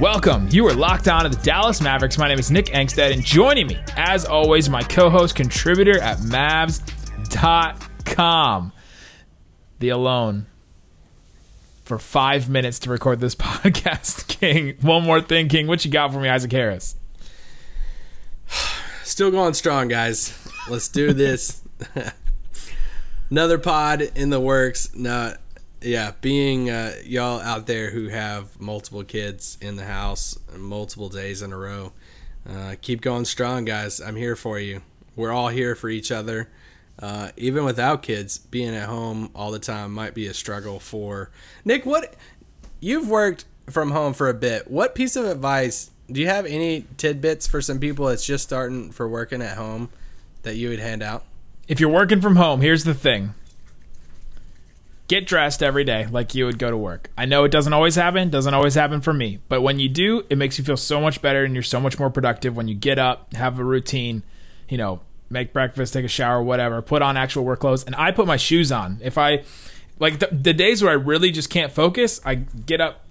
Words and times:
welcome. 0.00 0.48
You 0.50 0.66
are 0.66 0.74
locked 0.74 1.06
on 1.06 1.22
to 1.22 1.28
the 1.28 1.36
Dallas 1.36 1.80
Mavericks. 1.80 2.18
My 2.18 2.26
name 2.26 2.40
is 2.40 2.50
Nick 2.50 2.66
Angstadt, 2.66 3.12
and 3.12 3.24
joining 3.24 3.68
me, 3.68 3.78
as 3.96 4.24
always, 4.24 4.68
my 4.68 4.82
co 4.82 5.08
host, 5.08 5.36
contributor 5.36 6.00
at 6.00 6.18
Mavs.com, 6.18 7.32
the 9.78 9.88
alone, 9.90 10.46
for 11.84 11.96
five 11.96 12.48
minutes 12.48 12.80
to 12.80 12.90
record 12.90 13.20
this 13.20 13.34
podcast. 13.36 14.26
King, 14.26 14.74
one 14.80 15.04
more 15.04 15.20
thing, 15.20 15.48
King. 15.48 15.68
What 15.68 15.84
you 15.84 15.92
got 15.92 16.12
for 16.12 16.18
me, 16.18 16.28
Isaac 16.28 16.50
Harris? 16.50 16.96
Still 19.04 19.30
going 19.30 19.54
strong, 19.54 19.86
guys. 19.86 20.36
Let's 20.68 20.88
do 20.88 21.12
this. 21.12 21.62
Another 23.30 23.58
pod 23.58 24.02
in 24.02 24.30
the 24.30 24.40
works. 24.40 24.92
No, 24.96 25.36
yeah, 25.80 26.12
being 26.20 26.70
uh, 26.70 26.94
y'all 27.04 27.40
out 27.40 27.66
there 27.66 27.90
who 27.90 28.08
have 28.08 28.60
multiple 28.60 29.04
kids 29.04 29.58
in 29.60 29.76
the 29.76 29.84
house 29.84 30.38
multiple 30.56 31.08
days 31.08 31.42
in 31.42 31.52
a 31.52 31.56
row, 31.56 31.92
uh, 32.48 32.74
keep 32.80 33.00
going 33.00 33.24
strong, 33.24 33.64
guys. 33.64 34.00
I'm 34.00 34.16
here 34.16 34.36
for 34.36 34.58
you. 34.58 34.82
We're 35.14 35.32
all 35.32 35.48
here 35.48 35.74
for 35.74 35.88
each 35.88 36.10
other. 36.10 36.48
Uh, 37.00 37.30
even 37.36 37.64
without 37.64 38.02
kids, 38.02 38.38
being 38.38 38.74
at 38.74 38.88
home 38.88 39.30
all 39.34 39.52
the 39.52 39.58
time 39.58 39.92
might 39.92 40.14
be 40.14 40.26
a 40.26 40.34
struggle 40.34 40.80
for 40.80 41.30
Nick. 41.64 41.86
What 41.86 42.14
you've 42.80 43.08
worked 43.08 43.44
from 43.70 43.90
home 43.92 44.14
for 44.14 44.28
a 44.28 44.34
bit. 44.34 44.70
What 44.70 44.94
piece 44.94 45.14
of 45.14 45.24
advice 45.26 45.90
do 46.10 46.20
you 46.20 46.26
have? 46.26 46.46
Any 46.46 46.86
tidbits 46.96 47.46
for 47.46 47.60
some 47.60 47.78
people 47.78 48.06
that's 48.06 48.26
just 48.26 48.44
starting 48.44 48.90
for 48.90 49.08
working 49.08 49.42
at 49.42 49.56
home 49.56 49.90
that 50.42 50.56
you 50.56 50.70
would 50.70 50.78
hand 50.78 51.02
out? 51.02 51.24
If 51.68 51.80
you're 51.80 51.90
working 51.90 52.20
from 52.20 52.36
home, 52.36 52.62
here's 52.62 52.84
the 52.84 52.94
thing 52.94 53.34
get 55.08 55.26
dressed 55.26 55.62
every 55.62 55.84
day 55.84 56.06
like 56.06 56.34
you 56.34 56.44
would 56.44 56.58
go 56.58 56.70
to 56.70 56.76
work. 56.76 57.10
I 57.16 57.24
know 57.24 57.44
it 57.44 57.50
doesn't 57.50 57.72
always 57.72 57.94
happen, 57.94 58.28
doesn't 58.28 58.52
always 58.54 58.74
happen 58.74 59.00
for 59.00 59.12
me, 59.12 59.40
but 59.48 59.62
when 59.62 59.78
you 59.78 59.88
do, 59.88 60.24
it 60.28 60.36
makes 60.36 60.58
you 60.58 60.64
feel 60.64 60.76
so 60.76 61.00
much 61.00 61.20
better 61.22 61.44
and 61.44 61.54
you're 61.54 61.62
so 61.62 61.80
much 61.80 61.98
more 61.98 62.10
productive 62.10 62.54
when 62.54 62.68
you 62.68 62.74
get 62.74 62.98
up, 62.98 63.32
have 63.32 63.58
a 63.58 63.64
routine, 63.64 64.22
you 64.68 64.76
know, 64.76 65.00
make 65.30 65.52
breakfast, 65.52 65.94
take 65.94 66.04
a 66.04 66.08
shower, 66.08 66.42
whatever, 66.42 66.82
put 66.82 67.02
on 67.02 67.16
actual 67.16 67.44
work 67.44 67.60
clothes. 67.60 67.84
And 67.84 67.96
I 67.96 68.12
put 68.12 68.26
my 68.26 68.36
shoes 68.36 68.70
on. 68.70 68.98
If 69.02 69.16
I, 69.16 69.44
like 69.98 70.18
the, 70.18 70.28
the 70.30 70.52
days 70.52 70.82
where 70.82 70.92
I 70.92 70.94
really 70.94 71.30
just 71.30 71.48
can't 71.50 71.72
focus, 71.72 72.20
I 72.24 72.36
get 72.36 72.80
up, 72.80 73.04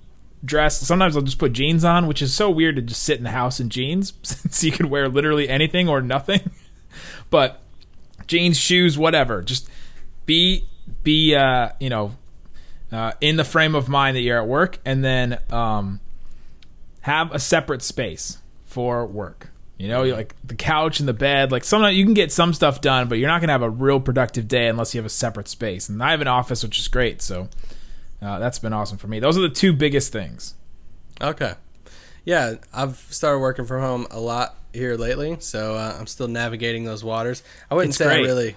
dress. 0.45 0.79
Sometimes 0.79 1.17
I'll 1.17 1.23
just 1.23 1.39
put 1.39 1.53
jeans 1.53 1.83
on, 1.83 2.05
which 2.05 2.21
is 2.21 2.31
so 2.31 2.49
weird 2.49 2.75
to 2.75 2.81
just 2.83 3.01
sit 3.01 3.17
in 3.17 3.23
the 3.23 3.31
house 3.31 3.59
in 3.59 3.69
jeans 3.69 4.13
since 4.21 4.63
you 4.63 4.71
can 4.71 4.89
wear 4.89 5.09
literally 5.09 5.49
anything 5.49 5.89
or 5.89 5.99
nothing. 5.99 6.51
but 7.31 7.59
jeans, 8.27 8.57
shoes, 8.57 8.99
whatever. 8.99 9.41
Just 9.41 9.67
be 10.27 10.67
be 11.03 11.35
uh, 11.35 11.69
you 11.79 11.89
know 11.89 12.15
uh, 12.91 13.13
in 13.21 13.35
the 13.37 13.43
frame 13.43 13.75
of 13.75 13.89
mind 13.89 14.17
that 14.17 14.21
you're 14.21 14.41
at 14.41 14.47
work, 14.47 14.79
and 14.85 15.03
then 15.03 15.39
um, 15.49 15.99
have 17.01 17.31
a 17.31 17.39
separate 17.39 17.81
space 17.81 18.37
for 18.65 19.05
work. 19.05 19.49
You 19.77 19.87
know, 19.87 20.03
like 20.05 20.35
the 20.43 20.55
couch 20.55 20.99
and 20.99 21.07
the 21.07 21.13
bed. 21.13 21.51
Like 21.51 21.63
sometimes 21.63 21.95
you 21.95 22.03
can 22.03 22.15
get 22.15 22.31
some 22.31 22.53
stuff 22.53 22.81
done, 22.81 23.07
but 23.07 23.19
you're 23.19 23.27
not 23.29 23.41
gonna 23.41 23.51
have 23.53 23.61
a 23.61 23.69
real 23.69 23.99
productive 23.99 24.47
day 24.47 24.67
unless 24.67 24.95
you 24.95 24.99
have 24.99 25.05
a 25.05 25.09
separate 25.09 25.47
space. 25.47 25.87
And 25.87 26.01
I 26.01 26.11
have 26.11 26.21
an 26.21 26.27
office, 26.27 26.63
which 26.63 26.79
is 26.79 26.87
great. 26.87 27.21
So 27.21 27.47
uh, 28.21 28.39
that's 28.39 28.57
been 28.57 28.73
awesome 28.73 28.97
for 28.97 29.07
me. 29.07 29.19
Those 29.19 29.37
are 29.37 29.41
the 29.41 29.49
two 29.49 29.73
biggest 29.73 30.11
things. 30.11 30.55
Okay. 31.21 31.53
Yeah, 32.25 32.55
I've 32.73 32.97
started 33.09 33.39
working 33.39 33.65
from 33.65 33.81
home 33.81 34.07
a 34.11 34.19
lot 34.19 34.55
here 34.73 34.95
lately, 34.97 35.37
so 35.39 35.75
uh, 35.75 35.95
I'm 35.97 36.07
still 36.07 36.27
navigating 36.27 36.83
those 36.83 37.03
waters. 37.03 37.41
I 37.71 37.75
wouldn't 37.75 37.91
It's 37.91 37.97
say 37.99 38.05
great. 38.05 38.19
I 38.19 38.23
really, 38.23 38.55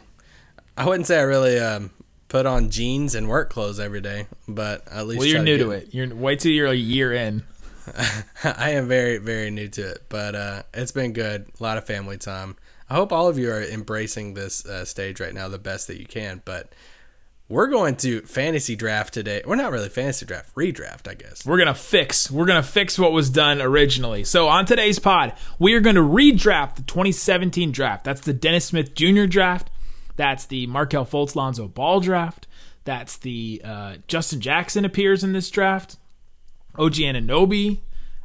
I 0.76 0.86
wouldn't 0.86 1.06
say 1.06 1.18
I 1.18 1.22
really 1.22 1.58
um, 1.60 1.91
put 2.30 2.46
on 2.46 2.70
jeans 2.70 3.14
and 3.14 3.28
work 3.28 3.50
clothes 3.50 3.78
every 3.78 4.00
day, 4.00 4.26
but 4.48 4.88
at 4.91 5.06
least 5.06 5.18
Well, 5.18 5.28
you're 5.28 5.42
new 5.42 5.58
get- 5.58 5.64
to 5.64 5.70
it. 5.72 5.88
You're 5.92 6.14
wait 6.14 6.41
till 6.41 6.52
you're 6.52 6.68
a 6.68 6.74
year 6.74 7.12
in. 7.12 7.42
I 8.44 8.70
am 8.70 8.88
very, 8.88 9.18
very 9.18 9.50
new 9.50 9.68
to 9.68 9.82
it, 9.91 10.04
but 10.08 10.34
uh, 10.34 10.62
it's 10.72 10.92
been 10.92 11.12
good. 11.12 11.46
A 11.58 11.62
lot 11.62 11.76
of 11.76 11.84
family 11.84 12.16
time. 12.16 12.56
I 12.88 12.94
hope 12.94 13.12
all 13.12 13.28
of 13.28 13.38
you 13.38 13.50
are 13.50 13.62
embracing 13.62 14.34
this 14.34 14.64
uh, 14.64 14.84
stage 14.84 15.20
right 15.20 15.34
now 15.34 15.48
the 15.48 15.58
best 15.58 15.86
that 15.88 15.98
you 15.98 16.06
can. 16.06 16.41
But 16.44 16.72
we're 17.48 17.66
going 17.66 17.96
to 17.96 18.20
fantasy 18.22 18.76
draft 18.76 19.12
today. 19.14 19.42
We're 19.44 19.56
not 19.56 19.72
really 19.72 19.88
fantasy 19.88 20.24
draft, 20.24 20.54
redraft, 20.54 21.08
I 21.08 21.14
guess. 21.14 21.44
We're 21.44 21.58
gonna 21.58 21.74
fix. 21.74 22.30
We're 22.30 22.47
gonna 22.47 22.62
fix 22.62 22.97
what 22.98 23.10
was 23.12 23.28
done 23.28 23.60
originally. 23.60 24.22
So 24.24 24.47
on 24.48 24.66
today's 24.66 25.00
pod, 25.00 25.34
we 25.58 25.74
are 25.74 25.80
going 25.80 25.97
to 25.97 26.02
redraft 26.02 26.76
the 26.76 26.82
2017 26.82 27.72
draft. 27.72 28.04
That's 28.04 28.20
the 28.20 28.32
Dennis 28.32 28.66
Smith 28.66 28.94
Jr. 28.94 29.24
draft. 29.26 29.68
That's 30.20 30.44
the 30.44 30.66
Markelle 30.66 31.06
Fultz 31.06 31.34
Lonzo 31.34 31.66
Ball 31.66 32.00
draft. 32.00 32.47
That's 32.84 33.16
the 33.16 33.62
uh, 33.64 33.94
Justin 34.06 34.42
Jackson 34.42 34.84
appears 34.84 35.25
in 35.25 35.32
this 35.32 35.48
draft. 35.48 35.97
OG 36.78 36.97
Anunoby, 36.97 37.78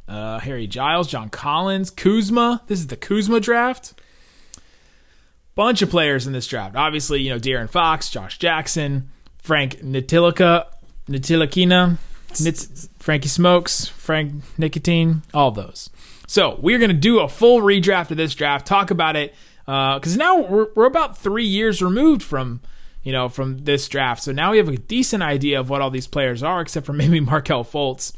uh, 0.06 0.40
Harry 0.40 0.66
Giles, 0.66 1.08
John 1.08 1.30
Collins, 1.30 1.88
Kuzma. 1.88 2.60
This 2.66 2.80
is 2.80 2.88
the 2.88 2.98
Kuzma 2.98 3.40
draft. 3.40 3.98
Bunch 5.54 5.80
of 5.80 5.88
players 5.88 6.26
in 6.26 6.34
this 6.34 6.46
draft. 6.46 6.76
Obviously, 6.76 7.22
you 7.22 7.30
know 7.30 7.38
De'Aaron 7.38 7.70
Fox, 7.70 8.10
Josh 8.10 8.38
Jackson, 8.38 9.08
Frank 9.38 9.76
Nitilika, 9.76 10.66
Nitilikina, 11.08 11.96
Nit, 12.42 12.88
Frankie 12.98 13.28
Smokes, 13.28 13.86
Frank 13.86 14.42
Nicotine, 14.58 15.22
all 15.32 15.50
those. 15.50 15.88
So 16.26 16.58
we're 16.60 16.78
gonna 16.78 16.92
do 16.92 17.20
a 17.20 17.28
full 17.30 17.62
redraft 17.62 18.10
of 18.10 18.18
this 18.18 18.34
draft, 18.34 18.66
talk 18.66 18.90
about 18.90 19.16
it, 19.16 19.34
because 19.66 20.16
now 20.16 20.40
we're, 20.40 20.68
we're 20.74 20.86
about 20.86 21.18
three 21.18 21.44
years 21.44 21.82
removed 21.82 22.22
from 22.22 22.60
you 23.02 23.12
know 23.12 23.28
from 23.28 23.58
this 23.58 23.88
draft. 23.88 24.22
So 24.22 24.32
now 24.32 24.52
we 24.52 24.58
have 24.58 24.68
a 24.68 24.76
decent 24.76 25.22
idea 25.22 25.60
of 25.60 25.68
what 25.68 25.82
all 25.82 25.90
these 25.90 26.06
players 26.06 26.42
are, 26.42 26.60
except 26.60 26.86
for 26.86 26.92
maybe 26.94 27.20
Markelle 27.20 27.64
Fultz, 27.64 28.12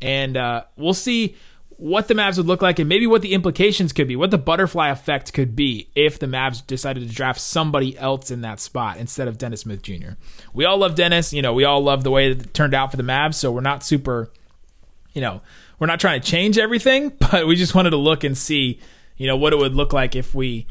and 0.00 0.36
uh, 0.36 0.64
we'll 0.76 0.94
see 0.94 1.36
what 1.76 2.08
the 2.08 2.14
Mavs 2.14 2.36
would 2.36 2.46
look 2.46 2.62
like 2.62 2.78
and 2.78 2.88
maybe 2.88 3.06
what 3.06 3.22
the 3.22 3.32
implications 3.32 3.92
could 3.92 4.06
be, 4.06 4.16
what 4.16 4.30
the 4.30 4.38
butterfly 4.38 4.90
effect 4.90 5.32
could 5.32 5.56
be 5.56 5.88
if 5.94 6.18
the 6.18 6.26
Mavs 6.26 6.64
decided 6.66 7.08
to 7.08 7.14
draft 7.14 7.40
somebody 7.40 7.98
else 7.98 8.30
in 8.30 8.42
that 8.42 8.60
spot 8.60 8.96
instead 8.96 9.28
of 9.28 9.38
Dennis 9.38 9.62
Smith 9.62 9.82
Jr. 9.82 10.12
We 10.52 10.64
all 10.64 10.78
love 10.78 10.94
Dennis, 10.94 11.32
you 11.32 11.42
know, 11.42 11.52
we 11.52 11.64
all 11.64 11.82
love 11.82 12.04
the 12.04 12.10
way 12.10 12.30
it 12.30 12.54
turned 12.54 12.74
out 12.74 12.90
for 12.90 12.96
the 12.96 13.02
Mavs, 13.02 13.34
so 13.34 13.50
we're 13.50 13.60
not 13.60 13.82
super, 13.82 14.30
you 15.14 15.20
know, 15.20 15.42
we're 15.78 15.86
not 15.86 16.00
trying 16.00 16.20
to 16.20 16.26
change 16.26 16.58
everything, 16.58 17.08
but 17.18 17.46
we 17.46 17.56
just 17.56 17.74
wanted 17.74 17.90
to 17.90 17.96
look 17.96 18.24
and 18.24 18.38
see, 18.38 18.78
you 19.16 19.26
know, 19.26 19.36
what 19.36 19.52
it 19.52 19.56
would 19.56 19.74
look 19.74 19.92
like 19.92 20.14
if 20.14 20.34
we, 20.34 20.66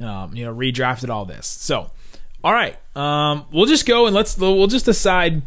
um, 0.00 0.34
you 0.34 0.44
know, 0.44 0.54
redrafted 0.54 1.10
all 1.10 1.24
this. 1.24 1.46
So, 1.46 1.90
all 2.44 2.52
right, 2.52 2.76
um, 2.96 3.46
we'll 3.52 3.66
just 3.66 3.86
go 3.86 4.06
and 4.06 4.14
let's 4.14 4.36
we'll 4.38 4.66
just 4.66 4.84
decide 4.84 5.42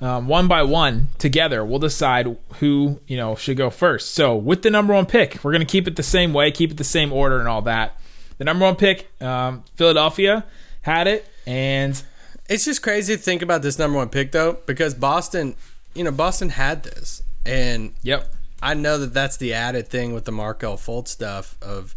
um, 0.00 0.28
one 0.28 0.48
by 0.48 0.62
one 0.62 1.08
together. 1.18 1.64
We'll 1.64 1.78
decide 1.78 2.36
who 2.60 3.00
you 3.06 3.16
know 3.16 3.34
should 3.36 3.56
go 3.56 3.70
first. 3.70 4.14
So 4.14 4.36
with 4.36 4.62
the 4.62 4.70
number 4.70 4.92
one 4.92 5.06
pick, 5.06 5.42
we're 5.42 5.52
gonna 5.52 5.64
keep 5.64 5.88
it 5.88 5.96
the 5.96 6.02
same 6.02 6.32
way, 6.32 6.50
keep 6.50 6.70
it 6.70 6.76
the 6.76 6.84
same 6.84 7.12
order, 7.12 7.38
and 7.38 7.48
all 7.48 7.62
that. 7.62 7.98
The 8.38 8.44
number 8.44 8.64
one 8.64 8.76
pick, 8.76 9.10
um, 9.22 9.62
Philadelphia 9.76 10.44
had 10.82 11.06
it, 11.06 11.26
and 11.46 12.02
It's 12.48 12.66
just 12.66 12.82
crazy 12.82 13.16
to 13.16 13.22
think 13.22 13.40
about 13.40 13.62
this 13.62 13.78
number 13.78 13.96
one 13.96 14.10
pick 14.10 14.32
though, 14.32 14.58
because 14.66 14.92
Boston, 14.92 15.56
you 15.94 16.04
know, 16.04 16.10
Boston 16.10 16.50
had 16.50 16.82
this, 16.82 17.22
and 17.46 17.94
yep, 18.02 18.34
I 18.60 18.74
know 18.74 18.98
that 18.98 19.14
that's 19.14 19.38
the 19.38 19.54
added 19.54 19.88
thing 19.88 20.12
with 20.12 20.26
the 20.26 20.32
Markelle 20.32 20.76
Fultz 20.76 21.08
stuff 21.08 21.56
of 21.62 21.94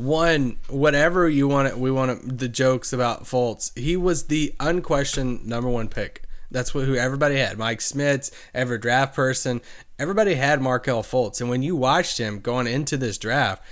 one 0.00 0.56
whatever 0.68 1.28
you 1.28 1.46
want 1.46 1.68
it 1.68 1.78
we 1.78 1.90
want 1.90 2.10
it, 2.10 2.38
the 2.38 2.48
jokes 2.48 2.92
about 2.92 3.24
Fultz 3.24 3.76
he 3.78 3.96
was 3.96 4.26
the 4.26 4.54
unquestioned 4.60 5.46
number 5.46 5.68
one 5.68 5.88
pick. 5.88 6.24
That's 6.50 6.74
what 6.74 6.86
who 6.86 6.96
everybody 6.96 7.36
had. 7.36 7.58
Mike 7.58 7.80
Smith 7.80 8.30
every 8.54 8.78
draft 8.78 9.14
person 9.14 9.60
everybody 9.98 10.34
had 10.34 10.60
Markelle 10.60 11.02
Fultz. 11.02 11.40
And 11.40 11.50
when 11.50 11.62
you 11.62 11.76
watched 11.76 12.18
him 12.18 12.40
going 12.40 12.66
into 12.66 12.96
this 12.96 13.18
draft 13.18 13.62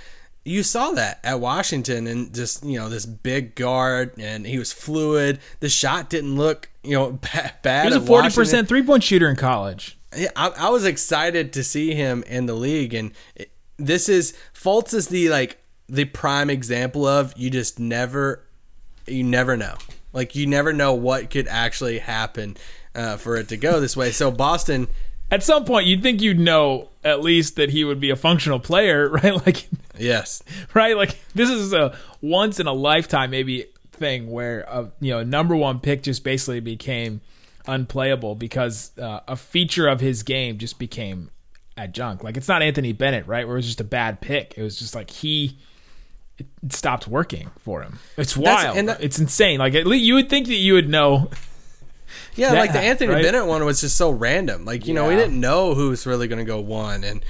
you 0.45 0.63
saw 0.63 0.91
that 0.91 1.19
at 1.23 1.39
Washington 1.39 2.07
and 2.07 2.33
just 2.33 2.63
you 2.63 2.77
know 2.77 2.89
this 2.89 3.05
big 3.05 3.55
guard 3.55 4.13
and 4.17 4.45
he 4.45 4.57
was 4.57 4.71
fluid. 4.71 5.39
The 5.59 5.69
shot 5.69 6.09
didn't 6.09 6.35
look 6.35 6.69
you 6.83 6.95
know 6.95 7.11
bad, 7.33 7.55
bad 7.61 7.83
he 7.83 7.89
was 7.89 7.97
a 7.97 8.01
at 8.01 8.07
forty 8.07 8.25
Washington. 8.25 8.41
percent 8.41 8.67
three 8.67 8.83
point 8.83 9.03
shooter 9.03 9.29
in 9.29 9.35
college. 9.35 9.97
Yeah, 10.15 10.29
I, 10.35 10.49
I 10.49 10.69
was 10.69 10.85
excited 10.85 11.53
to 11.53 11.63
see 11.63 11.93
him 11.93 12.23
in 12.23 12.47
the 12.47 12.55
league, 12.55 12.95
and 12.95 13.11
it, 13.35 13.51
this 13.77 14.09
is 14.09 14.35
Fultz 14.53 14.93
is 14.93 15.07
the 15.07 15.29
like 15.29 15.59
the 15.89 16.05
prime 16.05 16.49
example 16.49 17.05
of 17.05 17.33
you 17.37 17.49
just 17.49 17.79
never, 17.79 18.43
you 19.07 19.23
never 19.23 19.57
know. 19.57 19.75
Like 20.13 20.35
you 20.35 20.47
never 20.47 20.73
know 20.73 20.93
what 20.93 21.29
could 21.29 21.47
actually 21.47 21.99
happen 21.99 22.57
uh, 22.95 23.17
for 23.17 23.35
it 23.35 23.49
to 23.49 23.57
go 23.57 23.79
this 23.79 23.95
way. 23.95 24.11
So 24.11 24.31
Boston, 24.31 24.87
at 25.29 25.43
some 25.43 25.65
point 25.65 25.85
you'd 25.85 26.01
think 26.01 26.21
you'd 26.21 26.39
know 26.39 26.89
at 27.03 27.21
least 27.21 27.55
that 27.55 27.69
he 27.69 27.83
would 27.83 27.99
be 27.99 28.09
a 28.09 28.15
functional 28.15 28.59
player, 28.59 29.09
right? 29.23 29.45
Like 29.45 29.67
Yes. 29.97 30.41
right? 30.73 30.95
Like 30.95 31.19
this 31.35 31.49
is 31.49 31.73
a 31.73 31.95
once 32.21 32.59
in 32.59 32.67
a 32.67 32.73
lifetime 32.73 33.31
maybe 33.31 33.65
thing 33.91 34.31
where 34.31 34.61
a 34.61 34.91
you 34.99 35.11
know 35.11 35.23
number 35.23 35.55
one 35.55 35.79
pick 35.79 36.03
just 36.03 36.23
basically 36.23 36.59
became 36.59 37.21
unplayable 37.67 38.33
because 38.35 38.97
uh, 38.97 39.19
a 39.27 39.35
feature 39.35 39.87
of 39.87 39.99
his 39.99 40.23
game 40.23 40.57
just 40.57 40.79
became 40.79 41.29
adjunct. 41.77 42.23
Like 42.23 42.37
it's 42.37 42.47
not 42.47 42.61
Anthony 42.61 42.93
Bennett, 42.93 43.27
right? 43.27 43.45
Where 43.45 43.57
it 43.57 43.59
was 43.59 43.67
just 43.67 43.81
a 43.81 43.85
bad 43.85 44.21
pick. 44.21 44.55
It 44.57 44.63
was 44.63 44.79
just 44.79 44.95
like 44.95 45.09
he 45.09 45.59
it 46.39 46.47
stopped 46.73 47.07
working 47.07 47.51
for 47.59 47.81
him. 47.83 47.99
It's 48.17 48.33
That's- 48.33 48.63
wild. 48.65 48.77
and 48.77 48.89
that- 48.89 49.03
it's 49.03 49.19
insane. 49.19 49.59
Like 49.59 49.75
at 49.75 49.85
least 49.85 50.03
you 50.05 50.15
would 50.15 50.29
think 50.29 50.47
that 50.47 50.55
you 50.55 50.73
would 50.73 50.89
know. 50.89 51.29
Yeah, 52.35 52.53
like 52.53 52.73
the 52.73 52.79
Anthony 52.79 53.11
right? 53.13 53.23
Bennett 53.23 53.45
one 53.47 53.65
was 53.65 53.81
just 53.81 53.97
so 53.97 54.09
random. 54.11 54.63
Like, 54.65 54.87
you 54.87 54.93
know, 54.93 55.07
we 55.07 55.15
didn't 55.15 55.39
know 55.39 55.73
who 55.75 55.89
was 55.89 56.05
really 56.07 56.27
going 56.27 56.39
to 56.39 56.45
go 56.45 56.59
one. 56.59 57.03
And 57.03 57.23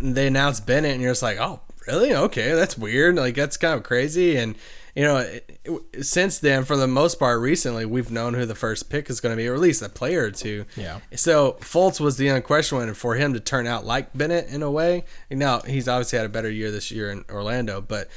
they 0.00 0.26
announced 0.26 0.66
Bennett, 0.66 0.92
and 0.92 1.02
you're 1.02 1.10
just 1.10 1.22
like, 1.22 1.38
oh, 1.38 1.60
really? 1.86 2.14
Okay, 2.14 2.52
that's 2.52 2.76
weird. 2.78 3.16
Like, 3.16 3.34
that's 3.34 3.56
kind 3.56 3.74
of 3.74 3.82
crazy. 3.82 4.36
And, 4.36 4.56
you 4.94 5.04
know, 5.04 5.18
it, 5.18 5.60
it- 5.64 6.04
since 6.04 6.38
then, 6.38 6.64
for 6.64 6.76
the 6.76 6.86
most 6.88 7.18
part, 7.18 7.40
recently, 7.40 7.84
we've 7.84 8.10
known 8.10 8.34
who 8.34 8.46
the 8.46 8.54
first 8.54 8.88
pick 8.90 9.10
is 9.10 9.20
going 9.20 9.32
to 9.32 9.36
be, 9.36 9.46
or 9.46 9.54
at 9.54 9.60
least 9.60 9.82
a 9.82 9.88
player 9.88 10.24
or 10.24 10.30
two. 10.30 10.64
Yeah. 10.76 11.00
So 11.14 11.58
Fultz 11.60 12.00
was 12.00 12.16
the 12.16 12.28
unquestioned 12.28 12.80
one, 12.80 12.88
and 12.88 12.96
for 12.96 13.14
him 13.16 13.34
to 13.34 13.40
turn 13.40 13.66
out 13.66 13.84
like 13.84 14.16
Bennett 14.16 14.48
in 14.48 14.62
a 14.62 14.70
way, 14.70 15.04
now 15.30 15.60
he's 15.60 15.88
obviously 15.88 16.16
had 16.18 16.26
a 16.26 16.30
better 16.30 16.50
year 16.50 16.70
this 16.70 16.90
year 16.90 17.10
in 17.10 17.24
Orlando, 17.30 17.80
but 17.82 18.08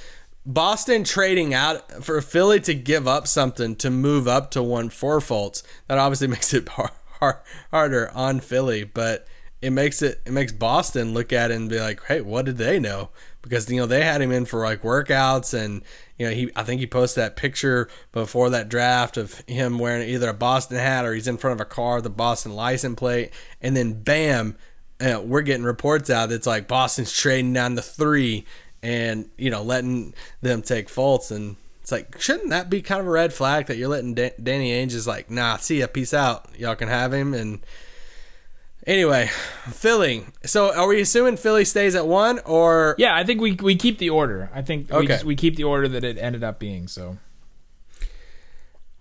Boston 0.47 1.03
trading 1.03 1.53
out 1.53 2.05
for 2.05 2.21
Philly 2.21 2.61
to 2.61 2.73
give 2.73 3.05
up 3.05 3.27
something 3.27 3.75
to 3.75 3.89
move 3.89 4.29
up 4.29 4.49
to 4.51 4.63
one 4.63 4.88
for 4.88 5.19
Fultz. 5.19 5.61
that 5.88 5.97
obviously 5.97 6.27
makes 6.29 6.53
it 6.53 6.69
har- 6.69 6.94
har- 7.19 7.44
harder 7.69 8.09
on 8.15 8.39
Philly, 8.39 8.85
but 8.85 9.27
it 9.61 9.71
makes 9.71 10.01
it 10.01 10.21
it 10.25 10.31
makes 10.31 10.53
Boston 10.53 11.13
look 11.13 11.33
at 11.33 11.51
it 11.51 11.55
and 11.55 11.69
be 11.69 11.79
like, 11.79 12.01
hey, 12.05 12.21
what 12.21 12.45
did 12.45 12.57
they 12.57 12.79
know? 12.79 13.09
Because 13.41 13.69
you 13.69 13.77
know 13.77 13.88
they 13.88 14.05
had 14.05 14.21
him 14.21 14.31
in 14.31 14.45
for 14.45 14.63
like 14.63 14.83
workouts 14.83 15.53
and 15.53 15.81
you 16.17 16.25
know 16.25 16.33
he 16.33 16.50
I 16.55 16.63
think 16.63 16.79
he 16.79 16.88
posted 16.88 17.23
that 17.23 17.35
picture 17.35 17.89
before 18.13 18.50
that 18.51 18.69
draft 18.69 19.17
of 19.17 19.43
him 19.47 19.79
wearing 19.79 20.07
either 20.07 20.29
a 20.29 20.33
Boston 20.33 20.77
hat 20.77 21.03
or 21.03 21.13
he's 21.13 21.27
in 21.27 21.38
front 21.38 21.59
of 21.59 21.65
a 21.65 21.69
car 21.69 21.95
with 21.95 22.05
the 22.05 22.09
Boston 22.09 22.55
license 22.55 22.97
plate, 22.97 23.31
and 23.61 23.75
then 23.75 24.01
bam, 24.01 24.55
uh, 25.01 25.21
we're 25.21 25.41
getting 25.41 25.65
reports 25.65 26.09
out 26.09 26.29
that's 26.29 26.47
like 26.47 26.69
Boston's 26.69 27.11
trading 27.11 27.51
down 27.51 27.75
to 27.75 27.81
three 27.81 28.45
and 28.83 29.29
you 29.38 29.50
know 29.50 29.63
letting 29.63 30.13
them 30.41 30.62
take 30.62 30.88
Fultz 30.88 31.31
and 31.31 31.56
it's 31.81 31.91
like 31.91 32.19
shouldn't 32.21 32.50
that 32.50 32.69
be 32.69 32.81
kind 32.81 33.01
of 33.01 33.07
a 33.07 33.09
red 33.09 33.33
flag 33.33 33.65
that 33.68 33.77
you're 33.77 33.88
letting 33.88 34.13
Dan- 34.13 34.31
Danny 34.41 34.71
Ainge 34.71 34.94
is 34.94 35.07
like 35.07 35.29
nah 35.31 35.57
see 35.57 35.79
ya 35.79 35.88
peace 35.88 36.13
out 36.13 36.47
y'all 36.57 36.75
can 36.75 36.88
have 36.89 37.13
him 37.13 37.33
and 37.33 37.59
anyway 38.85 39.29
Philly 39.69 40.25
so 40.45 40.74
are 40.75 40.88
we 40.88 41.01
assuming 41.01 41.38
Philly 41.38 41.65
stays 41.65 41.95
at 41.95 42.06
one 42.07 42.39
or 42.45 42.95
Yeah, 42.97 43.15
I 43.15 43.24
think 43.24 43.41
we 43.41 43.53
we 43.53 43.75
keep 43.75 43.97
the 43.97 44.09
order. 44.09 44.50
I 44.53 44.62
think 44.62 44.89
we, 44.89 44.95
Okay. 44.97 45.07
just, 45.07 45.25
we 45.25 45.35
keep 45.35 45.56
the 45.56 45.63
order 45.63 45.88
that 45.88 46.03
it 46.03 46.18
ended 46.18 46.44
up 46.44 46.59
being. 46.59 46.88
So 46.88 47.18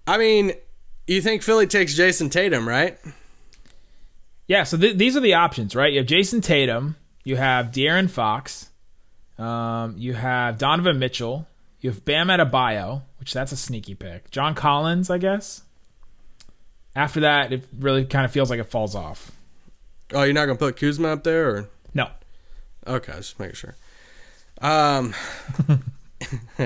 I 0.06 0.18
mean 0.18 0.52
you 1.06 1.20
think 1.20 1.42
Philly 1.42 1.66
takes 1.66 1.94
Jayson 1.94 2.30
Tatum 2.30 2.68
right 2.68 2.98
Yeah, 4.48 4.62
so 4.64 4.76
th- 4.76 4.96
these 4.96 5.16
are 5.16 5.20
the 5.20 5.34
options, 5.34 5.74
right? 5.74 5.92
You 5.92 5.98
have 6.00 6.06
Jayson 6.06 6.40
Tatum, 6.40 6.96
you 7.24 7.34
have 7.36 7.66
De'Aaron 7.72 8.08
Fox, 8.08 8.70
um, 9.38 9.94
you 9.98 10.14
have 10.14 10.58
Donovan 10.58 10.98
Mitchell, 10.98 11.46
you 11.80 11.90
have 11.90 12.04
Bam 12.04 12.28
Adebayo, 12.28 13.02
which 13.18 13.32
that's 13.32 13.52
a 13.52 13.56
sneaky 13.56 13.94
pick. 13.94 14.30
John 14.30 14.54
Collins, 14.54 15.10
I 15.10 15.18
guess. 15.18 15.62
After 16.94 17.20
that, 17.20 17.52
it 17.52 17.64
really 17.78 18.04
kind 18.06 18.24
of 18.24 18.32
feels 18.32 18.48
like 18.48 18.58
it 18.60 18.70
falls 18.70 18.94
off. 18.94 19.30
oh 20.14 20.22
you're 20.22 20.32
not 20.32 20.46
gonna 20.46 20.58
put 20.58 20.76
Kuzma 20.78 21.08
up 21.08 21.24
there 21.24 21.48
or 21.50 21.68
No, 21.92 22.08
Okay, 22.86 23.12
just 23.16 23.38
making 23.38 23.56
sure. 23.56 23.74
Um, 24.62 25.12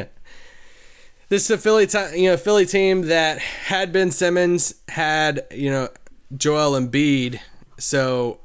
this 1.28 1.44
is 1.44 1.50
a 1.50 1.58
Philly, 1.58 1.86
ti- 1.86 2.22
you 2.22 2.30
know, 2.30 2.36
Philly 2.36 2.66
team 2.66 3.02
that 3.02 3.38
had 3.38 3.92
Ben 3.92 4.10
Simmons, 4.10 4.74
had 4.88 5.46
you 5.50 5.70
know 5.70 5.88
Joel 6.36 6.78
Embiid. 6.80 7.40
So, 7.78 8.40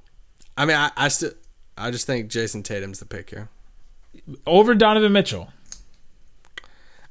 I 0.57 0.65
mean, 0.65 0.77
I, 0.77 0.91
I 0.95 1.07
still, 1.09 1.31
I 1.77 1.91
just 1.91 2.07
think 2.07 2.31
Jayson 2.31 2.63
Tatum's 2.63 2.99
the 2.99 3.05
pick 3.05 3.29
here. 3.29 3.49
Over 4.45 4.75
Donovan 4.75 5.11
Mitchell. 5.11 5.49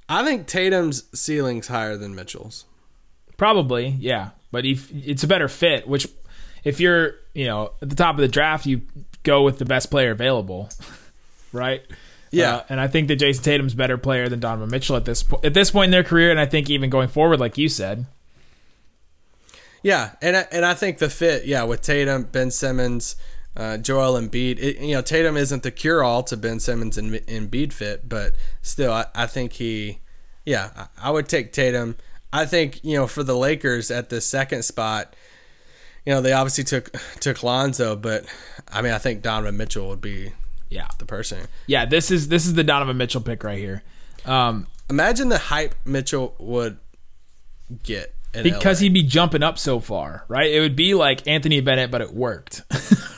I 0.08 0.24
think 0.24 0.46
Tatum's 0.46 1.04
ceiling's 1.18 1.68
higher 1.68 1.96
than 1.96 2.14
Mitchell's. 2.14 2.64
Probably, 3.36 3.88
yeah. 3.88 4.30
But 4.52 4.64
if 4.66 4.90
it's 4.94 5.24
a 5.24 5.26
better 5.26 5.48
fit, 5.48 5.88
which 5.88 6.06
if 6.62 6.78
you're, 6.80 7.14
you 7.34 7.46
know, 7.46 7.72
at 7.82 7.88
the 7.90 7.96
top 7.96 8.14
of 8.14 8.20
the 8.20 8.28
draft, 8.28 8.66
you 8.66 8.82
go 9.22 9.42
with 9.42 9.58
the 9.58 9.64
best 9.64 9.90
player 9.90 10.10
available, 10.10 10.68
right? 11.52 11.82
Yeah. 12.30 12.56
Uh, 12.56 12.64
and 12.68 12.80
I 12.80 12.88
think 12.88 13.08
that 13.08 13.18
Jayson 13.18 13.42
Tatum's 13.42 13.74
better 13.74 13.96
player 13.96 14.28
than 14.28 14.40
Donovan 14.40 14.70
Mitchell 14.70 14.96
at 14.96 15.04
this 15.04 15.22
po- 15.22 15.40
at 15.42 15.54
this 15.54 15.70
point 15.70 15.86
in 15.86 15.90
their 15.92 16.04
career, 16.04 16.30
and 16.30 16.38
I 16.40 16.46
think 16.46 16.68
even 16.68 16.90
going 16.90 17.08
forward, 17.08 17.40
like 17.40 17.56
you 17.56 17.68
said, 17.68 18.06
Yeah, 19.82 20.12
and 20.20 20.36
I, 20.36 20.46
and 20.50 20.64
I 20.64 20.74
think 20.74 20.98
the 20.98 21.08
fit, 21.10 21.46
yeah, 21.46 21.62
with 21.64 21.80
Tatum, 21.82 22.24
Ben 22.24 22.50
Simmons, 22.50 23.16
uh, 23.56 23.78
Joel 23.78 24.20
Embiid. 24.20 24.58
It, 24.58 24.78
you 24.80 24.94
know, 24.94 25.02
Tatum 25.02 25.36
isn't 25.36 25.62
the 25.62 25.70
cure 25.70 26.02
all 26.02 26.22
to 26.24 26.36
Ben 26.36 26.60
Simmons 26.60 26.98
and 26.98 27.12
Embiid 27.12 27.72
fit, 27.72 28.08
but 28.08 28.34
still, 28.62 28.92
I, 28.92 29.06
I 29.14 29.26
think 29.26 29.54
he, 29.54 30.00
yeah, 30.44 30.70
I, 30.76 31.08
I 31.08 31.10
would 31.10 31.28
take 31.28 31.52
Tatum. 31.52 31.96
I 32.32 32.46
think 32.46 32.82
you 32.82 32.96
know 32.96 33.06
for 33.06 33.22
the 33.22 33.36
Lakers 33.36 33.90
at 33.90 34.08
the 34.08 34.20
second 34.20 34.64
spot, 34.64 35.14
you 36.04 36.12
know 36.12 36.20
they 36.20 36.32
obviously 36.32 36.64
took 36.64 36.90
took 37.20 37.42
Lonzo, 37.42 37.94
but 37.94 38.24
I 38.72 38.82
mean 38.82 38.92
I 38.92 38.98
think 38.98 39.22
Donovan 39.22 39.56
Mitchell 39.56 39.88
would 39.88 40.00
be 40.00 40.32
yeah, 40.68 40.88
the 40.98 41.04
person. 41.04 41.46
yeah. 41.68 41.84
This 41.84 42.10
is 42.10 42.28
this 42.28 42.46
is 42.46 42.54
the 42.54 42.64
Donovan 42.64 42.96
Mitchell 42.96 43.20
pick 43.20 43.44
right 43.44 43.58
here, 43.58 43.84
um, 44.24 44.66
Imagine 44.90 45.28
the 45.28 45.38
hype 45.38 45.74
Mitchell 45.84 46.34
would 46.38 46.76
get 47.82 48.14
in 48.34 48.42
because 48.42 48.80
LA. 48.80 48.84
he'd 48.84 48.94
be 48.94 49.02
jumping 49.02 49.42
up 49.42 49.58
so 49.58 49.80
far, 49.80 50.24
right? 50.28 50.50
It 50.50 50.60
would 50.60 50.76
be 50.76 50.94
like 50.94 51.26
Anthony 51.26 51.60
Bennett, 51.60 51.90
but 51.90 52.02
it 52.02 52.12
worked, 52.12 52.62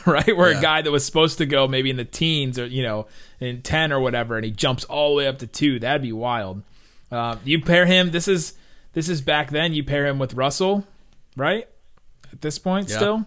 right? 0.13 0.35
Where 0.35 0.51
Yeah. 0.51 0.59
a 0.59 0.61
guy 0.61 0.81
that 0.81 0.91
was 0.91 1.05
supposed 1.05 1.37
to 1.39 1.45
go 1.45 1.67
maybe 1.67 1.89
in 1.89 1.97
the 1.97 2.05
teens 2.05 2.57
or 2.57 2.65
you 2.65 2.81
know 2.83 3.07
in 3.39 3.61
ten 3.61 3.91
or 3.91 3.99
whatever, 3.99 4.35
and 4.37 4.45
he 4.45 4.51
jumps 4.51 4.83
all 4.85 5.09
the 5.11 5.15
way 5.17 5.27
up 5.27 5.39
to 5.39 5.47
two. 5.47 5.79
That'd 5.79 6.01
be 6.01 6.11
wild. 6.13 6.63
Uh, 7.11 7.37
you 7.43 7.61
pair 7.61 7.85
him. 7.85 8.11
This 8.11 8.27
is 8.27 8.53
this 8.93 9.09
is 9.09 9.21
back 9.21 9.51
then. 9.51 9.73
You 9.73 9.83
pair 9.83 10.05
him 10.07 10.17
with 10.19 10.33
Russell, 10.33 10.85
right? 11.35 11.67
At 12.31 12.41
this 12.41 12.57
point, 12.59 12.89
Yeah. 12.89 12.95
still, 12.97 13.25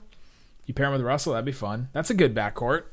you 0.67 0.75
pair 0.75 0.87
him 0.87 0.93
with 0.93 1.03
Russell. 1.03 1.32
That'd 1.35 1.44
be 1.47 1.53
fun. 1.53 1.88
That's 1.93 2.11
a 2.11 2.15
good 2.15 2.35
backcourt. 2.35 2.85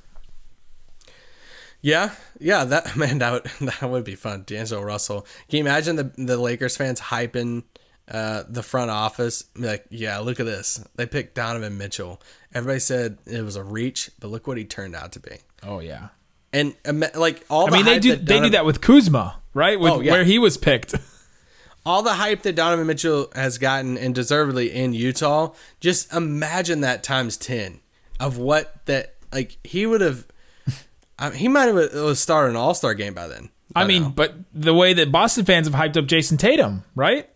Yeah, 1.82 2.12
yeah, 2.40 2.64
that 2.66 2.96
man, 2.98 3.20
that 3.20 3.32
would 3.32 3.44
that 3.82 3.90
would 3.90 4.04
be 4.04 4.16
fun. 4.16 4.44
D'Angelo 4.46 4.82
Russell. 4.82 5.22
Can 5.50 5.58
you 5.58 5.64
imagine 5.64 5.96
the 5.96 6.12
the 6.18 6.38
Lakers 6.38 6.76
fans 6.78 7.00
hyping 7.00 7.64
uh, 8.10 8.44
the 8.48 8.64
front 8.64 8.92
office? 8.92 9.46
Like, 9.56 9.86
yeah, 9.90 10.20
look 10.20 10.40
at 10.40 10.46
this. 10.46 10.84
They 10.96 11.06
picked 11.06 11.36
Donovan 11.36 11.78
Mitchell. 11.78 12.22
Everybody 12.54 12.80
said 12.80 13.18
it 13.26 13.42
was 13.44 13.56
a 13.56 13.64
reach, 13.64 14.10
but 14.20 14.30
look 14.30 14.48
what 14.48 14.58
he 14.58 14.66
turned 14.66 14.96
out 14.96 15.12
to 15.14 15.20
be. 15.20 15.38
Oh 15.64 15.80
yeah. 15.80 16.10
And 16.54 16.76
like 17.16 17.44
all 17.50 17.68
I 17.68 17.72
mean, 17.78 17.86
they 17.86 18.00
do 18.00 18.12
that 18.16 18.26
they 18.26 18.40
do 18.40 18.50
that 18.52 18.66
with 18.66 18.82
Kuzma, 18.82 19.36
right? 19.54 19.80
With 19.80 19.92
Oh, 19.92 20.00
yeah. 20.02 20.12
where 20.14 20.24
he 20.24 20.40
was 20.40 20.58
picked. 20.58 20.96
all 21.86 22.02
the 22.04 22.14
hype 22.14 22.42
that 22.44 22.56
Donovan 22.56 22.88
Mitchell 22.88 23.30
has 23.36 23.58
gotten 23.58 23.98
and 23.98 24.16
deservedly 24.16 24.72
in 24.72 24.94
Utah, 24.94 25.54
just 25.80 26.12
imagine 26.14 26.82
that 26.82 27.04
times 27.04 27.38
10 27.38 27.80
of 28.20 28.38
what 28.38 28.86
that 28.86 29.16
like 29.32 29.58
he 29.64 29.86
would 29.86 30.02
have 30.02 30.26
I 31.20 31.30
mean, 31.30 31.38
he 31.40 31.48
might 31.48 31.66
have 31.66 31.76
uh, 31.78 32.16
started 32.16 32.52
an 32.52 32.56
All-Star 32.56 32.94
game 32.94 33.14
by 33.14 33.28
then. 33.28 33.50
I 33.76 33.84
by 33.84 33.88
mean, 33.88 34.04
now. 34.04 34.10
but 34.10 34.34
the 34.54 34.74
way 34.74 34.94
that 34.94 35.12
Boston 35.12 35.46
fans 35.46 35.68
have 35.68 35.76
hyped 35.76 35.98
up 35.98 36.06
Jayson 36.06 36.38
Tatum, 36.38 36.84
right? 36.96 37.30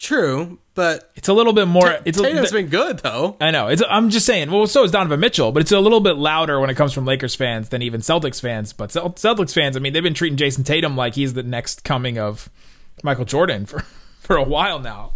True, 0.00 0.58
but 0.74 1.12
It's 1.14 1.28
a 1.28 1.34
little 1.34 1.52
bit 1.52 1.66
more. 1.66 1.98
It's 2.06 2.18
a, 2.18 2.22
Tatum's 2.22 2.50
been 2.50 2.68
good 2.68 3.00
though. 3.00 3.36
I 3.38 3.50
know. 3.50 3.68
It's. 3.68 3.82
I'm 3.86 4.08
just 4.08 4.24
saying. 4.24 4.50
Well, 4.50 4.66
so 4.66 4.82
is 4.82 4.90
Donovan 4.90 5.20
Mitchell, 5.20 5.52
but 5.52 5.60
it's 5.60 5.72
a 5.72 5.78
little 5.78 6.00
bit 6.00 6.16
louder 6.16 6.58
when 6.58 6.70
it 6.70 6.74
comes 6.74 6.94
from 6.94 7.04
Lakers 7.04 7.34
fans 7.34 7.68
than 7.68 7.82
even 7.82 8.00
Celtics 8.00 8.40
fans. 8.40 8.72
But 8.72 8.88
Celtics 8.88 9.52
fans, 9.52 9.76
I 9.76 9.80
mean, 9.80 9.92
they've 9.92 10.02
been 10.02 10.14
treating 10.14 10.38
Jayson 10.38 10.64
Tatum 10.64 10.96
like 10.96 11.16
he's 11.16 11.34
the 11.34 11.42
next 11.42 11.84
coming 11.84 12.18
of 12.18 12.48
Michael 13.02 13.26
Jordan 13.26 13.66
for 13.66 13.80
for 14.20 14.36
a 14.36 14.42
while 14.42 14.78
now. 14.78 15.12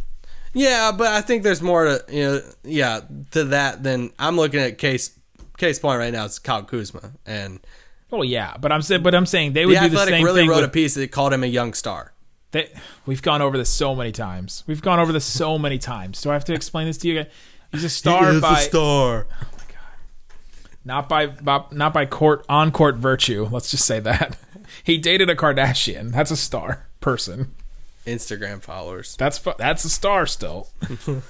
Yeah, 0.53 0.93
but 0.93 1.07
I 1.09 1.23
think 1.23 1.45
there's 1.45 1.63
more 1.63 1.85
to 1.87 2.05
you 2.11 2.23
know, 2.23 2.41
yeah, 2.63 3.01
to 3.31 3.45
that 3.45 3.83
than 3.83 4.13
I'm 4.19 4.37
looking 4.37 4.61
at 4.61 4.77
case 4.77 5.19
case 5.57 5.79
point 5.79 5.99
right 5.99 6.13
now. 6.13 6.27
It's 6.27 6.39
Kyle 6.39 6.63
Kuzma, 6.63 7.13
and 7.25 7.59
Oh 8.13 8.23
yeah, 8.23 8.57
but 8.61 8.71
I'm 8.71 8.83
saying, 8.83 9.03
but 9.03 9.15
I'm 9.15 9.27
saying 9.27 9.55
they 9.55 9.67
would 9.67 9.77
the 9.77 9.81
do 9.81 9.89
the 9.89 9.97
Athletic 9.97 10.15
same 10.15 10.25
really 10.25 10.43
thing. 10.43 10.51
wrote 10.51 10.57
with, 10.57 10.67
a 10.67 10.73
piece 10.73 10.95
that 10.95 11.11
called 11.11 11.33
him 11.33 11.43
a 11.43 11.49
young 11.49 11.75
star. 11.75 12.13
They, 12.55 12.71
we've 13.05 13.21
gone 13.21 13.43
over 13.43 13.59
this 13.59 13.69
so 13.69 13.97
many 13.97 14.13
times. 14.13 14.63
We've 14.69 14.81
gone 14.81 15.01
over 15.01 15.13
this 15.13 15.25
so 15.25 15.59
many 15.59 15.77
times. 15.77 16.23
Do 16.23 16.31
I 16.31 16.35
have 16.35 16.45
to 16.45 16.55
explain 16.55 16.87
this 16.87 16.97
to 16.99 17.09
you? 17.09 17.19
again? 17.19 17.33
He's 17.73 17.83
a 17.83 17.89
star 17.89 18.39
by 18.39 18.61
star. 18.61 19.27
Oh 19.29 19.47
my 19.59 19.65
god. 19.67 20.79
Not 20.85 21.09
by, 21.09 21.27
by 21.27 21.65
not 21.73 21.93
by 21.93 22.07
court 22.07 22.47
on 22.49 22.71
court 22.71 22.95
virtue. 22.95 23.49
Let's 23.51 23.73
just 23.73 23.85
say 23.85 23.99
that 23.99 24.39
he 24.85 24.99
dated 24.99 25.29
a 25.29 25.35
Kardashian. 25.35 26.13
That's 26.13 26.31
a 26.31 26.37
star 26.37 26.87
person. 27.01 27.57
Instagram 28.07 28.63
followers. 28.63 29.17
That's 29.17 29.41
that's 29.59 29.85
a 29.85 29.91
star 29.91 30.25
still. 30.25 30.69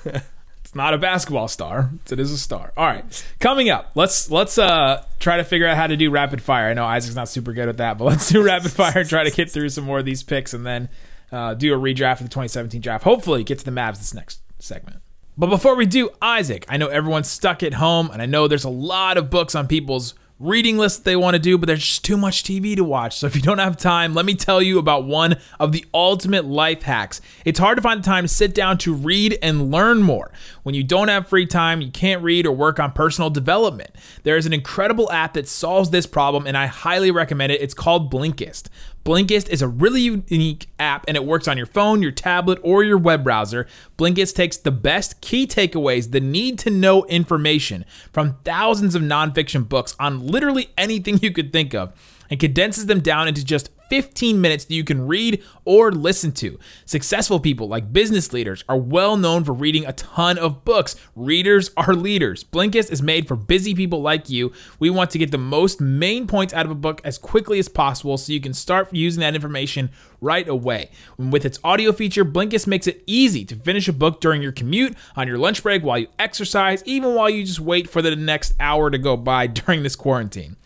It's 0.65 0.75
not 0.75 0.95
a 0.95 0.99
basketball 0.99 1.47
star. 1.49 1.91
It 2.11 2.19
is 2.19 2.33
a 2.33 2.39
star. 2.39 2.73
All 2.75 2.87
right. 2.87 3.27
Coming 3.39 3.69
up, 3.69 3.91
let's 3.95 4.31
let's 4.31 4.57
uh 4.57 5.05
try 5.21 5.37
to 5.37 5.45
figure 5.45 5.67
out 5.67 5.77
how 5.77 5.87
to 5.87 5.95
do 5.97 6.11
rapid 6.11 6.41
fire. 6.41 6.71
I 6.71 6.73
know 6.73 6.87
Isaac's 6.87 7.15
not 7.15 7.29
super 7.29 7.53
good 7.53 7.69
at 7.69 7.77
that, 7.77 7.99
but 7.99 8.05
let's 8.05 8.31
do 8.31 8.43
rapid 8.43 8.73
fire 8.73 9.01
and 9.01 9.09
try 9.09 9.25
to 9.25 9.31
get 9.31 9.51
through 9.51 9.69
some 9.69 9.85
more 9.85 9.99
of 9.99 10.07
these 10.07 10.23
picks 10.23 10.55
and 10.55 10.65
then 10.65 10.89
uh, 11.33 11.55
do 11.55 11.75
a 11.75 11.79
redraft 11.79 12.21
of 12.21 12.25
the 12.25 12.29
2017 12.29 12.81
draft. 12.81 13.05
Hopefully, 13.05 13.45
get 13.45 13.59
to 13.59 13.65
the 13.65 13.71
Mavs 13.71 13.99
this 13.99 14.15
next 14.15 14.41
segment. 14.59 14.99
But 15.37 15.51
before 15.51 15.75
we 15.75 15.87
do, 15.87 16.11
Isaac, 16.23 16.65
I 16.69 16.77
know 16.77 16.87
everyone's 16.87 17.29
stuck 17.29 17.63
at 17.63 17.75
home, 17.75 18.11
and 18.13 18.23
I 18.23 18.27
know 18.27 18.47
there's 18.47 18.65
a 18.65 18.71
lot 18.71 19.17
of 19.17 19.31
books 19.31 19.55
on 19.55 19.67
people's 19.67 20.15
reading 20.39 20.79
list 20.79 21.05
they 21.05 21.17
want 21.17 21.35
to 21.35 21.39
do, 21.39 21.57
but 21.57 21.67
there's 21.67 21.85
just 21.85 22.05
too 22.05 22.17
much 22.17 22.43
TV 22.43 22.77
to 22.77 22.85
watch. 22.85 23.17
So 23.19 23.27
if 23.27 23.37
you 23.37 23.43
don't 23.43 23.59
have 23.59 23.77
time, 23.77 24.15
let 24.15 24.25
me 24.25 24.35
tell 24.35 24.61
you 24.61 24.79
about 24.79 25.05
one 25.05 25.37
of 25.59 25.73
the 25.73 25.85
ultimate 25.95 26.45
life 26.45 26.83
hacks. 26.83 27.21
It's 27.45 27.59
hard 27.59 27.77
to 27.77 27.83
find 27.83 28.01
the 28.01 28.05
time 28.05 28.25
to 28.25 28.29
sit 28.29 28.55
down 28.55 28.79
to 28.79 28.95
read 28.95 29.39
and 29.43 29.71
learn 29.71 30.03
more. 30.03 30.33
When 30.65 30.75
you 30.75 30.83
don't 30.83 31.09
have 31.09 31.29
free 31.29 31.47
time, 31.47 31.81
you 31.81 31.91
can't 31.91 32.23
read 32.23 32.47
or 32.47 32.53
work 32.53 32.81
on 32.81 32.93
personal 32.93 33.31
development. 33.31 33.91
There 34.25 34.37
is 34.37 34.47
an 34.47 34.53
incredible 34.53 35.13
app 35.13 35.35
that 35.35 35.47
solves 35.47 35.91
this 35.91 36.07
problem, 36.07 36.47
and 36.47 36.57
I 36.57 36.67
highly 36.67 37.11
recommend 37.11 37.53
it. 37.53 37.61
It's 37.61 37.75
called 37.75 38.11
Blinkist. 38.11 38.69
Blinkist 39.05 39.51
is 39.51 39.61
a 39.61 39.69
really 39.69 40.01
unique 40.01 40.69
app 40.79 41.05
and 41.07 41.15
it 41.15 41.27
works 41.27 41.47
on 41.47 41.59
your 41.59 41.67
phone, 41.67 42.01
your 42.01 42.11
tablet, 42.11 42.59
or 42.63 42.83
your 42.83 42.97
web 42.97 43.23
browser. 43.23 43.67
Blinkist 43.99 44.35
takes 44.35 44.57
the 44.57 44.71
best 44.71 45.21
key 45.21 45.47
takeaways, 45.47 46.11
the 46.11 46.21
need 46.21 46.59
to 46.61 46.71
know 46.71 47.05
information 47.05 47.85
from 48.11 48.39
thousands 48.45 48.95
of 48.95 49.03
nonfiction 49.03 49.69
books 49.69 49.95
on 50.01 50.27
literally 50.27 50.71
anything 50.79 51.19
you 51.23 51.31
could 51.31 51.53
think 51.53 51.75
of 51.75 51.93
and 52.31 52.41
condenses 52.41 52.87
them 52.87 53.01
down 53.01 53.29
into 53.29 53.45
just 53.45 53.69
15 53.89 54.41
minutes 54.41 54.65
that 54.65 54.75
you 54.75 54.85
can 54.85 55.07
read 55.07 55.43
or 55.65 55.93
listen 55.93 56.33
to. 56.33 56.59
Successful 56.85 57.41
people 57.41 57.69
like 57.69 57.93
business 57.93 58.33
leaders 58.33 58.65
are 58.69 58.77
well 58.77 59.17
known 59.17 59.45
for 59.45 59.53
reading 59.53 59.85
a 59.87 59.93
ton 59.93 60.39
of 60.39 60.65
books. 60.65 60.97
Readers 61.15 61.71
are 61.77 61.95
leaders. 61.95 62.45
Blinkist 62.45 62.91
is 62.91 63.03
made 63.03 63.29
for 63.29 63.37
busy 63.37 63.75
people 63.75 64.01
like 64.01 64.31
you. 64.31 64.53
We 64.79 64.91
want 64.91 65.11
to 65.11 65.19
get 65.19 65.31
the 65.31 65.39
most 65.39 65.81
main 65.81 66.27
points 66.27 66.55
out 66.55 66.67
of 66.67 66.73
a 66.73 66.77
book 66.77 67.01
as 67.05 67.19
quickly 67.19 67.59
as 67.59 67.69
possible 67.69 68.17
so 68.17 68.33
you 68.33 68.41
can 68.41 68.55
start 68.55 68.93
using 68.93 69.21
that 69.21 69.35
information 69.35 69.91
right 70.21 70.49
away. 70.49 70.91
With 71.19 71.45
its 71.45 71.61
audio 71.63 71.93
feature, 71.93 72.25
Blinkist 72.25 72.67
makes 72.67 72.87
it 72.87 73.03
easy 73.07 73.45
to 73.45 73.57
finish 73.57 73.89
a 73.89 73.93
book 73.93 74.21
during 74.21 74.43
your 74.43 74.53
commute, 74.53 74.97
on 75.17 75.29
your 75.29 75.39
lunch 75.39 75.63
break, 75.63 75.83
while 75.83 75.99
you 75.99 76.09
exercise, 76.19 76.83
even 76.85 77.15
while 77.15 77.31
you 77.31 77.45
just 77.45 77.61
wait 77.61 77.89
for 77.89 78.03
the 78.03 78.17
next 78.17 78.55
hour 78.59 78.91
to 78.91 78.99
go 78.99 79.17
by 79.17 79.47
during 79.47 79.83
this 79.83 79.97
quarantine. 79.97 80.57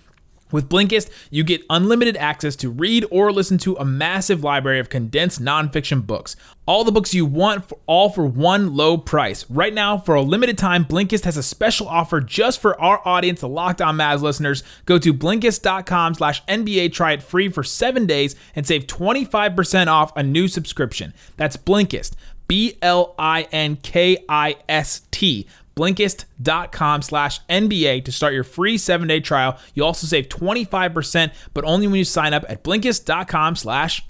With 0.50 0.68
Blinkist, 0.68 1.10
you 1.30 1.44
get 1.44 1.64
unlimited 1.68 2.16
access 2.16 2.56
to 2.56 2.70
read 2.70 3.04
or 3.10 3.30
listen 3.32 3.58
to 3.58 3.76
a 3.76 3.84
massive 3.84 4.42
library 4.42 4.78
of 4.78 4.88
condensed 4.88 5.42
nonfiction 5.42 6.06
books. 6.06 6.36
All 6.66 6.84
the 6.84 6.92
books 6.92 7.14
you 7.14 7.24
want, 7.24 7.68
for, 7.68 7.78
all 7.86 8.10
for 8.10 8.26
one 8.26 8.74
low 8.74 8.98
price. 8.98 9.44
Right 9.50 9.72
now, 9.72 9.96
for 9.98 10.14
a 10.14 10.22
limited 10.22 10.58
time, 10.58 10.84
Blinkist 10.84 11.24
has 11.24 11.36
a 11.36 11.42
special 11.42 11.88
offer 11.88 12.20
just 12.20 12.60
for 12.60 12.80
our 12.80 13.00
audience, 13.06 13.40
the 13.40 13.48
Locked 13.48 13.80
On 13.80 13.96
Mavs 13.96 14.20
listeners. 14.20 14.62
Go 14.84 14.98
to 14.98 15.14
Blinkist.com 15.14 16.14
slash 16.14 16.44
NBA, 16.46 16.92
try 16.92 17.12
it 17.12 17.22
free 17.22 17.48
for 17.48 17.62
seven 17.62 18.06
days, 18.06 18.34
and 18.54 18.66
save 18.66 18.86
25% 18.86 19.86
off 19.86 20.16
a 20.16 20.22
new 20.22 20.48
subscription. 20.48 21.14
That's 21.36 21.56
Blinkist, 21.56 22.12
B-L-I-N-K-I-S-T 22.48 23.08
blinkist.com 25.78 27.02
slash 27.02 27.40
NBA 27.46 28.04
to 28.04 28.10
start 28.10 28.34
your 28.34 28.42
free 28.42 28.76
seven-day 28.76 29.20
trial. 29.20 29.56
You 29.74 29.84
also 29.84 30.06
save 30.08 30.28
25%, 30.28 31.32
but 31.54 31.64
only 31.64 31.86
when 31.86 31.96
you 31.96 32.04
sign 32.04 32.34
up 32.34 32.44
at 32.48 32.64
blinkist.com 32.64 33.54
slash 33.54 34.04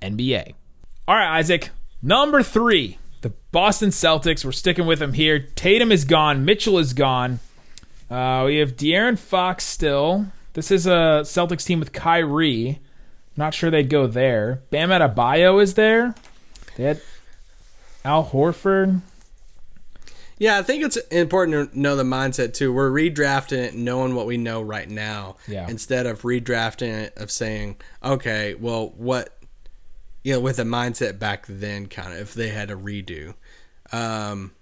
NBA. 0.00 0.54
All 1.08 1.16
right, 1.16 1.38
Isaac. 1.38 1.70
Number 2.00 2.44
three, 2.44 2.98
the 3.22 3.30
Boston 3.50 3.90
Celtics. 3.90 4.44
We're 4.44 4.52
sticking 4.52 4.86
with 4.86 5.00
them 5.00 5.14
here. 5.14 5.40
Tatum 5.40 5.90
is 5.90 6.04
gone. 6.04 6.44
Mitchell 6.44 6.78
is 6.78 6.92
gone. 6.92 7.40
Uh, 8.08 8.44
we 8.46 8.58
have 8.58 8.76
De'Aaron 8.76 9.18
Fox 9.18 9.64
still. 9.64 10.26
This 10.52 10.70
is 10.70 10.86
a 10.86 11.22
Celtics 11.24 11.66
team 11.66 11.80
with 11.80 11.92
Kyrie. 11.92 12.78
Not 13.36 13.54
sure 13.54 13.70
they'd 13.70 13.90
go 13.90 14.06
there. 14.06 14.62
Bam 14.70 14.90
Adebayo 14.90 15.60
is 15.60 15.74
there. 15.74 16.14
They 16.76 16.84
had 16.84 17.02
Al 18.04 18.24
Horford. 18.26 19.00
Yeah, 20.38 20.58
I 20.58 20.62
think 20.62 20.84
it's 20.84 20.96
important 20.96 21.72
to 21.72 21.78
know 21.80 21.96
the 21.96 22.04
mindset 22.04 22.54
too. 22.54 22.72
We're 22.72 22.90
redrafting 22.90 23.58
it 23.58 23.74
knowing 23.74 24.14
what 24.14 24.26
we 24.26 24.36
know 24.36 24.62
right 24.62 24.88
now. 24.88 25.36
Yeah. 25.48 25.68
Instead 25.68 26.06
of 26.06 26.22
redrafting 26.22 27.06
it 27.06 27.16
of 27.16 27.30
saying, 27.30 27.76
okay, 28.02 28.54
well, 28.54 28.90
what, 28.96 29.36
you 30.22 30.34
know, 30.34 30.40
with 30.40 30.56
the 30.56 30.62
mindset 30.62 31.18
back 31.18 31.46
then, 31.48 31.86
kind 31.86 32.12
of, 32.12 32.20
if 32.20 32.34
they 32.34 32.48
had 32.48 32.70
a 32.70 32.76
redo. 32.76 33.34
Um, 33.92 34.52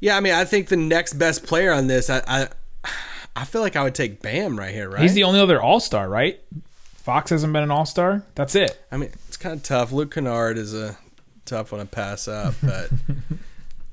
yeah, 0.00 0.16
I 0.16 0.20
mean, 0.20 0.34
I 0.34 0.44
think 0.44 0.68
the 0.68 0.76
next 0.76 1.14
best 1.14 1.44
player 1.46 1.72
on 1.72 1.86
this, 1.86 2.10
I, 2.10 2.22
I, 2.26 2.48
I 3.36 3.44
feel 3.44 3.60
like 3.60 3.76
I 3.76 3.84
would 3.84 3.94
take 3.94 4.20
Bam 4.20 4.58
right 4.58 4.74
here, 4.74 4.90
right? 4.90 5.02
He's 5.02 5.14
the 5.14 5.24
only 5.24 5.38
other 5.38 5.60
All 5.60 5.78
Star, 5.78 6.08
right? 6.08 6.40
Fox 6.96 7.30
hasn't 7.30 7.52
been 7.52 7.62
an 7.62 7.70
All 7.70 7.86
Star. 7.86 8.24
That's 8.34 8.56
it. 8.56 8.84
I 8.90 8.96
mean, 8.96 9.10
it's 9.28 9.36
kind 9.36 9.54
of 9.54 9.62
tough. 9.62 9.92
Luke 9.92 10.12
Kennard 10.12 10.58
is 10.58 10.74
a 10.74 10.98
tough 11.44 11.70
one 11.70 11.80
to 11.80 11.86
pass 11.86 12.26
up, 12.26 12.54
but. 12.62 12.90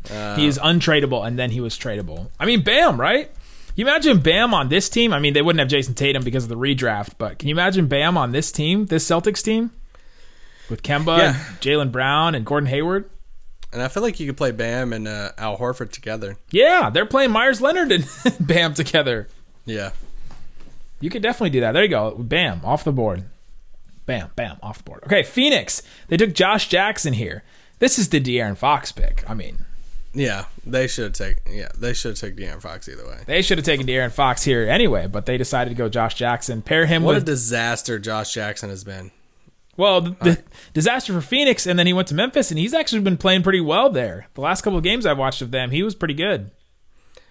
he 0.08 0.46
is 0.46 0.60
untradeable, 0.60 1.26
and 1.26 1.38
then 1.40 1.52
he 1.52 1.62
was 1.62 1.78
tradable. 1.78 2.30
I 2.40 2.46
mean, 2.46 2.62
Bam, 2.62 3.00
right? 3.00 3.32
You 3.76 3.86
imagine 3.86 4.20
Bam 4.20 4.54
on 4.54 4.70
this 4.70 4.88
team? 4.90 5.14
I 5.14 5.20
mean, 5.20 5.34
they 5.34 5.42
wouldn't 5.42 5.60
have 5.60 5.68
Jayson 5.70 5.96
Tatum 5.96 6.24
because 6.24 6.44
of 6.44 6.50
the 6.50 6.58
redraft, 6.58 7.14
but 7.18 7.40
can 7.40 7.50
you 7.50 7.56
imagine 7.56 7.88
Bam 7.88 8.18
on 8.18 8.32
this 8.32 8.52
team, 8.52 8.86
this 8.86 9.08
Celtics 9.08 9.44
team, 9.44 9.72
with 10.70 10.84
Kemba, 10.84 11.18
Yeah. 11.18 11.34
Jaylen 11.60 11.92
Brown, 11.92 12.36
and 12.36 12.46
Gordon 12.46 12.68
Hayward? 12.70 13.10
And 13.72 13.82
I 13.82 13.88
feel 13.88 14.04
like 14.04 14.20
you 14.20 14.28
could 14.28 14.38
play 14.38 14.52
Bam 14.52 14.94
and 14.94 15.08
uh, 15.08 15.32
Al 15.40 15.58
Horford 15.58 15.92
together. 15.92 16.38
Yeah, 16.52 16.92
they're 16.92 17.08
playing 17.08 17.32
Meyers 17.32 17.60
Leonard 17.62 17.92
and 17.92 18.06
Bam 18.40 18.76
together. 18.76 19.28
Yeah. 19.66 19.92
You 21.00 21.10
could 21.10 21.24
definitely 21.24 21.50
do 21.50 21.62
that. 21.62 21.72
There 21.72 21.82
you 21.84 21.90
go. 21.90 22.12
Bam, 22.18 22.62
off 22.64 22.84
the 22.84 22.92
board. 22.92 23.24
Bam, 24.06 24.30
bam, 24.36 24.58
off 24.62 24.78
the 24.80 24.84
board. 24.84 25.02
Okay, 25.06 25.24
Phoenix. 25.24 25.82
They 26.10 26.18
took 26.18 26.34
Josh 26.34 26.68
Jackson 26.70 27.14
here. 27.14 27.44
This 27.80 27.98
is 27.98 28.10
the 28.10 28.22
De'Aaron 28.22 28.56
Fox 28.56 28.92
pick. 28.92 29.24
I 29.28 29.34
mean, 29.34 29.66
Yeah, 30.14 30.46
they 30.66 30.88
should 30.88 31.16
take. 31.16 31.38
Yeah, 31.50 31.70
they 31.78 31.94
should 31.94 32.16
take 32.16 32.36
De'Aaron 32.36 32.62
Fox 32.62 32.88
either 32.88 33.06
way. 33.06 33.20
they 33.26 33.42
should 33.42 33.58
have 33.58 33.66
taken 33.66 33.88
De'Aaron 33.88 34.12
Fox 34.12 34.44
here 34.44 34.68
anyway, 34.70 35.08
but 35.08 35.26
they 35.26 35.38
decided 35.38 35.72
to 35.72 35.76
go 35.76 35.90
Josh 35.90 36.16
Jackson. 36.16 36.62
Pair 36.62 36.86
him 36.86 37.04
What 37.04 37.18
a 37.18 37.22
disaster 37.22 37.98
Josh 38.00 38.34
Jackson 38.34 38.70
has 38.70 38.84
been. 38.84 39.12
Well, 39.76 40.02
the, 40.02 40.12
the 40.22 40.44
disaster 40.74 41.14
for 41.14 41.22
Phoenix, 41.22 41.66
and 41.66 41.80
then 41.80 41.88
he 41.88 41.94
went 41.94 42.08
to 42.10 42.14
Memphis, 42.14 42.52
and 42.52 42.60
he's 42.60 42.76
actually 42.76 43.02
been 43.02 43.18
playing 43.18 43.42
pretty 43.42 43.62
well 43.62 43.90
there. 43.90 44.28
The 44.36 44.42
last 44.42 44.62
couple 44.62 44.78
of 44.78 44.84
games 44.84 45.06
I've 45.06 45.18
watched 45.18 45.42
of 45.42 45.50
them, 45.50 45.72
he 45.72 45.82
was 45.82 45.96
pretty 45.96 46.14
good. 46.14 46.52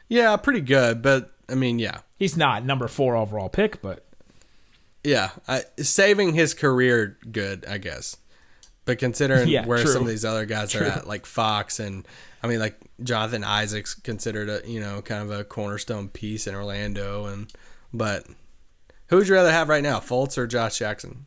Yeah, 0.09 0.37
pretty 0.37 0.61
good, 0.61 1.03
but 1.03 1.31
I 1.49 1.55
mean, 1.55 1.79
yeah, 1.79 2.01
He's 2.19 2.37
not 2.37 2.65
number 2.65 2.87
four 2.89 3.17
overall 3.17 3.49
pick, 3.49 3.81
but 3.83 4.05
yeah, 5.05 5.31
I, 5.49 5.63
saving 5.79 6.35
his 6.35 6.55
career 6.55 7.17
good, 7.31 7.65
I 7.67 7.79
guess. 7.79 8.17
But 8.85 8.99
considering 8.99 9.49
Yeah, 9.49 9.67
where 9.67 9.79
true. 9.79 9.91
some 9.93 10.03
of 10.03 10.09
these 10.09 10.25
other 10.25 10.47
guys 10.47 10.73
True. 10.73 10.83
are 10.87 10.91
at, 10.91 11.07
like 11.09 11.27
Fox 11.27 11.81
and 11.81 12.07
I 12.43 12.49
mean, 12.49 12.59
like 12.59 12.79
Jonathan 13.03 13.45
Isaac's 13.45 13.95
considered 13.95 14.49
a 14.49 14.69
you 14.69 14.81
know 14.81 15.01
kind 15.03 15.23
of 15.23 15.31
a 15.31 15.45
cornerstone 15.45 16.09
piece 16.09 16.47
in 16.47 16.55
Orlando, 16.55 17.27
and 17.27 17.53
but 17.93 18.27
who 19.09 19.17
would 19.17 19.29
you 19.29 19.35
rather 19.35 19.53
have 19.53 19.69
right 19.69 19.83
now, 19.83 20.01
Fultz 20.01 20.37
or 20.39 20.47
Josh 20.47 20.79
Jackson? 20.79 21.27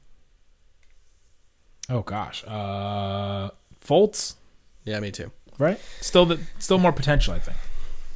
oh 1.90 2.02
gosh, 2.02 2.44
uh, 2.48 3.50
Fultz, 3.84 4.36
Yeah, 4.84 5.00
me 5.00 5.12
too. 5.12 5.32
right? 5.60 5.80
Still, 6.02 6.26
the, 6.26 6.40
still 6.60 6.80
more 6.80 6.92
potential, 6.92 7.34
I 7.34 7.40
think. 7.40 7.58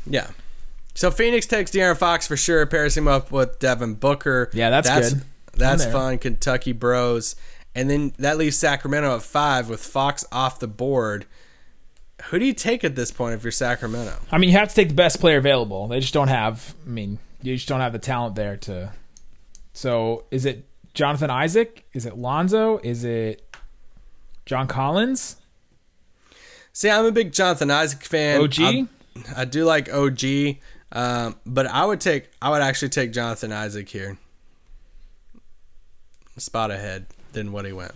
Yeah. 0.05 0.31
So 0.95 1.11
Phoenix 1.11 1.45
takes 1.45 1.71
De'Aaron 1.71 1.95
Fox 1.97 2.27
for 2.27 2.35
sure, 2.35 2.65
pairs 2.65 2.97
him 2.97 3.07
up 3.07 3.31
with 3.31 3.59
Devin 3.59 3.95
Booker. 3.95 4.49
Yeah, 4.53 4.69
that's 4.69 4.89
good. 4.89 5.21
That's 5.53 5.85
fun. 5.85 6.17
Kentucky 6.17 6.71
Bros. 6.71 7.35
And 7.75 7.89
then 7.89 8.13
that 8.17 8.37
leaves 8.37 8.57
Sacramento 8.57 9.15
at 9.15 9.21
five 9.21 9.69
with 9.69 9.81
Fox 9.81 10.25
off 10.31 10.59
the 10.59 10.67
board. 10.67 11.25
Who 12.25 12.39
do 12.39 12.45
you 12.45 12.53
take 12.53 12.83
at 12.83 12.95
this 12.95 13.11
point 13.11 13.35
if 13.35 13.43
you're 13.43 13.51
Sacramento? 13.51 14.13
I 14.31 14.37
mean, 14.37 14.49
you 14.49 14.57
have 14.57 14.69
to 14.69 14.75
take 14.75 14.89
the 14.89 14.93
best 14.93 15.19
player 15.19 15.37
available. 15.37 15.87
They 15.87 15.99
just 15.99 16.13
don't 16.13 16.27
have. 16.27 16.75
I 16.85 16.89
mean, 16.89 17.19
you 17.41 17.55
just 17.55 17.67
don't 17.67 17.79
have 17.79 17.93
the 17.93 17.99
talent 17.99 18.35
there 18.35 18.57
to. 18.57 18.91
So, 19.73 20.25
is 20.29 20.45
it 20.45 20.65
Jonathan 20.93 21.29
Isaac? 21.29 21.85
Is 21.93 22.05
it 22.05 22.17
Lonzo? 22.17 22.79
Is 22.83 23.03
it 23.03 23.55
John 24.45 24.67
Collins? 24.67 25.37
See, 26.73 26.89
I'm 26.89 27.05
a 27.05 27.11
big 27.11 27.31
Jonathan 27.31 27.71
Isaac 27.71 28.03
fan. 28.03 28.41
OG? 28.41 28.59
I, 28.59 28.87
I 29.35 29.45
do 29.45 29.65
like 29.65 29.91
OG, 29.91 30.57
um, 30.91 31.35
but 31.45 31.67
I 31.67 31.85
would 31.85 32.01
take. 32.01 32.29
I 32.41 32.49
would 32.49 32.61
actually 32.61 32.89
take 32.89 33.11
Jonathan 33.11 33.51
Isaac 33.51 33.89
here. 33.89 34.17
Spot 36.37 36.71
ahead 36.71 37.07
than 37.33 37.51
what 37.51 37.65
he 37.65 37.71
went. 37.73 37.93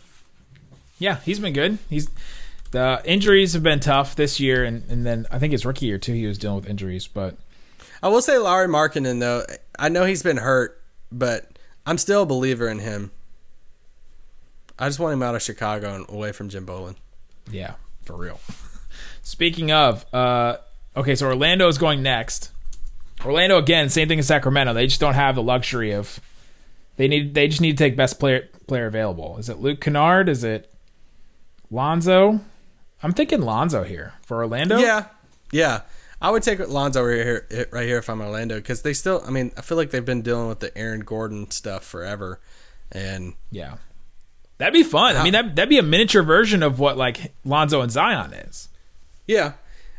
Yeah, 0.99 1.17
he's 1.25 1.39
been 1.39 1.53
good. 1.53 1.77
He's 1.89 2.09
the 2.73 3.01
injuries 3.05 3.53
have 3.53 3.63
been 3.63 3.79
tough 3.79 4.15
this 4.15 4.39
year, 4.39 4.65
and, 4.65 4.83
and 4.89 5.05
then 5.05 5.25
I 5.31 5.39
think 5.39 5.53
his 5.53 5.65
rookie 5.65 5.85
year 5.85 5.97
too. 5.97 6.13
He 6.13 6.25
was 6.25 6.37
dealing 6.37 6.57
with 6.57 6.69
injuries, 6.69 7.07
but 7.07 7.37
I 8.01 8.09
will 8.09 8.21
say 8.21 8.37
Larry 8.37 8.67
Markkanen 8.67 9.19
though. 9.19 9.45
I 9.79 9.89
know 9.89 10.03
he's 10.03 10.23
been 10.23 10.37
hurt, 10.37 10.81
but 11.11 11.57
I'm 11.85 11.97
still 11.97 12.23
a 12.23 12.25
believer 12.25 12.67
in 12.67 12.79
him. 12.79 13.11
I 14.77 14.89
just 14.89 14.99
want 14.99 15.13
him 15.13 15.23
out 15.23 15.35
of 15.35 15.41
Chicago 15.41 15.95
and 15.95 16.05
away 16.09 16.31
from 16.33 16.49
Jim 16.49 16.65
Boylen. 16.65 16.95
yeah, 17.49 17.75
for 18.03 18.17
real. 18.17 18.39
Speaking 19.21 19.71
of, 19.71 20.05
uh, 20.13 20.57
Okay, 20.95 21.15
so 21.15 21.25
Orlando 21.25 21.67
is 21.67 21.77
going 21.77 22.03
next. 22.03 22.51
Orlando 23.25 23.57
again, 23.57 23.89
same 23.89 24.07
thing 24.07 24.19
as 24.19 24.27
Sacramento. 24.27 24.73
They 24.73 24.85
just 24.87 24.99
don't 24.99 25.15
have 25.15 25.35
the 25.35 25.43
luxury 25.43 25.91
of. 25.91 26.19
They 26.97 27.07
need. 27.07 27.33
They 27.33 27.47
just 27.47 27.61
need 27.61 27.77
to 27.77 27.83
take 27.83 27.95
best 27.95 28.19
player 28.19 28.47
player 28.67 28.85
available. 28.85 29.37
Is 29.37 29.49
it 29.49 29.59
Luke 29.59 29.81
Kennard? 29.81 30.29
Is 30.29 30.43
it 30.43 30.71
Lonzo? 31.71 32.41
I'm 33.03 33.13
thinking 33.13 33.41
Lonzo 33.41 33.83
here 33.83 34.13
for 34.23 34.37
Orlando. 34.37 34.77
Yeah, 34.79 35.05
yeah. 35.51 35.81
I 36.21 36.31
would 36.31 36.41
take 36.41 36.59
Lonzo 36.59 37.03
right 37.03 37.15
here, 37.17 37.67
right 37.71 37.85
here 37.85 37.97
if 37.97 38.09
I'm 38.09 38.21
Orlando, 38.21 38.55
because 38.55 38.81
they 38.81 38.93
still. 38.93 39.21
I 39.27 39.29
mean, 39.29 39.51
I 39.57 39.61
feel 39.61 39.77
like 39.77 39.91
they've 39.91 40.05
been 40.05 40.21
dealing 40.21 40.47
with 40.47 40.61
the 40.61 40.75
Aaron 40.77 41.01
Gordon 41.01 41.51
stuff 41.51 41.83
forever, 41.83 42.39
and 42.91 43.33
yeah. 43.51 43.75
That'd 44.57 44.73
be 44.73 44.83
fun. 44.83 45.17
I 45.17 45.23
mean, 45.23 45.33
that 45.33 45.55
that'd 45.55 45.67
be 45.69 45.79
a 45.79 45.83
miniature 45.83 46.23
version 46.23 46.63
of 46.63 46.79
what 46.79 46.95
like 46.95 47.33
Lonzo 47.43 47.81
and 47.81 47.91
Zion 47.91 48.31
is. 48.33 48.69
yeah, 49.27 49.53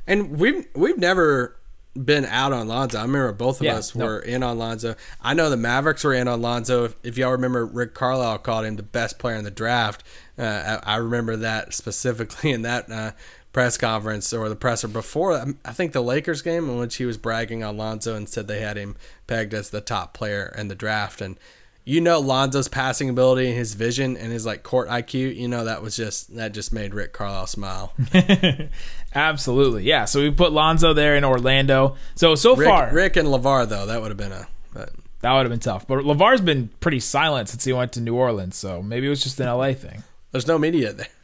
and 0.07 0.39
we've 0.39 0.67
we've 0.75 0.97
never 0.97 1.57
been 1.95 2.25
out 2.25 2.53
on 2.53 2.67
Lonzo. 2.69 2.99
I 2.99 3.03
remember 3.03 3.33
both 3.33 3.61
of 3.61 3.65
Yeah, 3.67 3.77
us 3.77 3.95
no. 3.95 4.05
were 4.07 4.19
in 4.21 4.43
on 4.43 4.59
Lonzo. 4.59 4.97
I 5.21 5.35
know 5.35 5.49
the 5.51 5.57
Mavericks 5.57 6.05
were 6.05 6.15
in 6.15 6.27
on 6.29 6.43
Lonzo. 6.43 6.85
If, 6.85 6.97
if 7.03 7.19
y'all 7.19 7.33
remember, 7.33 7.65
Rick 7.65 7.95
Carlisle 7.95 8.39
called 8.39 8.65
him 8.65 8.77
the 8.77 8.83
best 8.83 9.19
player 9.19 9.37
in 9.37 9.45
the 9.45 9.51
draft. 9.51 10.03
Uh, 10.39 10.81
I, 10.85 10.95
I 10.95 10.97
remember 10.97 11.37
that 11.37 11.73
specifically 11.75 12.51
in 12.53 12.63
that 12.63 12.91
uh, 12.91 13.13
press 13.53 13.77
conference 13.79 14.33
or 14.33 14.49
the 14.49 14.57
presser 14.57 14.89
before. 14.89 15.35
um, 15.39 15.59
I 15.65 15.73
think 15.73 15.93
the 15.93 16.03
Lakers 16.03 16.43
game 16.43 16.69
in 16.69 16.79
which 16.79 16.97
he 16.97 17.05
was 17.05 17.17
bragging 17.17 17.63
on 17.63 17.77
Lonzo 17.77 18.17
and 18.17 18.29
said 18.29 18.49
they 18.49 18.61
had 18.61 18.77
him 18.77 18.97
pegged 19.29 19.55
as 19.55 19.71
the 19.71 19.81
top 19.81 20.13
player 20.15 20.53
in 20.59 20.67
the 20.69 20.75
draft. 20.75 21.21
And 21.21 21.39
you 21.87 22.01
know 22.01 22.19
Lonzo's 22.19 22.67
passing 22.67 23.11
ability 23.11 23.49
and 23.49 23.57
his 23.59 23.75
vision 23.75 24.17
and 24.17 24.33
his 24.33 24.47
like 24.47 24.63
court 24.63 24.89
IQ. 24.89 25.37
You 25.37 25.47
know 25.49 25.67
that 25.67 25.83
was 25.83 25.95
just 25.95 26.35
that 26.35 26.53
just 26.53 26.73
made 26.73 26.95
Rick 26.95 27.13
Carlisle 27.13 27.47
smile. 27.47 27.93
Absolutely, 29.15 29.85
yeah. 29.85 30.07
So 30.07 30.21
we 30.21 30.31
put 30.31 30.53
Lonzo 30.53 30.93
there 30.93 31.17
in 31.17 31.25
Orlando. 31.25 31.97
So 32.15 32.35
so 32.35 32.57
Rick, 32.57 32.69
far, 32.69 32.93
Rick 32.93 33.17
and 33.17 33.29
LaVar 33.29 33.69
though 33.69 33.87
that 33.87 34.01
would 34.01 34.11
have 34.11 34.19
been 34.19 34.33
a. 34.33 34.49
But 34.73 34.91
that 35.21 35.33
would 35.33 35.47
have 35.47 35.51
been 35.51 35.61
tough. 35.61 35.87
But 35.87 36.05
Lavar's 36.05 36.41
been 36.41 36.69
pretty 36.81 37.01
silent 37.01 37.49
since 37.49 37.65
he 37.65 37.73
went 37.73 37.93
to 37.93 38.01
New 38.01 38.15
Orleans. 38.15 38.57
So 38.57 38.83
maybe 38.83 39.07
it 39.07 39.11
was 39.11 39.23
just 39.23 39.39
an 39.41 39.47
LA 39.47 39.73
thing. 39.73 40.03
There's 40.33 40.47
no 40.49 40.59
media 40.59 40.93
there. 40.93 41.07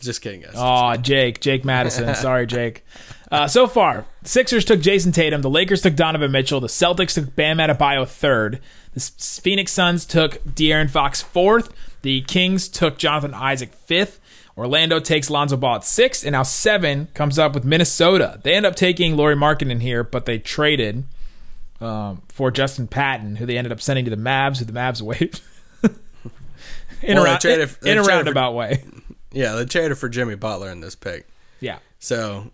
Just 0.00 0.20
kidding, 0.20 0.40
guys. 0.40 0.54
Oh, 0.56 0.96
Jake, 0.96 1.40
Jake 1.40 1.64
Madison. 1.64 2.12
Sorry, 2.16 2.44
Jake. 2.44 2.84
Uh, 3.30 3.46
so 3.46 3.68
far, 3.68 4.04
Sixers 4.24 4.64
took 4.64 4.80
Jayson 4.80 5.12
Tatum. 5.12 5.42
The 5.42 5.48
Lakers 5.48 5.80
took 5.80 5.94
Donovan 5.94 6.32
Mitchell. 6.32 6.58
The 6.58 6.66
Celtics 6.66 7.14
took 7.14 7.36
Bam 7.36 7.58
Adebayo 7.58 8.06
third. 8.08 8.60
The 8.94 9.00
Phoenix 9.00 9.70
Suns 9.72 10.04
took 10.04 10.42
De'Aaron 10.44 10.90
Fox 10.90 11.22
fourth. 11.22 11.72
The 12.02 12.22
Kings 12.22 12.68
took 12.68 12.98
Jonathan 12.98 13.32
Isaac 13.32 13.72
fifth. 13.72 14.20
Orlando 14.62 15.00
takes 15.00 15.28
Lonzo 15.30 15.56
Ball 15.56 15.76
at 15.76 15.84
six, 15.84 16.22
and 16.24 16.32
now 16.32 16.42
seven 16.42 17.08
comes 17.14 17.38
up 17.38 17.54
with 17.54 17.64
Minnesota. 17.64 18.40
They 18.42 18.54
end 18.54 18.64
up 18.66 18.74
taking 18.76 19.16
Lauri 19.16 19.34
Markkanen 19.36 19.80
here, 19.82 20.04
but 20.04 20.24
they 20.24 20.38
traded 20.38 21.04
um, 21.80 22.22
for 22.28 22.50
Justin 22.50 22.86
Patton, 22.86 23.36
who 23.36 23.46
they 23.46 23.58
ended 23.58 23.72
up 23.72 23.80
sending 23.80 24.04
to 24.04 24.10
the 24.10 24.16
Mavs, 24.16 24.58
who 24.58 24.64
the 24.64 24.72
Mavs 24.72 25.02
waived. 25.02 25.40
in, 27.02 27.16
Well, 27.16 27.22
a, 27.22 27.24
round, 27.24 27.44
in, 27.44 27.60
in 27.60 27.62
a 27.62 27.66
traded 27.68 28.04
for- 28.04 28.08
roundabout 28.08 28.52
way. 28.54 28.84
Yeah, 29.32 29.52
they 29.54 29.64
traded 29.64 29.98
for 29.98 30.08
Jimmy 30.08 30.34
Butler 30.36 30.70
in 30.70 30.80
this 30.80 30.94
pick. 30.94 31.26
Yeah. 31.60 31.78
So, 31.98 32.50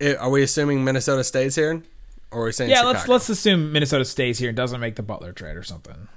i 0.00 0.14
are 0.16 0.30
we 0.30 0.42
assuming 0.42 0.82
Minnesota 0.84 1.22
stays 1.22 1.54
here, 1.54 1.82
or 2.30 2.42
are 2.42 2.44
we 2.46 2.52
saying 2.52 2.70
Yeah, 2.70 2.76
Chicago? 2.78 2.92
let's 2.98 3.08
let's 3.08 3.28
assume 3.28 3.72
Minnesota 3.72 4.04
stays 4.04 4.38
here 4.38 4.48
and 4.48 4.56
doesn't 4.56 4.80
make 4.80 4.96
the 4.96 5.02
Butler 5.02 5.32
trade 5.32 5.56
or 5.56 5.62
something. 5.62 6.08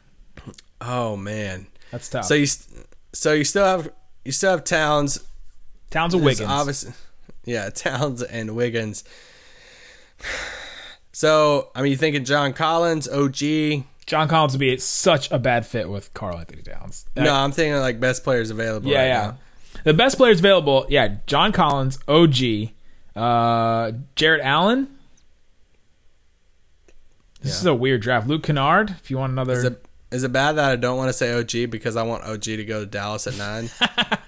Oh 0.80 1.18
man, 1.18 1.68
That's 1.92 2.08
tough. 2.10 2.26
so 2.26 2.34
you 2.36 2.46
st- 2.46 2.86
so 3.14 3.34
you 3.34 3.44
still 3.44 3.66
have 3.66 3.90
you 4.28 4.34
still 4.34 4.52
have 4.52 4.64
Towns, 4.66 5.24
Towns 5.90 6.14
and 6.14 6.24
Wiggins. 6.24 6.50
obvious- 6.50 6.86
yeah, 7.46 7.70
Towns 7.74 8.22
and 8.22 8.56
Wiggins. 8.56 9.04
So 11.14 11.72
I 11.74 11.82
mean, 11.82 11.90
you 11.94 11.98
thinking 11.98 12.26
John 12.26 12.54
Collins, 12.54 13.08
OG? 13.10 13.84
John 14.06 14.28
Collins 14.28 14.54
would 14.54 14.60
be 14.60 14.78
such 14.78 15.32
a 15.32 15.40
bad 15.40 15.66
fit 15.66 15.90
with 15.90 16.14
Carl 16.14 16.38
Anthony 16.38 16.62
Towns. 16.62 17.08
No, 17.16 17.34
I'm 17.34 17.52
thinking 17.52 17.76
like 17.80 18.00
best 18.00 18.24
players 18.24 18.52
available. 18.52 18.88
yeah, 18.92 19.00
right 19.00 19.08
yeah. 19.08 19.22
now. 19.32 19.38
The 19.84 19.96
best 19.96 20.18
players 20.18 20.38
available, 20.38 20.86
yeah, 20.90 21.16
John 21.26 21.52
Collins, 21.54 21.98
OG, 22.08 22.70
uh, 23.16 23.94
Jarrett 24.16 24.42
Allen. 24.44 24.90
This 27.42 27.54
Yeah. 27.54 27.60
is 27.62 27.66
a 27.66 27.74
weird 27.74 28.02
draft. 28.02 28.28
Luke 28.28 28.44
Kennard, 28.44 28.92
if 28.92 29.10
you 29.10 29.18
want 29.18 29.32
another. 29.32 29.80
Is 30.12 30.24
it 30.24 30.32
bad 30.32 30.54
that 30.54 30.72
I 30.72 30.76
don't 30.78 30.98
want 30.98 31.10
to 31.10 31.14
say 31.14 31.34
OG 31.34 31.70
because 31.70 31.96
I 31.98 32.04
want 32.04 32.24
OG 32.24 32.42
to 32.44 32.64
go 32.66 32.80
to 32.82 32.86
Dallas 32.86 33.28
at 33.28 33.38
nine? 33.38 33.70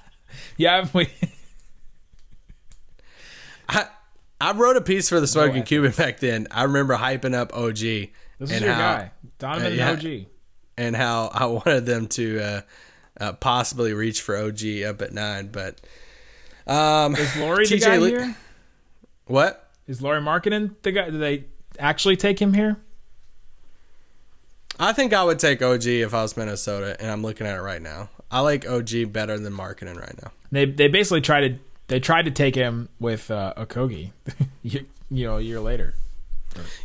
yeah, 0.57 0.85
we, 0.93 1.07
I 3.67 3.85
I 4.41 4.51
wrote 4.53 4.77
a 4.77 4.81
piece 4.81 5.09
for 5.09 5.19
the 5.19 5.27
Smoking 5.27 5.57
ethics. 5.57 5.69
Cuban 5.69 5.91
back 5.91 6.19
then. 6.19 6.47
I 6.51 6.63
remember 6.63 6.95
hyping 6.95 7.33
up 7.33 7.53
OG 7.53 7.77
this 7.77 8.11
is 8.51 8.61
your 8.61 8.71
how 8.73 8.79
guy, 8.79 9.11
Donovan 9.37 9.73
uh, 9.73 9.75
yeah. 9.75 9.91
OG. 9.91 10.25
and 10.77 10.95
how 10.95 11.27
I 11.33 11.45
wanted 11.45 11.85
them 11.85 12.07
to 12.07 12.39
uh, 12.41 12.61
uh, 13.19 13.33
possibly 13.33 13.93
reach 13.93 14.21
for 14.21 14.35
OG 14.37 14.83
up 14.85 15.01
at 15.01 15.13
nine, 15.13 15.47
but 15.47 15.79
um, 16.67 17.15
Is 17.15 17.35
Lauri 17.37 17.67
the 17.67 17.79
guy 17.79 17.97
Lee- 17.97 18.09
here? 18.11 18.35
what? 19.25 19.69
Is 19.87 20.01
Lauri 20.01 20.21
Markkanen 20.21 20.75
the 20.83 20.91
guy? 20.91 21.09
Did 21.09 21.19
they 21.19 21.45
actually 21.79 22.15
take 22.15 22.39
him 22.41 22.53
here? 22.53 22.77
I 24.79 24.93
think 24.93 25.13
I 25.13 25.23
would 25.23 25.39
take 25.39 25.61
OG 25.61 25.85
if 25.85 26.13
I 26.13 26.21
was 26.21 26.37
Minnesota, 26.37 26.95
and 26.99 27.11
I'm 27.11 27.21
looking 27.21 27.45
at 27.45 27.57
it 27.57 27.61
right 27.61 27.81
now. 27.81 28.09
I 28.31 28.39
like 28.39 28.67
OG 28.67 29.11
better 29.11 29.37
than 29.37 29.53
Markkanen 29.53 29.99
right 29.99 30.15
now. 30.21 30.31
They 30.51 30.65
they 30.65 30.87
basically 30.87 31.21
tried 31.21 31.41
to 31.41 31.59
they 31.87 31.99
tried 31.99 32.25
to 32.25 32.31
take 32.31 32.55
him 32.55 32.89
with 32.99 33.29
uh, 33.29 33.53
Okogie, 33.57 34.11
you, 34.63 34.85
you 35.09 35.25
know, 35.25 35.37
a 35.37 35.41
year 35.41 35.59
later. 35.59 35.95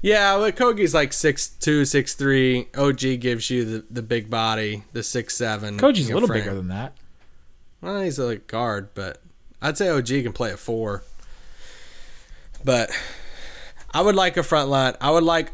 Yeah, 0.03 0.37
but 0.39 0.57
Kogi's 0.57 0.95
like 0.95 1.13
six 1.13 1.49
two, 1.49 1.85
six 1.85 2.15
three. 2.15 2.69
OG 2.77 3.21
gives 3.21 3.49
you 3.51 3.65
the, 3.65 3.85
the 3.91 4.03
big 4.03 4.29
body, 4.29 4.83
the 4.93 5.03
six 5.03 5.37
seven. 5.37 5.79
Kogie's 5.79 6.11
a 6.11 6.15
little 6.15 6.27
frame. 6.27 6.43
bigger 6.43 6.55
than 6.55 6.69
that. 6.69 6.95
Well, 7.81 8.01
he's 8.01 8.19
a 8.19 8.25
like, 8.25 8.47
guard, 8.47 8.89
but 8.95 9.21
I'd 9.63 9.79
say 9.79 9.89
OG 9.89 10.07
can 10.07 10.33
play 10.33 10.51
at 10.51 10.59
four. 10.59 11.03
But 12.65 12.91
I 13.93 14.01
would 14.01 14.15
like 14.15 14.37
a 14.37 14.43
front 14.43 14.71
line. 14.71 14.95
I 15.01 15.11
would 15.11 15.23
like 15.23 15.53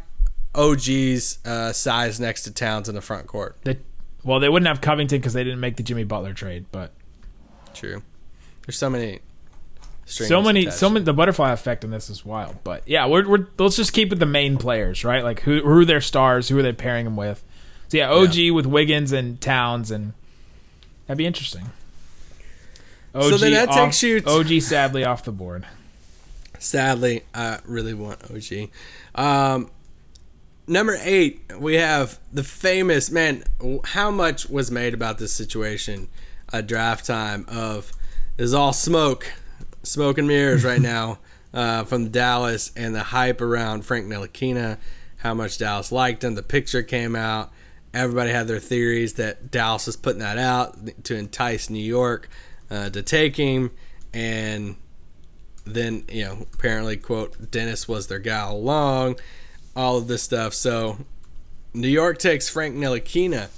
OG's 0.54 1.38
uh, 1.44 1.72
size 1.72 2.18
next 2.20 2.42
to 2.44 2.50
Towns 2.52 2.88
in 2.88 2.94
the 2.94 3.00
front 3.00 3.26
court. 3.26 3.56
They, 3.64 3.78
well, 4.24 4.40
they 4.40 4.48
wouldn't 4.48 4.68
have 4.68 4.80
Covington 4.80 5.18
because 5.18 5.32
they 5.32 5.44
didn't 5.44 5.60
make 5.60 5.76
the 5.76 5.82
Jimmy 5.82 6.04
Butler 6.04 6.32
trade, 6.34 6.66
but 6.72 6.92
True. 7.74 8.02
There's 8.66 8.76
so 8.76 8.90
many. 8.90 9.20
so 10.06 10.42
many, 10.42 10.70
so 10.70 10.90
many. 10.90 11.04
The 11.04 11.12
butterfly 11.12 11.52
effect 11.52 11.84
in 11.84 11.90
this 11.90 12.10
is 12.10 12.24
wild. 12.24 12.56
But 12.64 12.82
yeah, 12.86 13.06
we're, 13.06 13.26
we're 13.28 13.46
let's 13.58 13.76
just 13.76 13.92
keep 13.92 14.10
with 14.10 14.18
the 14.18 14.26
main 14.26 14.58
players, 14.58 15.04
right? 15.04 15.22
Like 15.24 15.40
who 15.40 15.60
who 15.62 15.78
are 15.78 15.84
their 15.84 16.00
stars? 16.00 16.48
Who 16.48 16.58
are 16.58 16.62
they 16.62 16.72
pairing 16.72 17.04
them 17.04 17.16
with? 17.16 17.42
So 17.88 17.96
yeah, 17.98 18.10
OG 18.10 18.52
with 18.52 18.66
Wiggins 18.66 19.12
and 19.12 19.40
Towns, 19.40 19.90
and 19.90 20.12
that'd 21.06 21.16
be 21.18 21.26
interesting. 21.26 21.70
OG 23.14 23.22
So 23.24 23.36
then 23.38 23.52
that 23.52 23.68
off- 23.68 23.74
takes 23.76 24.02
you 24.02 24.20
to- 24.20 24.28
OG 24.30 24.60
sadly 24.62 25.04
off 25.04 25.24
the 25.24 25.32
board. 25.32 25.66
Sadly, 26.58 27.22
I 27.34 27.58
really 27.64 27.94
want 27.94 28.20
OG. 28.30 28.68
Um, 29.14 29.70
number 30.70 30.96
eight, 31.02 31.42
we 31.59 31.74
have 31.74 32.18
the 32.33 32.44
famous 32.44 33.11
man. 33.11 33.44
How 33.85 34.11
much 34.11 34.48
was 34.48 34.70
made 34.70 34.94
about 34.94 35.18
this 35.18 35.33
situation 35.33 36.09
at 36.52 36.66
draft 36.66 37.04
time? 37.04 37.44
Of 37.48 37.92
is 38.38 38.54
all 38.54 38.72
smoke, 38.72 39.30
smoke 39.83 40.16
and 40.16 40.28
mirrors 40.28 40.64
right 40.64 40.80
now 40.80 41.18
uh, 41.52 41.85
from 41.85 42.09
Dallas 42.11 42.72
and 42.76 42.94
the 42.94 43.02
hype 43.02 43.40
around 43.40 43.85
Frank 43.85 44.06
Ntilikina. 44.06 44.78
How 45.18 45.35
much 45.35 45.59
Dallas 45.59 45.92
liked 45.92 46.24
him. 46.24 46.37
The 46.37 46.42
picture 46.42 46.83
came 46.83 47.14
out. 47.14 47.52
Everybody 47.92 48.30
had 48.30 48.46
their 48.46 48.61
theories 48.61 49.14
that 49.14 49.50
Dallas 49.50 49.87
was 49.87 49.96
putting 49.96 50.20
that 50.20 50.38
out 50.38 51.04
to 51.04 51.16
entice 51.16 51.68
New 51.68 51.83
York 51.83 52.30
uh, 52.70 52.88
to 52.90 53.02
take 53.02 53.37
him, 53.37 53.72
and 54.14 54.76
then 55.64 56.04
you 56.09 56.24
know 56.24 56.46
apparently 56.54 56.96
quote 56.96 57.50
Dennis 57.50 57.88
was 57.88 58.06
their 58.06 58.20
guy 58.20 58.38
all 58.38 58.56
along, 58.56 59.16
all 59.80 59.96
of 59.96 60.06
this 60.08 60.22
stuff. 60.22 60.52
So 60.54 60.98
New 61.72 61.88
York 61.88 62.18
takes 62.18 62.48
Frank 62.48 62.76
Ntilikina 62.76 63.48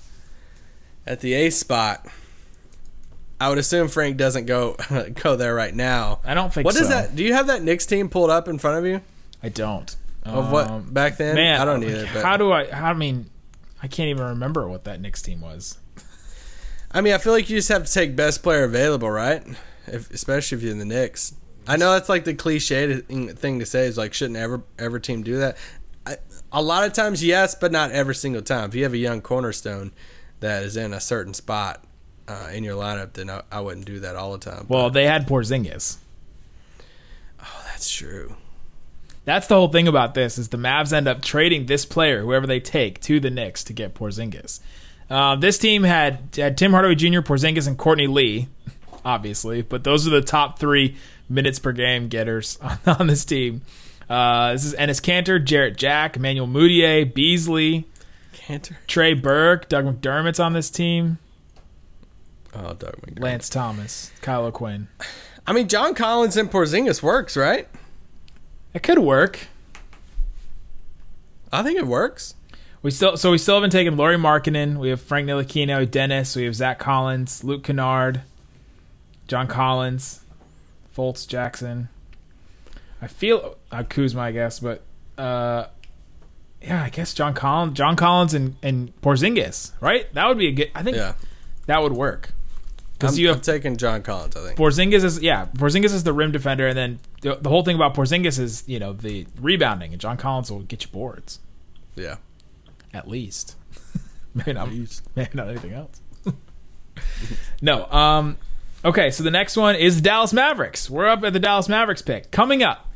at 1.07 1.21
the 1.21 1.35
A 1.35 1.51
spot. 1.51 2.07
I 3.41 3.49
would 3.49 3.59
assume 3.59 3.89
Frank 3.89 4.17
doesn't 4.17 4.47
go 4.47 4.77
go 5.15 5.35
there 5.35 5.55
right 5.55 5.75
now. 5.75 6.21
I 6.25 6.35
don't 6.35 6.55
think 6.55 6.65
What 6.65 6.77
is 6.77 6.83
so. 6.83 6.89
that? 6.89 7.17
Do 7.17 7.25
you 7.25 7.33
have 7.35 7.49
that 7.49 7.63
Knicks 7.63 7.87
team 7.87 8.09
pulled 8.09 8.31
up 8.31 8.47
in 8.47 8.59
front 8.59 8.79
of 8.79 8.87
you 8.87 9.01
I 9.43 9.49
don't. 9.49 9.95
of 10.23 10.45
Um, 10.47 10.51
what 10.53 10.95
back 10.95 11.17
then? 11.17 11.35
Man, 11.35 11.61
I 11.61 11.65
don't 11.65 11.83
either. 11.83 12.09
But 12.15 12.23
How 12.25 12.37
do 12.37 12.53
I? 12.53 12.71
How 12.71 12.91
I 12.91 12.95
mean, 12.95 13.29
I 13.83 13.89
can't 13.89 14.09
even 14.09 14.25
remember 14.27 14.69
what 14.69 14.85
that 14.85 15.01
Knicks 15.01 15.23
team 15.23 15.41
was. 15.41 15.79
I 16.93 17.01
mean, 17.01 17.15
I 17.15 17.19
feel 17.19 17.33
like 17.33 17.51
you 17.51 17.57
just 17.57 17.71
have 17.71 17.85
to 17.87 17.93
take 17.93 18.15
best 18.15 18.43
player 18.43 18.65
available, 18.65 19.11
right? 19.11 19.43
If, 19.89 20.11
especially 20.13 20.59
if 20.59 20.63
you're 20.63 20.73
in 20.73 20.79
the 20.79 20.85
Knicks. 20.85 21.35
I 21.67 21.77
know 21.77 21.93
that's 21.93 22.09
like 22.09 22.25
the 22.25 22.35
cliche 22.35 22.97
thing 23.01 23.59
to 23.59 23.67
say 23.67 23.87
is 23.87 23.97
like, 23.99 24.15
shouldn't 24.15 24.37
ever 24.37 24.63
ever 24.79 25.01
team 25.01 25.23
do 25.25 25.39
that? 25.39 25.57
A 26.53 26.63
lot 26.63 26.85
of 26.85 26.93
times, 26.93 27.25
yes, 27.25 27.55
but 27.55 27.73
not 27.73 27.91
every 27.93 28.15
single 28.15 28.43
time. 28.43 28.69
If 28.69 28.75
you 28.75 28.83
have 28.85 28.93
a 28.93 28.99
young 28.99 29.23
cornerstone 29.23 29.93
that 30.41 30.63
is 30.63 30.77
in 30.77 30.93
a 30.93 31.01
certain 31.01 31.33
spot 31.35 31.83
uh, 32.29 32.51
in 32.53 32.63
your 32.63 32.77
lineup, 32.77 33.15
then 33.15 33.31
I, 33.31 33.43
I 33.51 33.61
wouldn't 33.61 33.87
do 33.87 34.01
that 34.01 34.17
all 34.17 34.33
the 34.33 34.39
time. 34.39 34.67
Well, 34.69 34.91
they 34.91 35.07
had 35.07 35.27
Porzingis. 35.27 35.97
oh, 37.41 37.63
that's 37.67 37.91
true. 37.91 38.37
That's 39.25 39.47
the 39.47 39.55
whole 39.55 39.69
thing 39.69 39.89
about 39.89 40.15
this 40.15 40.37
is 40.37 40.49
the 40.49 40.57
Mavs 40.57 40.93
end 40.93 41.07
up 41.09 41.23
trading 41.23 41.67
this 41.67 41.87
player, 41.87 42.23
whoever 42.23 42.47
they 42.47 42.61
take, 42.61 43.01
to 43.03 43.21
the 43.21 43.31
Knicks 43.31 43.63
to 43.65 43.73
get 43.73 43.95
Porzingis. 43.95 44.61
Uh, 45.09 45.37
this 45.37 45.59
team 45.59 45.85
had 45.85 46.29
had 46.37 46.59
Tim 46.59 46.73
Hardaway 46.73 46.97
Jr., 46.97 47.21
Porzingis, 47.21 47.69
and 47.69 47.79
Courtney 47.79 48.07
Lee, 48.07 48.49
obviously, 49.05 49.63
but 49.63 49.85
those 49.85 50.07
are 50.07 50.11
the 50.11 50.23
top 50.23 50.59
three 50.59 50.97
minutes 51.29 51.59
per 51.59 51.73
game 51.73 52.09
getters 52.09 52.59
on, 52.63 52.79
on 52.87 53.07
this 53.07 53.25
team. 53.25 53.63
Uh, 54.09 54.53
this 54.53 54.65
is 54.65 54.75
Enes 54.75 55.01
Kanter, 55.01 55.43
Jarrett 55.43 55.77
Jack, 55.77 56.17
Emmanuel 56.17 56.47
Mudiay, 56.47 57.13
Beasley, 57.13 57.87
Kanter. 58.35 58.77
Trey 58.87 59.15
Burke, 59.15 59.69
Doug 59.69 59.85
McDermott's 59.87 60.41
on 60.41 60.53
this 60.53 60.71
team, 60.71 61.19
Oh, 62.55 62.75
Doug 62.75 62.97
McDermott. 63.01 63.23
Lance 63.23 63.49
Thomas, 63.49 64.11
Kyle 64.21 64.45
O'Quinn. 64.45 64.89
I 65.47 65.53
mean, 65.53 65.69
John 65.69 65.95
Collins 65.95 66.37
and 66.37 66.51
Porzingis 66.51 67.03
works, 67.03 67.37
right? 67.37 67.67
It 68.75 68.83
could 68.83 68.99
work. 68.99 69.47
I 71.51 71.63
think 71.63 71.79
it 71.79 71.87
works. 71.87 72.35
We 72.83 72.91
still 72.91 73.17
so 73.17 73.31
we 73.31 73.39
still 73.39 73.55
haven't 73.57 73.71
taken 73.71 73.97
Lauri 73.97 74.17
Markkanen. 74.17 74.77
We 74.79 74.89
have 74.91 75.01
Frank 75.01 75.29
Ntilikina, 75.29 75.89
Dennis. 75.91 76.35
We 76.35 76.45
have 76.45 76.55
Zach 76.57 76.79
Collins, 76.79 77.45
Luke 77.45 77.63
Kennard, 77.63 78.23
John 79.29 79.47
Collins, 79.47 80.25
Fultz 80.97 81.27
Jackson. 81.27 81.89
I 83.03 83.09
feel 83.09 83.57
uh, 83.71 83.83
Kuzma, 83.83 84.21
I 84.23 84.31
guess, 84.33 84.61
but 84.61 84.83
uh, 85.19 85.67
yeah, 86.63 86.83
I 86.85 86.89
guess 86.89 87.13
John 87.13 87.35
Collins, 87.35 87.77
John 87.77 87.97
Collins, 87.97 88.33
and 88.33 88.57
and 88.63 88.99
Porzingis, 89.03 89.73
right? 89.81 90.13
That 90.15 90.29
would 90.29 90.39
be 90.39 90.47
a 90.49 90.53
good. 90.53 90.71
I 90.75 90.83
think 90.85 90.97
Yeah. 90.97 91.15
that 91.67 91.83
would 91.83 91.93
work 91.93 92.31
because 92.93 93.19
you 93.19 93.29
I'm 93.31 93.35
have 93.35 93.43
taking 93.43 93.77
John 93.77 94.03
Collins, 94.03 94.37
I 94.37 94.47
think. 94.47 94.57
Porzingis 94.59 95.03
is 95.03 95.21
yeah, 95.21 95.47
Porzingis 95.57 95.87
is 95.93 96.05
the 96.05 96.13
rim 96.13 96.31
defender, 96.31 96.69
and 96.69 96.79
then 96.79 97.01
the, 97.23 97.35
the 97.35 97.49
whole 97.49 97.65
thing 97.65 97.75
about 97.75 97.95
Porzingis 97.95 98.39
is 98.39 98.63
you 98.69 98.79
know 98.79 98.93
the 98.93 99.27
rebounding, 99.41 99.91
and 99.93 100.01
John 100.01 100.17
Collins 100.17 100.53
will 100.53 100.61
get 100.61 100.85
you 100.85 100.91
boards 100.91 101.41
Yeah. 101.97 102.17
at 102.95 103.09
least. 103.09 103.57
maybe 104.35 104.53
not, 104.53 104.71
maybe 104.71 105.31
not 105.35 105.49
anything 105.49 105.73
else. 105.73 106.01
no. 107.61 107.87
Um. 107.87 108.37
Okay, 108.85 109.11
so 109.11 109.23
the 109.23 109.31
next 109.31 109.57
one 109.57 109.77
is 109.77 109.97
the 109.97 110.03
Dallas 110.03 110.33
Mavericks. 110.33 110.91
We're 110.91 111.07
up 111.09 111.23
at 111.25 111.33
the 111.33 111.39
Dallas 111.41 111.69
Mavericks 111.69 112.03
pick. 112.03 112.31
Coming 112.33 112.63
up, 112.65 112.89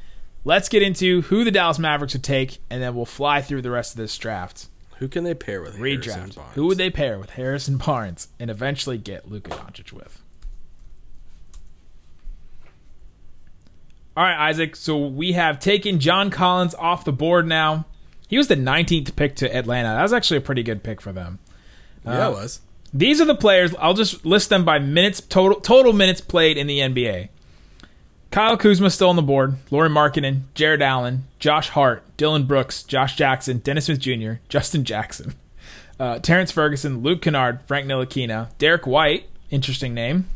let's 0.47 0.69
get 0.69 0.81
into 0.81 1.23
who 1.23 1.45
the 1.45 1.51
Dallas 1.51 1.79
Mavericks 1.79 2.15
would 2.15 2.23
take, 2.23 2.59
and 2.71 2.81
then 2.81 2.95
we'll 2.95 3.05
fly 3.05 3.43
through 3.43 3.63
the 3.63 3.71
rest 3.71 3.93
of 3.93 3.99
this 3.99 4.17
draft. 4.17 4.69
Who 4.99 5.09
can 5.09 5.25
they 5.25 5.35
pair 5.35 5.61
with? 5.61 5.77
Harrison 5.77 6.31
Redraft. 6.31 6.53
Who 6.55 6.67
would 6.69 6.79
they 6.79 6.89
pair 6.89 7.19
with 7.19 7.31
Harrison 7.31 7.77
Barnes 7.77 8.29
and 8.39 8.51
eventually 8.51 8.97
get 8.97 9.29
Luka 9.29 9.51
Doncic 9.51 9.93
with? 9.93 10.23
All 14.17 14.25
right, 14.25 14.49
Isaac. 14.49 14.77
So 14.77 14.97
we 14.97 15.33
have 15.33 15.59
taken 15.59 15.99
John 15.99 16.31
Collins 16.31 16.75
off 16.77 17.05
the 17.05 17.13
board 17.13 17.47
now. 17.47 17.85
He 18.29 18.39
was 18.39 18.49
the 18.49 18.57
19th 18.57 19.15
pick 19.17 19.37
to 19.37 19.55
Atlanta. 19.55 19.89
That 19.89 20.03
was 20.03 20.15
actually 20.15 20.39
a 20.39 20.43
pretty 20.43 20.63
good 20.63 20.83
pick 20.83 21.03
for 21.03 21.13
them. 21.13 21.41
Yeah, 22.05 22.13
it 22.15 22.21
uh, 22.21 22.31
was. 22.31 22.61
These 22.95 23.21
are 23.21 23.27
the 23.27 23.35
players. 23.35 23.75
I'll 23.79 23.95
just 23.95 24.25
list 24.25 24.49
them 24.49 24.65
by 24.65 24.79
minutes 24.79 25.21
total 25.21 25.61
total 25.61 25.93
minutes 25.93 26.21
played 26.23 26.57
in 26.57 26.67
the 26.67 26.79
NBA. 26.79 27.29
Kyle 28.31 28.57
Kuzma 28.57 28.91
still 28.91 29.09
on 29.09 29.17
the 29.17 29.23
board. 29.23 29.57
Lauri 29.71 29.89
Markkanen, 29.89 30.43
Jarrett 30.55 30.83
Allen, 30.83 31.25
Josh 31.39 31.71
Hart, 31.71 32.03
Dillon 32.17 32.45
Brooks, 32.45 32.83
Josh 32.83 33.17
Jackson, 33.17 33.59
Dennis 33.59 33.87
Smith 33.87 33.99
Jr., 34.01 34.33
Justin 34.49 34.85
Jackson, 34.85 35.35
uh, 35.99 36.19
Terrence 36.19 36.51
Ferguson, 36.51 37.03
Luke 37.03 37.23
Kennard, 37.23 37.61
Frank 37.63 37.87
Ntilikina, 37.87 38.49
Derrick 38.59 38.87
White, 38.87 39.29
interesting 39.51 39.95
name. 39.95 40.27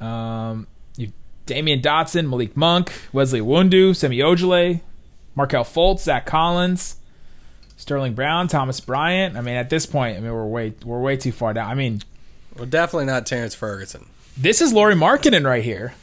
Um, 0.00 0.66
you 0.96 1.12
Damyean 1.46 1.80
Dotson, 1.82 2.28
Malik 2.28 2.56
Monk, 2.56 2.92
Wesley 3.12 3.40
Iwundu, 3.40 3.94
Semi 3.94 4.18
Ojeleye, 4.18 4.80
Markelle 5.34 5.64
Fultz, 5.64 6.00
Zach 6.00 6.26
Collins, 6.26 6.96
Sterling 7.76 8.14
Brown, 8.14 8.48
Thomas 8.48 8.80
Bryant. 8.80 9.36
I 9.36 9.40
mean, 9.40 9.54
at 9.54 9.70
this 9.70 9.86
point, 9.86 10.16
I 10.16 10.20
mean, 10.20 10.32
we're 10.32 10.44
way 10.46 10.74
we're 10.84 11.00
way 11.00 11.16
too 11.16 11.32
far 11.32 11.54
down. 11.54 11.70
I 11.70 11.74
mean, 11.74 12.02
Well, 12.56 12.66
definitely 12.66 13.06
not 13.06 13.24
Terrence 13.26 13.54
Ferguson. 13.54 14.06
this 14.36 14.60
is 14.60 14.72
Lauri 14.72 14.94
Markkanen 14.96 15.44
right 15.46 15.62
here. 15.64 15.94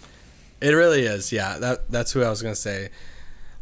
It 0.64 0.72
really 0.72 1.02
is. 1.04 1.32
Yeah, 1.32 1.58
that 1.60 1.92
that's 1.92 2.12
who 2.14 2.24
I 2.24 2.30
was 2.30 2.42
gonna 2.42 2.56
say. 2.56 2.90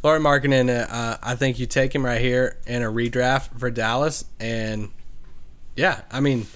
Lauri 0.03 0.19
Markkanen, 0.19 0.69
uh, 0.89 1.17
I 1.21 1.35
think 1.35 1.59
you 1.59 1.65
take 1.65 1.93
him 1.93 2.03
right 2.05 2.21
here 2.21 2.57
in 2.65 2.81
a 2.81 2.91
redraft 2.91 3.57
for 3.59 3.69
Dallas, 3.69 4.25
and 4.39 4.89
yeah, 5.75 6.01
I 6.11 6.19
mean, 6.21 6.47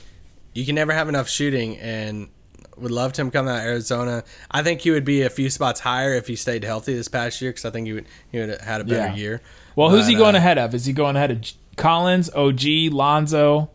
you 0.54 0.66
can 0.66 0.76
never 0.76 0.94
have 0.94 1.10
enough 1.10 1.28
shooting, 1.30 1.78
and 1.78 2.30
would 2.78 2.92
love 2.92 3.14
to 3.14 3.22
him 3.22 3.32
coming 3.32 3.52
out 3.54 3.60
of 3.60 3.66
Arizona. 3.66 4.24
I 4.52 4.62
think 4.64 4.82
he 4.82 4.92
would 4.92 5.06
be 5.06 5.22
a 5.22 5.30
few 5.30 5.50
spots 5.50 5.80
higher 5.80 6.14
if 6.14 6.28
he 6.28 6.36
stayed 6.36 6.64
healthy 6.64 6.94
this 6.94 7.08
past 7.08 7.42
year, 7.42 7.52
because 7.52 7.66
I 7.66 7.70
think 7.72 7.88
he 7.88 7.94
would 7.94 8.06
he 8.32 8.40
would 8.40 8.50
have 8.50 8.62
had 8.62 8.82
a 8.82 8.84
better 8.84 9.08
Yeah. 9.10 9.16
year. 9.16 9.42
Well, 9.76 9.90
who's 9.90 10.08
he 10.08 10.16
going 10.16 10.36
uh, 10.36 10.40
ahead 10.40 10.58
of? 10.58 10.74
Is 10.74 10.86
he 10.86 10.94
going 10.94 11.16
ahead 11.16 11.32
of 11.32 11.44
Collins, 11.76 12.30
OG, 12.34 12.92
Lonzo? 12.92 13.70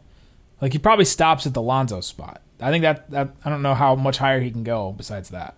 Like 0.61 0.73
he 0.73 0.79
probably 0.79 1.05
stops 1.05 1.47
at 1.47 1.55
the 1.55 1.63
Lonzo 1.63 2.01
spot. 2.01 2.43
I 2.61 2.71
think 2.71 2.83
that, 2.83 3.11
that 3.11 3.31
I 3.45 3.51
don't 3.51 3.63
know 3.63 3.75
how 3.75 3.95
much 3.95 4.19
higher 4.19 4.41
he 4.41 4.51
can 4.51 4.63
go 4.65 4.93
besides 4.93 5.31
that. 5.31 5.55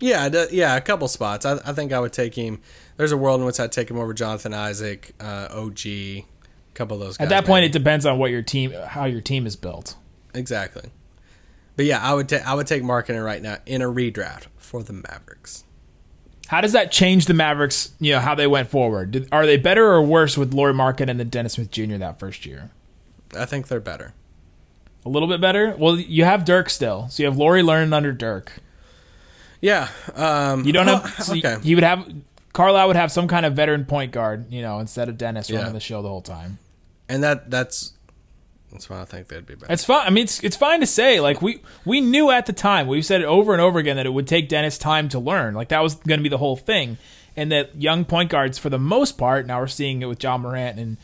Yeah, 0.00 0.28
d- 0.28 0.46
yeah, 0.52 0.76
a 0.76 0.80
couple 0.80 1.08
spots. 1.08 1.46
I, 1.46 1.54
I 1.64 1.72
think 1.72 1.92
I 1.92 2.00
would 2.00 2.12
take 2.12 2.34
him. 2.34 2.60
There's 2.96 3.12
a 3.12 3.16
world 3.16 3.40
in 3.40 3.46
which 3.46 3.58
I'd 3.60 3.72
take 3.72 3.90
him 3.90 3.98
over 3.98 4.12
Jonathan 4.14 4.52
Isaac, 4.54 5.14
uh, 5.20 5.48
OG, 5.50 5.86
a 5.86 6.24
couple 6.74 6.96
of 6.96 7.00
those. 7.06 7.16
guys. 7.16 7.26
At 7.26 7.28
that 7.30 7.44
point, 7.44 7.62
maybe. 7.62 7.66
it 7.70 7.72
depends 7.72 8.04
on 8.06 8.18
what 8.18 8.30
your 8.30 8.42
team, 8.42 8.72
how 8.72 9.04
your 9.04 9.20
team 9.20 9.46
is 9.46 9.56
built. 9.56 9.96
Exactly. 10.34 10.90
But 11.76 11.86
yeah, 11.86 12.00
I 12.00 12.14
would 12.14 12.28
take 12.28 12.46
I 12.46 12.54
would 12.54 12.66
take 12.66 12.82
Markkanen 12.82 13.24
right 13.24 13.42
now 13.42 13.58
in 13.66 13.82
a 13.82 13.86
redraft 13.86 14.46
for 14.56 14.82
the 14.82 14.92
Mavericks. 14.92 15.64
How 16.48 16.60
does 16.60 16.72
that 16.72 16.92
change 16.92 17.26
the 17.26 17.34
Mavericks? 17.34 17.92
You 17.98 18.12
know 18.12 18.20
how 18.20 18.34
they 18.34 18.46
went 18.46 18.68
forward. 18.68 19.12
Did, 19.12 19.28
are 19.32 19.46
they 19.46 19.56
better 19.56 19.86
or 19.92 20.02
worse 20.02 20.36
with 20.36 20.52
Lauri 20.52 20.74
Markkanen 20.74 21.08
and 21.10 21.20
then 21.20 21.28
Dennis 21.30 21.54
Smith 21.54 21.70
Jr. 21.70 21.96
that 21.96 22.18
first 22.18 22.44
year? 22.46 22.70
I 23.36 23.44
think 23.46 23.68
they're 23.68 23.80
better. 23.80 24.12
A 25.04 25.08
little 25.08 25.28
bit 25.28 25.40
better. 25.40 25.74
Well, 25.76 25.98
you 25.98 26.24
have 26.24 26.44
Dirk 26.44 26.70
still, 26.70 27.08
so 27.08 27.22
you 27.22 27.28
have 27.28 27.36
Lauri 27.36 27.62
learning 27.62 27.92
under 27.92 28.12
Dirk. 28.12 28.60
Yeah. 29.64 29.88
Um, 30.14 30.64
You 30.64 30.72
don't 30.72 30.86
well, 30.86 31.00
have. 31.00 31.24
So 31.24 31.34
okay. 31.36 31.56
He 31.62 31.74
would 31.74 31.84
have. 31.84 32.06
Carlisle 32.52 32.86
would 32.88 32.96
have 32.96 33.10
some 33.10 33.26
kind 33.26 33.44
of 33.46 33.54
veteran 33.54 33.84
point 33.86 34.12
guard, 34.12 34.52
you 34.52 34.60
know, 34.62 34.78
instead 34.78 35.08
of 35.08 35.16
Dennis 35.18 35.48
Yeah. 35.50 35.58
running 35.58 35.72
the 35.72 35.80
show 35.80 36.02
the 36.02 36.08
whole 36.08 36.22
time. 36.22 36.58
and 37.08 37.22
that 37.24 37.50
that's 37.50 37.92
that's 38.70 38.90
why 38.90 39.00
I 39.00 39.04
think 39.04 39.28
that'd 39.28 39.46
be 39.46 39.54
better. 39.54 39.72
It's 39.72 39.84
fine. 39.84 40.06
I 40.06 40.10
mean, 40.10 40.24
it's 40.24 40.42
it's 40.44 40.56
fine 40.56 40.80
to 40.80 40.86
say. 40.86 41.18
Like 41.20 41.40
we 41.40 41.62
we 41.84 42.00
knew 42.00 42.30
at 42.30 42.46
the 42.46 42.52
time, 42.52 42.86
we've 42.86 43.06
said 43.06 43.20
it 43.22 43.26
over 43.26 43.52
and 43.52 43.60
over 43.62 43.78
again 43.78 43.96
that 43.96 44.06
it 44.06 44.12
would 44.12 44.26
take 44.28 44.48
Dennis 44.48 44.76
time 44.78 45.08
to 45.10 45.18
learn. 45.18 45.54
Like 45.54 45.68
that 45.68 45.82
was 45.82 45.94
going 45.94 46.18
to 46.18 46.22
be 46.22 46.28
the 46.28 46.38
whole 46.38 46.56
thing, 46.56 46.98
and 47.36 47.50
that 47.52 47.80
young 47.80 48.04
point 48.04 48.30
guards, 48.30 48.58
for 48.58 48.70
the 48.70 48.78
most 48.78 49.16
part, 49.16 49.46
now 49.46 49.60
we're 49.60 49.66
seeing 49.68 50.02
it 50.02 50.06
with 50.06 50.22
Ja 50.22 50.36
Morant 50.38 50.78
and 50.78 50.96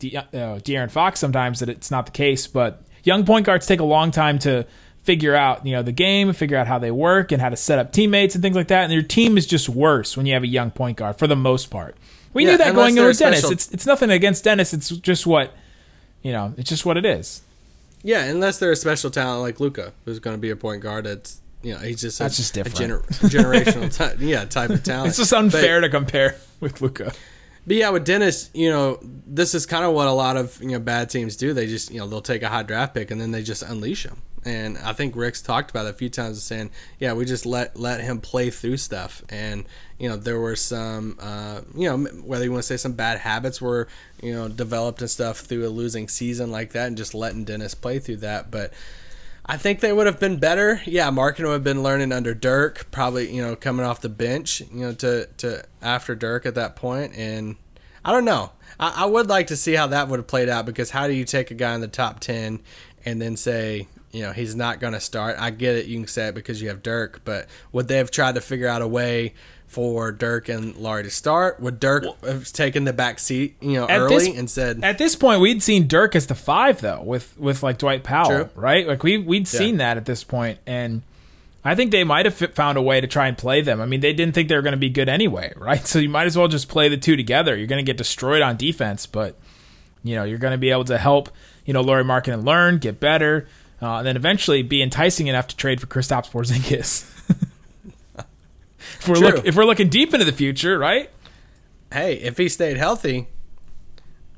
De, 0.00 0.16
uh, 0.16 0.22
De'Aaron 0.32 0.90
Fox. 0.90 1.18
Sometimes 1.20 1.60
that 1.60 1.68
it's 1.68 1.90
not 1.90 2.06
the 2.06 2.12
case, 2.12 2.46
but 2.48 2.82
young 3.04 3.24
point 3.24 3.46
guards 3.46 3.66
take 3.66 3.80
a 3.80 3.84
long 3.84 4.10
time 4.10 4.38
to 4.40 4.66
figure 5.02 5.34
out 5.34 5.66
you 5.66 5.72
know 5.72 5.82
the 5.82 5.92
game, 5.92 6.32
figure 6.32 6.56
out 6.56 6.66
how 6.66 6.78
they 6.78 6.90
work, 6.90 7.32
and 7.32 7.40
how 7.42 7.48
to 7.48 7.56
set 7.56 7.78
up 7.78 7.92
teammates 7.92 8.34
and 8.34 8.42
things 8.42 8.56
like 8.56 8.68
that. 8.68 8.84
And 8.84 8.92
your 8.92 9.02
team 9.02 9.36
is 9.36 9.46
just 9.46 9.68
worse 9.68 10.16
when 10.16 10.26
you 10.26 10.34
have 10.34 10.42
a 10.42 10.46
young 10.48 10.70
point 10.70 10.96
guard 10.98 11.18
for 11.18 11.26
the 11.26 11.36
most 11.36 11.70
part. 11.70 11.96
We 12.32 12.44
Yeah, 12.44 12.52
knew 12.52 12.58
that 12.58 12.74
going 12.74 12.96
in 12.96 13.04
with 13.04 13.18
Dennis. 13.18 13.40
special- 13.40 13.52
It's 13.52 13.70
it's 13.72 13.86
nothing 13.86 14.10
against 14.10 14.44
Dennis. 14.44 14.72
It's 14.72 14.88
just 14.90 15.26
what 15.26 15.52
you 16.22 16.32
know. 16.32 16.54
It's 16.56 16.68
just 16.68 16.86
what 16.86 16.96
it 16.96 17.04
is. 17.04 17.42
yeah, 18.02 18.24
unless 18.24 18.58
they're 18.58 18.72
a 18.72 18.76
special 18.76 19.10
talent 19.10 19.42
like 19.42 19.60
Luka, 19.60 19.92
who's 20.04 20.18
going 20.18 20.36
to 20.36 20.40
be 20.40 20.50
a 20.50 20.56
point 20.56 20.82
guard. 20.82 21.04
That's 21.04 21.40
you 21.62 21.74
know 21.74 21.78
he's 21.80 22.00
just 22.00 22.18
a, 22.20 22.24
That's 22.24 22.36
just 22.36 22.56
a 22.56 22.62
different. 22.64 23.04
generational 23.06 23.94
type, 23.94 24.16
yeah 24.18 24.44
type 24.44 24.70
of 24.70 24.82
talent. 24.82 25.08
It's 25.08 25.18
just 25.18 25.32
unfair 25.32 25.80
to 25.80 25.88
compare 25.88 26.36
with 26.60 26.80
Luka. 26.80 27.12
But 27.66 27.76
yeah, 27.76 27.90
with 27.90 28.04
Dennis, 28.04 28.50
you 28.54 28.70
know, 28.70 28.98
this 29.02 29.54
is 29.54 29.66
kind 29.66 29.84
of 29.84 29.92
what 29.92 30.08
a 30.08 30.12
lot 30.12 30.36
of 30.36 30.60
you 30.60 30.70
know 30.70 30.80
bad 30.80 31.10
teams 31.10 31.36
do. 31.36 31.52
They 31.52 31.66
just 31.66 31.92
you 31.92 31.98
know 32.00 32.08
they'll 32.08 32.20
take 32.22 32.42
a 32.42 32.48
high 32.48 32.62
draft 32.64 32.94
pick 32.94 33.10
and 33.10 33.20
then 33.20 33.30
they 33.30 33.42
just 33.42 33.62
unleash 33.62 34.04
him. 34.06 34.16
And 34.44 34.76
I 34.78 34.92
think 34.92 35.14
Rick's 35.14 35.40
talked 35.40 35.70
about 35.70 35.86
it 35.86 35.90
a 35.90 35.94
few 35.94 36.08
times, 36.08 36.42
saying, 36.42 36.70
"Yeah, 36.98 37.12
we 37.12 37.24
just 37.24 37.46
let 37.46 37.78
let 37.78 38.00
him 38.00 38.20
play 38.20 38.50
through 38.50 38.78
stuff." 38.78 39.22
And 39.28 39.64
you 39.98 40.08
know, 40.08 40.16
there 40.16 40.40
were 40.40 40.56
some, 40.56 41.16
uh, 41.20 41.60
you 41.76 41.88
know, 41.88 41.98
whether 42.24 42.44
you 42.44 42.50
want 42.50 42.62
to 42.62 42.66
say 42.66 42.76
some 42.76 42.92
bad 42.92 43.20
habits 43.20 43.60
were 43.60 43.86
you 44.20 44.32
know 44.32 44.48
developed 44.48 45.00
and 45.00 45.10
stuff 45.10 45.38
through 45.38 45.66
a 45.66 45.70
losing 45.70 46.08
season 46.08 46.50
like 46.50 46.72
that, 46.72 46.88
and 46.88 46.96
just 46.96 47.14
letting 47.14 47.44
Dennis 47.44 47.74
play 47.74 48.00
through 48.00 48.16
that. 48.16 48.50
But 48.50 48.72
I 49.44 49.56
think 49.56 49.80
they 49.80 49.92
would 49.92 50.06
have 50.06 50.20
been 50.20 50.38
better. 50.38 50.80
Yeah, 50.84 51.10
Markkanen 51.10 51.46
would 51.46 51.52
have 51.52 51.64
been 51.64 51.82
learning 51.82 52.12
under 52.12 52.34
Dirk, 52.34 52.90
probably 52.90 53.32
you 53.32 53.42
know 53.42 53.56
coming 53.56 53.84
off 53.86 54.00
the 54.00 54.08
bench, 54.08 54.60
you 54.72 54.80
know, 54.80 54.92
to 54.94 55.26
to 55.38 55.64
after 55.80 56.14
Dirk 56.14 56.46
at 56.46 56.54
that 56.56 56.76
point, 56.76 57.14
and 57.16 57.56
I 58.04 58.12
don't 58.12 58.24
know. 58.24 58.52
I, 58.78 59.02
I 59.02 59.06
would 59.06 59.28
like 59.28 59.48
to 59.48 59.56
see 59.56 59.74
how 59.74 59.88
that 59.88 60.08
would 60.08 60.18
have 60.18 60.26
played 60.26 60.48
out 60.48 60.66
because 60.66 60.90
how 60.90 61.06
do 61.06 61.12
you 61.12 61.24
take 61.24 61.50
a 61.50 61.54
guy 61.54 61.74
in 61.74 61.80
the 61.80 61.88
top 61.88 62.20
ten 62.20 62.60
and 63.04 63.20
then 63.20 63.36
say 63.36 63.88
you 64.12 64.22
know 64.22 64.32
he's 64.32 64.54
not 64.54 64.78
going 64.80 64.92
to 64.92 65.00
start? 65.00 65.36
I 65.38 65.50
get 65.50 65.76
it, 65.76 65.86
you 65.86 65.98
can 65.98 66.06
say 66.06 66.28
it 66.28 66.34
because 66.34 66.60
you 66.62 66.68
have 66.68 66.82
Dirk, 66.82 67.22
but 67.24 67.48
would 67.72 67.88
they 67.88 67.96
have 67.96 68.10
tried 68.10 68.34
to 68.36 68.40
figure 68.40 68.68
out 68.68 68.82
a 68.82 68.88
way? 68.88 69.34
For 69.68 70.12
Dirk 70.12 70.50
and 70.50 70.76
Lauri 70.76 71.02
to 71.04 71.08
start, 71.10 71.58
would 71.58 71.80
Dirk 71.80 72.04
have 72.26 72.52
taken 72.52 72.84
the 72.84 72.92
back 72.92 73.18
seat, 73.18 73.56
you 73.62 73.72
know, 73.80 73.86
early 73.88 74.26
this- 74.26 74.36
and 74.38 74.50
said, 74.50 74.80
At 74.84 74.98
this 74.98 75.16
point, 75.16 75.40
we'd 75.40 75.62
seen 75.62 75.88
Dirk 75.88 76.14
as 76.14 76.26
the 76.26 76.34
five 76.34 76.82
though, 76.82 77.00
with 77.00 77.38
with 77.38 77.62
like 77.62 77.78
Dwight 77.78 78.04
Powell, 78.04 78.28
True. 78.28 78.48
right? 78.54 78.86
Like 78.86 79.02
we 79.02 79.16
we'd 79.16 79.48
seen 79.48 79.78
that 79.78 79.96
at 79.96 80.04
this 80.04 80.24
point, 80.24 80.58
and 80.66 81.00
I 81.64 81.74
think 81.74 81.90
they 81.90 82.04
might 82.04 82.26
have 82.26 82.34
found 82.34 82.76
a 82.76 82.82
way 82.82 83.00
to 83.00 83.06
try 83.06 83.28
and 83.28 83.38
play 83.38 83.62
them. 83.62 83.80
I 83.80 83.86
mean, 83.86 84.00
they 84.00 84.12
didn't 84.12 84.34
think 84.34 84.50
they 84.50 84.56
were 84.56 84.60
going 84.62 84.72
to 84.72 84.76
be 84.76 84.90
good 84.90 85.08
anyway, 85.08 85.54
right? 85.56 85.86
So 85.86 86.00
you 86.00 86.10
might 86.10 86.26
as 86.26 86.36
well 86.36 86.48
just 86.48 86.68
play 86.68 86.90
the 86.90 86.98
two 86.98 87.16
together. 87.16 87.56
You're 87.56 87.66
going 87.66 87.82
to 87.82 87.88
get 87.90 87.96
destroyed 87.96 88.42
on 88.42 88.58
defense, 88.58 89.06
but 89.06 89.36
you 90.04 90.16
know 90.16 90.24
you're 90.24 90.36
going 90.36 90.52
to 90.52 90.58
be 90.58 90.68
able 90.70 90.84
to 90.84 90.98
help 90.98 91.30
you 91.64 91.72
know 91.72 91.80
Lauri 91.80 92.04
Markkanen 92.04 92.34
and 92.34 92.44
learn, 92.44 92.76
get 92.76 93.00
better, 93.00 93.48
uh, 93.82 93.98
and 93.98 94.06
then 94.06 94.16
eventually 94.16 94.62
be 94.62 94.82
enticing 94.82 95.26
enough 95.26 95.48
to 95.48 95.56
trade 95.56 95.80
for 95.80 95.86
Kristaps 95.86 96.30
Porzingis. 96.30 97.08
if 98.98 99.08
we're 99.08 99.16
look, 99.16 99.44
if 99.44 99.56
we're 99.56 99.64
looking 99.64 99.88
deep 99.88 100.14
into 100.14 100.24
the 100.24 100.32
future, 100.32 100.78
right? 100.78 101.10
Hey, 101.92 102.14
if 102.14 102.38
he 102.38 102.48
stayed 102.48 102.78
healthy, 102.78 103.28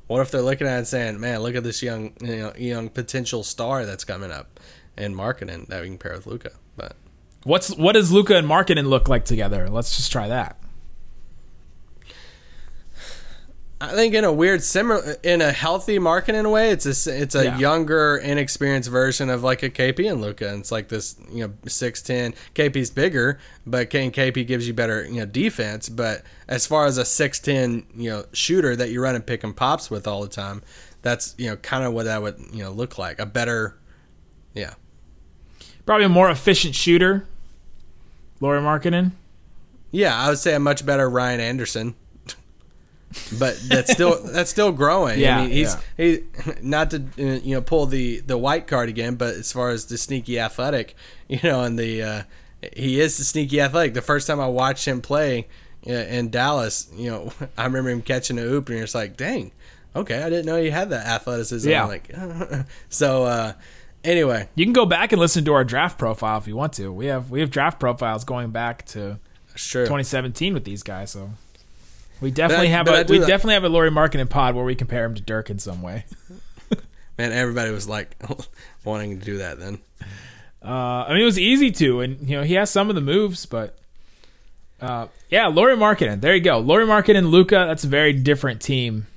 what 0.07 0.21
if 0.21 0.31
they're 0.31 0.41
looking 0.41 0.67
at 0.67 0.73
it 0.73 0.77
and 0.79 0.87
saying, 0.87 1.19
"Man, 1.19 1.39
look 1.39 1.55
at 1.55 1.63
this 1.63 1.81
young, 1.81 2.13
you 2.21 2.37
know, 2.37 2.53
young 2.57 2.89
potential 2.89 3.43
star 3.43 3.85
that's 3.85 4.03
coming 4.03 4.31
up," 4.31 4.59
and 4.97 5.15
Markkanen 5.15 5.67
that 5.67 5.81
we 5.81 5.87
can 5.87 5.97
pair 5.97 6.13
with 6.13 6.27
Luka. 6.27 6.51
But 6.75 6.95
What's 7.45 7.69
what 7.77 7.93
does 7.93 8.11
Luka 8.11 8.35
and 8.35 8.47
Markkanen 8.47 8.87
look 8.87 9.07
like 9.07 9.23
together? 9.23 9.69
Let's 9.69 9.95
just 9.95 10.11
try 10.11 10.27
that. 10.29 10.59
I 13.81 13.91
think 13.93 14.13
in 14.13 14.23
a 14.23 14.31
weird 14.31 14.63
similar, 14.63 15.17
in 15.21 15.41
a 15.41 15.51
healthy 15.51 15.99
Markkanen 15.99 16.49
way, 16.49 16.71
it's 16.71 16.85
a 16.85 17.21
it's 17.21 17.35
a 17.35 17.43
Yeah. 17.43 17.57
younger, 17.59 18.15
inexperienced 18.15 18.89
version 18.89 19.29
of 19.29 19.43
like 19.43 19.63
a 19.63 19.69
KP 19.69 20.09
and 20.09 20.21
Luka. 20.21 20.47
And 20.49 20.61
it's 20.61 20.71
like 20.71 20.87
this, 20.87 21.17
you 21.31 21.45
know, 21.45 21.53
six 21.67 22.01
ten. 22.01 22.33
KP's 22.53 22.89
bigger, 22.89 23.37
but 23.67 23.89
K 23.89 24.05
and 24.05 24.13
KP 24.13 24.47
gives 24.47 24.65
you 24.65 24.73
better, 24.73 25.03
you 25.05 25.19
know, 25.19 25.25
defense. 25.25 25.89
But 25.89 26.23
as 26.47 26.65
far 26.65 26.85
as 26.85 26.97
a 26.97 27.03
six 27.03 27.39
ten, 27.39 27.85
you 27.95 28.09
know, 28.09 28.25
shooter 28.31 28.77
that 28.77 28.91
you 28.91 29.01
run 29.01 29.13
and 29.13 29.25
pick 29.25 29.43
and 29.43 29.53
pops 29.55 29.91
with 29.91 30.07
all 30.07 30.21
the 30.21 30.29
time, 30.29 30.61
that's 31.01 31.35
you 31.37 31.47
know 31.49 31.57
kind 31.57 31.83
of 31.83 31.91
what 31.93 32.05
that 32.05 32.21
would 32.21 32.39
you 32.53 32.63
know 32.63 32.71
look 32.71 32.97
like. 32.97 33.19
A 33.19 33.25
better, 33.25 33.75
yeah, 34.53 34.75
Probably 35.85 36.05
a 36.05 36.09
more 36.09 36.29
efficient 36.31 36.75
shooter. 36.75 37.27
Lauri 38.39 38.59
Markkanen. 38.61 39.11
yeah. 39.91 40.17
I 40.17 40.29
would 40.29 40.37
say 40.39 40.53
a 40.55 40.59
much 40.59 40.85
better 40.85 41.09
Ryan 41.09 41.39
Anderson. 41.41 41.95
but 43.39 43.57
that's 43.67 43.91
still 43.91 44.21
that's 44.23 44.49
still 44.49 44.71
growing. 44.71 45.19
Yeah, 45.19 45.37
I 45.37 45.41
mean, 45.41 45.51
he's 45.51 45.75
he 45.95 46.23
not 46.61 46.91
to 46.91 46.97
uh, 47.19 47.21
you 47.43 47.55
know 47.55 47.61
pull 47.61 47.85
the 47.85 48.19
the 48.21 48.37
white 48.37 48.67
card 48.67 48.89
again, 48.89 49.15
but 49.15 49.35
as 49.35 49.51
far 49.51 49.69
as 49.69 49.85
the 49.85 49.97
sneaky 49.97 50.39
athletic, 50.39 50.95
you 51.27 51.39
know, 51.43 51.63
and 51.63 51.77
the 51.79 52.01
uh, 52.01 52.23
he 52.73 52.99
is 52.99 53.17
the 53.17 53.23
sneaky 53.23 53.61
athletic. 53.61 53.93
The 53.93 54.01
first 54.01 54.27
time 54.27 54.39
I 54.39 54.47
watched 54.47 54.85
him 54.85 55.01
play 55.01 55.47
uh, 55.87 55.91
in 55.91 56.29
Dallas, 56.29 56.89
you 56.93 57.09
know, 57.09 57.31
I 57.57 57.65
remember 57.65 57.89
him 57.89 58.01
catching 58.01 58.37
a 58.37 58.41
hoop, 58.41 58.67
and 58.67 58.77
you're 58.77 58.83
just 58.85 58.95
like, 58.95 59.15
dang, 59.15 59.51
okay, 59.95 60.21
I 60.21 60.29
didn't 60.29 60.45
know 60.45 60.61
he 60.61 60.69
had 60.69 60.89
that 60.89 61.05
athleticism. 61.05 61.69
Yeah. 61.69 61.85
like 61.85 62.11
so. 62.89 63.25
uh 63.25 63.53
Anyway, 64.03 64.47
You 64.53 64.65
can 64.67 64.73
go 64.73 64.85
back 64.85 65.13
and 65.13 65.19
listen 65.19 65.45
to 65.45 65.53
our 65.53 65.63
draft 65.63 65.97
profile 65.97 66.37
if 66.37 66.47
you 66.47 66.55
want 66.55 66.73
to. 66.73 66.91
We 66.91 67.07
have 67.07 67.31
we 67.31 67.39
have 67.39 67.49
draft 67.49 67.79
profiles 67.79 68.23
going 68.23 68.51
back 68.51 68.85
to 68.87 69.19
sure. 69.55 69.83
2017 69.83 70.53
with 70.53 70.63
these 70.63 70.83
guys, 70.83 71.09
so 71.09 71.31
we 72.21 72.31
definitely 72.31 72.67
I- 72.67 72.71
have 72.71 72.87
a 72.87 72.91
I 72.91 72.99
a 72.99 73.03
do 73.03 73.13
we 73.13 73.19
that- 73.19 73.27
definitely 73.27 73.55
have 73.55 73.63
a 73.63 73.69
Lauri 73.69 73.91
Markkanen 73.91 74.29
pod 74.29 74.55
where 74.55 74.65
we 74.65 74.75
compare 74.75 75.05
him 75.05 75.15
to 75.15 75.21
Dirk 75.21 75.49
in 75.49 75.59
some 75.59 75.81
way. 75.81 76.05
Man, 77.17 77.31
everybody 77.31 77.71
was 77.71 77.87
like 77.87 78.15
wanting 78.83 79.19
to 79.19 79.25
do 79.25 79.37
that 79.37 79.59
then. 79.59 79.79
Uh, 80.63 81.05
I 81.07 81.13
mean, 81.13 81.21
it 81.21 81.25
was 81.25 81.39
easy 81.39 81.71
to, 81.71 82.01
and 82.01 82.27
you 82.29 82.35
know 82.37 82.43
he 82.43 82.55
has 82.55 82.69
some 82.69 82.89
of 82.89 82.95
the 82.95 83.01
moves, 83.01 83.45
but 83.45 83.77
uh, 84.81 85.07
yeah, 85.29 85.47
Lauri 85.47 85.75
Markkanen. 85.77 86.21
There 86.21 86.33
you 86.35 86.41
go, 86.41 86.57
Lauri 86.59 86.85
Markkanen, 86.85 87.29
Luka. 87.29 87.65
That's 87.67 87.83
a 87.83 87.87
very 87.87 88.13
different 88.13 88.61
team, 88.61 89.07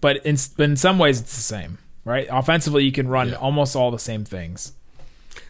but 0.00 0.24
in 0.26 0.36
but 0.56 0.64
in 0.64 0.76
some 0.76 0.98
ways 0.98 1.20
it's 1.20 1.34
the 1.34 1.42
same, 1.42 1.78
right? 2.04 2.26
Offensively, 2.30 2.84
you 2.84 2.92
can 2.92 3.08
run 3.08 3.34
almost 3.34 3.74
all 3.74 3.90
the 3.90 3.98
same 3.98 4.24
things. 4.24 4.72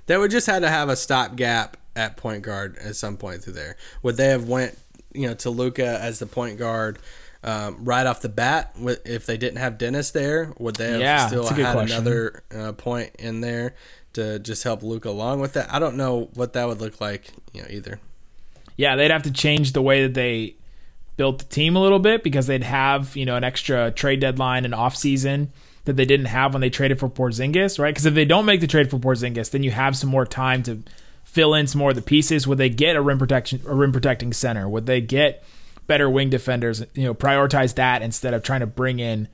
They 0.06 0.16
would 0.16 0.30
just 0.30 0.46
had 0.46 0.60
to 0.62 0.68
have 0.68 0.88
a 0.88 0.96
stopgap 0.96 1.76
at 1.96 2.16
point 2.16 2.42
guard 2.42 2.76
at 2.78 2.96
some 2.96 3.16
point 3.16 3.42
through 3.42 3.54
there. 3.54 3.76
Would 4.02 4.16
they 4.16 4.28
have 4.28 4.48
went 4.48 4.78
you 5.14 5.27
know 5.29 5.35
to 5.35 5.50
Luka 5.50 5.98
as 6.00 6.18
the 6.18 6.27
point 6.27 6.59
guard 6.59 6.98
um, 7.42 7.85
right 7.85 8.07
off 8.07 8.20
the 8.20 8.29
bat? 8.29 8.74
If 9.05 9.27
they 9.27 9.37
didn't 9.37 9.59
have 9.59 9.79
Dennis 9.79 10.11
there, 10.11 10.53
would 10.59 10.77
they 10.77 10.90
have 10.92 11.00
Yeah, 11.00 11.27
still 11.29 11.46
had 11.48 11.72
question. 11.72 11.96
another 11.96 12.42
uh, 12.55 12.72
point 12.72 13.14
in 13.18 13.40
there 13.40 13.74
to 14.14 14.38
just 14.38 14.62
help 14.64 14.83
Luka 14.83 15.09
along 15.09 15.40
with 15.40 15.55
that? 15.55 15.72
I 15.72 15.79
don't 15.79 15.96
know 15.96 16.29
what 16.35 16.53
that 16.55 16.66
would 16.68 16.81
look 16.81 17.00
like, 17.00 17.31
you 17.53 17.62
know, 17.62 17.68
either. 17.70 18.00
yeah, 18.77 18.96
they'd 18.96 19.11
have 19.11 19.22
to 19.24 19.31
change 19.33 19.72
the 19.72 19.83
way 19.83 20.03
that 20.03 20.14
they 20.14 20.57
built 21.16 21.38
the 21.38 21.44
team 21.44 21.77
a 21.77 21.81
little 21.81 22.00
bit 22.00 22.22
because 22.24 22.46
they'd 22.48 22.64
have, 22.64 23.16
you 23.16 23.24
know, 23.24 23.37
an 23.37 23.44
extra 23.44 23.90
trade 23.92 24.20
deadline 24.20 24.64
and 24.64 24.74
off 24.74 24.96
season 24.96 25.53
that 25.85 25.94
they 25.96 26.05
didn't 26.05 26.27
have 26.27 26.55
when 26.55 26.61
they 26.61 26.70
traded 26.70 26.98
for 26.98 27.09
Porzingis, 27.09 27.79
right? 27.79 27.90
Because 27.90 28.07
if 28.07 28.14
they 28.14 28.24
don't 28.24 28.46
make 28.46 28.61
the 28.61 28.66
trade 28.66 28.90
for 28.90 28.98
Porzingis, 28.98 29.50
then 29.50 29.62
you 29.62 29.70
have 29.70 29.96
some 29.96 30.11
more 30.11 30.24
time 30.27 30.62
to 30.64 30.83
fill 31.34 31.52
in 31.54 31.66
some 31.66 31.80
more 31.80 31.90
of 31.90 31.96
the 31.96 32.02
pieces. 32.02 32.46
Would 32.46 32.58
they 32.58 32.68
get 32.68 32.94
a 32.96 33.02
rim 33.02 33.18
protection 33.18 33.60
a 33.66 33.74
rim 33.74 33.92
protecting 33.92 34.32
center? 34.32 34.68
Would 34.68 34.86
they 34.86 35.00
get 35.00 35.44
better 35.86 36.08
wing 36.08 36.30
defenders? 36.30 36.84
You 36.94 37.04
know, 37.04 37.14
prioritize 37.14 37.74
that 37.74 38.02
instead 38.02 38.32
of 38.34 38.42
trying 38.42 38.60
to 38.60 38.66
bring 38.66 39.00
in, 39.00 39.28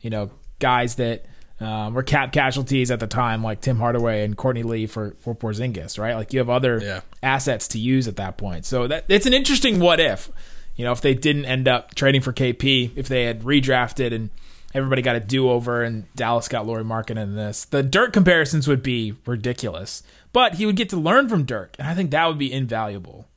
you 0.00 0.08
know, 0.10 0.30
guys 0.58 0.94
that 0.96 1.26
um, 1.60 1.94
were 1.94 2.02
cap 2.02 2.32
casualties 2.32 2.90
at 2.90 2.98
the 3.00 3.06
time, 3.06 3.44
like 3.44 3.60
Tim 3.60 3.76
Hardaway 3.78 4.24
and 4.24 4.36
Courtney 4.36 4.62
Lee 4.62 4.86
for 4.86 5.14
for 5.20 5.34
Porzingis, 5.34 5.98
right? 5.98 6.14
Like 6.16 6.32
you 6.32 6.38
have 6.40 6.48
other 6.50 6.80
Yeah. 6.82 7.00
assets 7.22 7.68
to 7.68 7.78
use 7.78 8.08
at 8.08 8.16
that 8.16 8.36
point. 8.38 8.64
So 8.64 8.88
that 8.88 9.04
it's 9.08 9.26
an 9.26 9.34
interesting 9.34 9.78
what 9.78 10.00
if. 10.00 10.30
You 10.74 10.86
know, 10.86 10.92
if 10.92 11.02
they 11.02 11.12
didn't 11.14 11.44
end 11.44 11.68
up 11.68 11.94
trading 11.94 12.22
for 12.22 12.32
KP, 12.32 12.92
if 12.96 13.06
they 13.06 13.24
had 13.24 13.42
redrafted 13.42 14.12
and 14.14 14.30
everybody 14.74 15.02
got 15.02 15.16
a 15.16 15.20
do 15.20 15.50
over 15.50 15.82
and 15.82 16.12
Dallas 16.14 16.48
got 16.48 16.66
Lauri 16.66 16.84
Markkanen 16.84 17.22
in 17.22 17.36
this, 17.36 17.64
the 17.64 17.82
Dirk 17.82 18.12
comparisons 18.12 18.66
would 18.68 18.82
be 18.82 19.14
ridiculous. 19.26 20.02
But 20.32 20.54
he 20.54 20.66
would 20.66 20.76
get 20.76 20.88
to 20.90 20.96
learn 20.96 21.28
from 21.28 21.44
Dirk, 21.44 21.76
and 21.78 21.86
I 21.86 21.94
think 21.94 22.10
that 22.10 22.26
would 22.26 22.38
be 22.38 22.52
invaluable. 22.52 23.28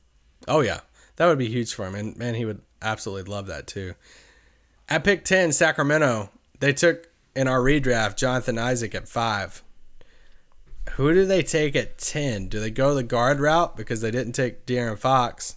Oh 0.48 0.60
yeah, 0.60 0.80
that 1.16 1.26
would 1.26 1.38
be 1.38 1.48
huge 1.48 1.74
for 1.74 1.86
him, 1.86 1.94
and 1.94 2.16
man, 2.16 2.34
he 2.34 2.44
would 2.44 2.62
absolutely 2.80 3.30
love 3.30 3.46
that 3.48 3.66
too. 3.66 3.94
At 4.88 5.04
pick 5.04 5.24
ten, 5.24 5.52
Sacramento, 5.52 6.30
they 6.60 6.72
took 6.72 7.08
in 7.34 7.48
our 7.48 7.60
redraft 7.60 8.16
Jonathan 8.16 8.58
Isaac 8.58 8.94
at 8.94 9.08
five. 9.08 9.62
Who 10.92 11.12
do 11.12 11.26
they 11.26 11.42
take 11.42 11.76
at 11.76 11.98
ten? 11.98 12.48
Do 12.48 12.60
they 12.60 12.70
go 12.70 12.94
the 12.94 13.02
guard 13.02 13.40
route 13.40 13.76
because 13.76 14.00
they 14.00 14.10
didn't 14.10 14.32
take 14.32 14.64
De'Aaron 14.64 14.98
Fox? 14.98 15.56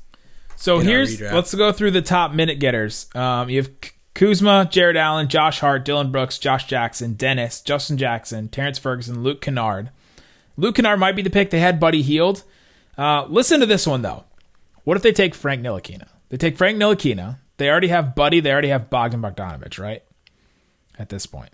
So 0.57 0.79
here's 0.79 1.21
let's 1.21 1.53
go 1.55 1.71
through 1.71 1.91
the 1.91 2.01
top 2.01 2.33
minute 2.33 2.59
getters. 2.59 3.07
Um, 3.15 3.49
you 3.49 3.61
have 3.61 3.69
Kuzma, 4.13 4.67
Jarrett 4.69 4.97
Allen, 4.97 5.27
Josh 5.27 5.59
Hart, 5.59 5.85
Dillon 5.85 6.11
Brooks, 6.11 6.37
Josh 6.37 6.65
Jackson, 6.65 7.13
Dennis, 7.13 7.61
Justin 7.61 7.97
Jackson, 7.97 8.49
Terrence 8.49 8.77
Ferguson, 8.77 9.23
Luke 9.23 9.41
Kennard. 9.41 9.91
Luke 10.57 10.75
Kennard 10.75 10.99
might 10.99 11.15
be 11.15 11.21
the 11.21 11.29
pick. 11.29 11.49
They 11.51 11.59
had 11.59 11.79
Buddy 11.79 12.01
Hield. 12.01 12.43
Uh, 12.97 13.25
listen 13.29 13.59
to 13.61 13.65
this 13.65 13.87
one 13.87 14.01
though. 14.01 14.25
What 14.83 14.97
if 14.97 15.03
they 15.03 15.13
take 15.13 15.33
Frank 15.35 15.61
Ntilikina? 15.61 16.07
They 16.29 16.37
take 16.37 16.57
Frank 16.57 16.77
Ntilikina. 16.77 17.37
They 17.57 17.69
already 17.69 17.87
have 17.89 18.15
Buddy. 18.15 18.39
They 18.39 18.51
already 18.51 18.69
have 18.69 18.89
Bogdan 18.89 19.21
Bogdanovich, 19.21 19.79
right? 19.79 20.03
At 20.97 21.09
this 21.09 21.25
point, 21.25 21.51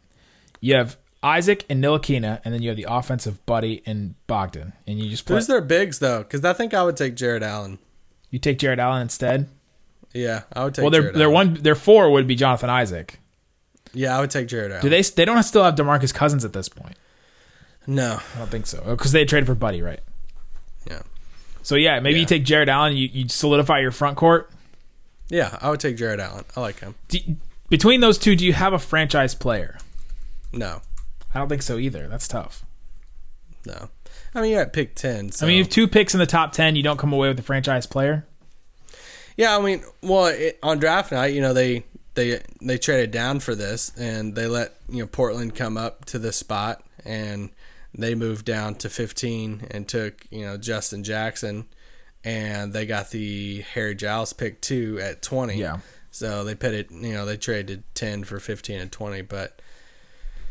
you 0.59 0.73
have 0.75 0.97
Isaac 1.21 1.65
and 1.69 1.83
Ntilikina, 1.83 2.41
and 2.43 2.53
then 2.53 2.61
you 2.61 2.69
have 2.69 2.77
the 2.77 2.87
offensive 2.89 3.45
Buddy 3.45 3.83
and 3.85 4.15
Bogdan, 4.25 4.73
and 4.87 4.99
you 4.99 5.09
just 5.09 5.25
play. 5.25 5.35
Who's 5.35 5.47
their 5.47 5.61
bigs 5.61 5.99
though? 5.99 6.19
Because 6.19 6.43
I 6.43 6.53
think 6.53 6.73
I 6.73 6.83
would 6.83 6.97
take 6.97 7.15
Jarrett 7.15 7.43
Allen. 7.43 7.77
You 8.31 8.39
take 8.39 8.57
Jarrett 8.59 8.79
Allen 8.79 9.03
instead. 9.03 9.49
Yeah, 10.15 10.43
I 10.54 10.63
would 10.63 10.73
take. 10.73 10.84
Well, 10.84 10.91
their 10.91 11.01
Jared 11.01 11.15
their 11.15 11.28
Allen. 11.28 11.34
one 11.34 11.54
their 11.56 11.75
four 11.75 12.10
would 12.10 12.25
be 12.25 12.36
Jonathan 12.36 12.69
Isaac. 12.69 13.19
Yeah, 13.93 14.17
I 14.17 14.21
would 14.21 14.32
take 14.32 14.47
Jarrett 14.47 14.71
Allen. 14.71 14.82
Do 14.82 14.89
they? 14.89 15.01
They 15.01 15.25
don't 15.25 15.41
still 15.43 15.63
have 15.63 15.75
Demarcus 15.75 16.13
Cousins 16.13 16.45
at 16.45 16.54
this 16.54 16.69
point. 16.69 16.95
No. 17.88 18.19
I 18.36 18.39
don't 18.39 18.49
think 18.49 18.65
so 18.65 18.82
oh, 18.86 18.95
because 18.95 19.12
they 19.12 19.25
traded 19.25 19.45
for 19.47 19.56
Buddy, 19.56 19.82
right? 19.82 19.99
Yeah. 20.89 21.01
So 21.63 21.75
yeah, 21.75 21.99
maybe 21.99 22.19
you 22.19 22.25
take 22.25 22.43
Jarrett 22.43 22.69
Allen. 22.69 22.95
You, 22.95 23.10
you 23.12 23.30
solidify 23.30 23.80
your 23.80 23.91
front 23.91 24.17
court. 24.17 24.49
Yeah, 25.30 25.58
I 25.62 25.69
would 25.69 25.80
take 25.80 25.97
Jarrett 25.97 26.19
Allen. 26.19 26.45
I 26.56 26.62
like 26.62 26.80
him. 26.80 26.95
Do, 27.08 27.19
between 27.69 27.99
those 27.99 28.17
two, 28.17 28.36
do 28.36 28.45
you 28.45 28.54
have 28.54 28.73
a 28.73 28.80
franchise 28.80 29.34
player? 29.34 29.78
No, 30.54 30.82
I 31.34 31.39
don't 31.39 31.49
think 31.49 31.62
so 31.62 31.78
either. 31.78 32.08
That's 32.08 32.28
tough. 32.28 32.63
no. 33.65 33.89
I 34.34 34.41
mean, 34.41 34.51
you're 34.51 34.62
at 34.62 34.73
pick 34.73 34.95
ten. 34.95 35.32
So. 35.32 35.45
I 35.45 35.47
mean, 35.47 35.58
you 35.58 35.63
have 35.63 35.71
two 35.71 35.88
picks 35.88 36.13
in 36.13 36.19
the 36.19 36.25
top 36.25 36.51
ten. 36.51 36.75
You 36.75 36.84
don't 36.84 36.97
come 36.97 37.13
away 37.13 37.30
with 37.30 37.39
a 37.39 37.43
franchise 37.43 37.88
player. 37.88 38.25
Yeah, 39.38 39.58
I 39.58 39.62
mean, 39.62 39.84
well, 40.02 40.28
it, 40.28 40.60
on 40.63 40.80
draft 40.80 41.12
night, 41.12 41.34
you 41.34 41.41
know, 41.41 41.54
they 41.54 41.84
they 42.13 42.41
they 42.62 42.78
traded 42.78 43.12
down 43.12 43.39
for 43.39 43.56
this, 43.56 43.91
and 43.98 44.36
they 44.36 44.48
let 44.48 44.76
you 44.89 45.00
know 45.00 45.08
Portland 45.08 45.56
come 45.56 45.78
up 45.78 46.06
to 46.06 46.19
the 46.19 46.32
spot, 46.32 46.84
and 47.04 47.50
they 47.93 48.15
moved 48.15 48.45
down 48.45 48.76
to 48.76 48.89
15 48.89 49.67
and 49.71 49.88
took 49.88 50.26
you 50.30 50.45
know 50.45 50.58
Justin 50.58 51.04
Jackson, 51.04 51.65
and 52.24 52.74
they 52.74 52.86
got 52.86 53.12
the 53.12 53.62
Harry 53.74 53.95
Giles 53.95 54.34
pick 54.34 54.62
two 54.62 55.00
at 55.02 55.21
20. 55.21 55.56
Yeah. 55.56 55.80
So 56.12 56.45
they 56.45 56.56
put 56.56 56.74
it, 56.74 56.91
you 56.91 57.12
know, 57.12 57.26
they 57.26 57.36
traded 57.36 57.84
10 57.93 58.24
for 58.24 58.39
15 58.39 58.80
and 58.80 58.89
20, 58.89 59.24
but 59.24 59.62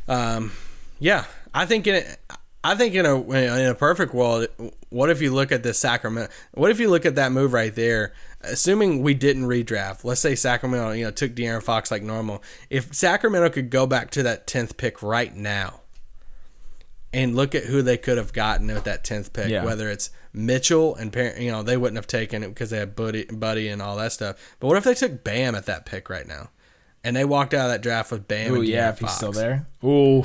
um, 0.07 0.53
yeah, 0.99 1.25
I 1.55 1.64
think 1.64 1.87
in 1.87 1.94
a, 1.94 2.35
I 2.62 2.75
think 2.75 2.94
in 2.94 3.07
a 3.07 3.20
in 3.20 3.66
a 3.66 3.75
perfect 3.75 4.14
world, 4.14 4.49
what 4.90 5.11
if 5.11 5.23
you 5.23 5.33
look 5.33 5.53
at 5.53 5.62
the 5.62 5.75
Sacramento? 5.75 6.31
What 6.53 6.70
if 6.70 6.81
you 6.81 6.90
look 6.90 7.07
at 7.07 7.14
that 7.16 7.33
move 7.33 7.53
right 7.53 7.75
there? 7.75 8.12
Assuming 8.46 9.02
we 9.02 9.14
didn't 9.14 9.44
redraft, 9.44 10.04
let's 10.04 10.20
say 10.20 10.35
Sacramento, 10.35 10.92
you 10.92 11.04
know, 11.04 11.11
took 11.11 11.35
De'Aaron 11.35 11.62
Fox 11.62 11.90
like 11.90 12.02
normal. 12.02 12.42
If 12.70 12.94
Sacramento 12.94 13.50
could 13.50 13.70
go 13.70 13.87
back 13.87 14.11
to 14.12 14.22
that 14.24 14.46
tenth 14.46 14.76
pick 14.76 15.02
right 15.02 15.35
now, 15.35 15.80
and 17.12 17.37
look 17.37 17.54
at 17.54 17.64
who 17.64 17.80
they 17.80 17.96
could 17.96 18.18
have 18.18 18.33
gotten 18.33 18.66
with 18.66 18.85
that 18.85 19.04
tenth 19.04 19.33
pick, 19.33 19.48
Yeah. 19.48 19.64
whether 19.64 19.88
it's 19.88 20.11
Mitchell 20.33 20.96
and 20.96 21.12
Par- 21.12 21.35
you 21.38 21.50
know 21.52 21.62
they 21.62 21.76
wouldn't 21.76 21.96
have 21.96 22.09
taken 22.09 22.42
it 22.42 22.48
because 22.48 22.70
they 22.70 22.78
had 22.78 22.96
Buddy, 22.96 23.24
Buddy 23.26 23.68
and 23.68 23.80
all 23.80 23.96
that 23.96 24.11
stuff. 24.12 24.37
But 24.59 24.66
what 24.66 24.76
if 24.76 24.83
they 24.85 24.94
took 24.94 25.22
Bam 25.22 25.54
at 25.54 25.66
that 25.66 25.87
pick 25.87 26.11
right 26.11 26.26
now, 26.26 26.50
and 27.04 27.14
they 27.14 27.24
walked 27.24 27.54
out 27.54 27.66
of 27.66 27.70
that 27.70 27.83
draft 27.83 28.11
with 28.11 28.26
Bam? 28.26 28.52
Oh 28.54 28.61
yeah, 28.62 28.88
De'Aaron 28.88 28.92
if 28.94 28.98
he's 28.98 29.11
still 29.12 29.33
there. 29.33 29.66
Ooh, 29.85 30.24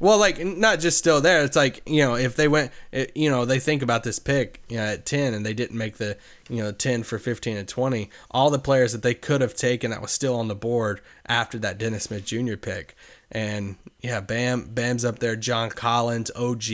Well, 0.00 0.18
like 0.18 0.44
not 0.44 0.80
just 0.80 0.96
still 0.98 1.20
there. 1.20 1.44
It's 1.44 1.56
like 1.56 1.82
you 1.86 2.02
know 2.02 2.16
if 2.16 2.34
they 2.34 2.48
went, 2.48 2.72
it, 2.90 3.14
you 3.14 3.30
know, 3.30 3.44
they 3.44 3.60
think 3.60 3.82
about 3.82 4.02
this 4.02 4.18
pick 4.18 4.62
you 4.68 4.78
know, 4.78 4.84
at 4.84 5.04
ten, 5.06 5.34
and 5.34 5.44
they 5.44 5.54
didn't 5.54 5.76
make 5.76 5.98
the 5.98 6.16
you 6.48 6.62
know 6.62 6.72
ten 6.72 7.02
for 7.02 7.18
fifteen 7.18 7.56
and 7.58 7.68
twenty. 7.68 8.10
All 8.30 8.50
the 8.50 8.58
players 8.58 8.92
that 8.92 9.02
they 9.02 9.14
could 9.14 9.42
have 9.42 9.54
taken 9.54 9.90
that 9.90 10.00
was 10.00 10.10
still 10.10 10.36
on 10.36 10.48
the 10.48 10.54
board 10.54 11.02
after 11.26 11.58
that 11.58 11.78
Dennis 11.78 12.04
Smith 12.04 12.24
Jr. 12.24 12.56
pick, 12.56 12.96
and 13.30 13.76
yeah, 14.00 14.20
Bam, 14.20 14.70
Bam's 14.72 15.04
up 15.04 15.18
there. 15.18 15.36
John 15.36 15.68
Collins, 15.68 16.30
OG, 16.34 16.64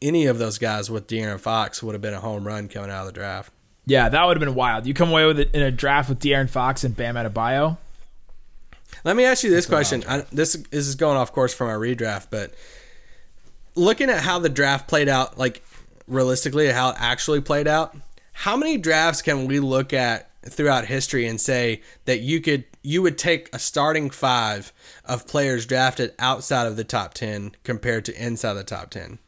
any 0.00 0.24
of 0.26 0.38
those 0.38 0.56
guys 0.58 0.90
with 0.90 1.06
De'Aaron 1.06 1.38
Fox 1.38 1.82
would 1.82 1.94
have 1.94 2.02
been 2.02 2.14
a 2.14 2.20
home 2.20 2.46
run 2.46 2.68
coming 2.68 2.90
out 2.90 3.00
of 3.00 3.06
the 3.06 3.12
draft. 3.12 3.52
yeah, 3.84 4.08
that 4.08 4.24
would 4.24 4.38
have 4.38 4.44
been 4.46 4.54
wild. 4.54 4.86
You 4.86 4.94
come 4.94 5.10
away 5.10 5.26
with 5.26 5.38
it 5.38 5.50
in 5.54 5.60
a 5.62 5.70
draft 5.70 6.08
with 6.08 6.20
De'Aaron 6.20 6.48
Fox 6.48 6.82
and 6.82 6.96
Bam 6.96 7.16
Adebayo. 7.16 7.76
Let 9.02 9.16
me 9.16 9.24
ask 9.24 9.42
you 9.42 9.50
this 9.50 9.66
question. 9.66 10.04
I, 10.08 10.24
this 10.32 10.54
this 10.70 10.86
is 10.86 10.94
going 10.94 11.16
off 11.16 11.32
course 11.32 11.52
from 11.52 11.68
our 11.68 11.78
redraft, 11.78 12.28
but 12.30 12.54
looking 13.74 14.10
at 14.10 14.20
how 14.20 14.38
the 14.38 14.48
draft 14.48 14.88
played 14.88 15.08
out, 15.08 15.38
like 15.38 15.62
realistically, 16.06 16.68
how 16.68 16.90
it 16.90 16.96
actually 16.98 17.40
played 17.40 17.66
out, 17.66 17.96
how 18.32 18.56
many 18.56 18.78
drafts 18.78 19.22
can 19.22 19.46
we 19.46 19.60
look 19.60 19.92
at 19.92 20.30
throughout 20.44 20.86
history 20.86 21.26
and 21.26 21.40
say 21.40 21.80
that 22.04 22.20
you 22.20 22.40
could 22.40 22.64
you 22.82 23.00
would 23.00 23.16
take 23.16 23.48
a 23.54 23.58
starting 23.58 24.10
five 24.10 24.72
of 25.04 25.26
players 25.26 25.64
drafted 25.64 26.12
outside 26.18 26.66
of 26.66 26.76
the 26.76 26.84
top 26.84 27.14
ten 27.14 27.54
compared 27.64 28.04
to 28.04 28.22
inside 28.22 28.54
the 28.54 28.64
top 28.64 28.90
ten? 28.90 29.18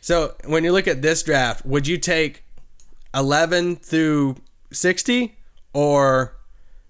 So 0.00 0.34
when 0.46 0.64
you 0.64 0.72
look 0.72 0.88
at 0.88 1.02
this 1.02 1.22
draft, 1.22 1.64
would 1.66 1.86
you 1.86 1.98
take 1.98 2.44
eleven 3.14 3.76
through 3.76 4.36
sixty, 4.72 5.36
or 5.74 6.36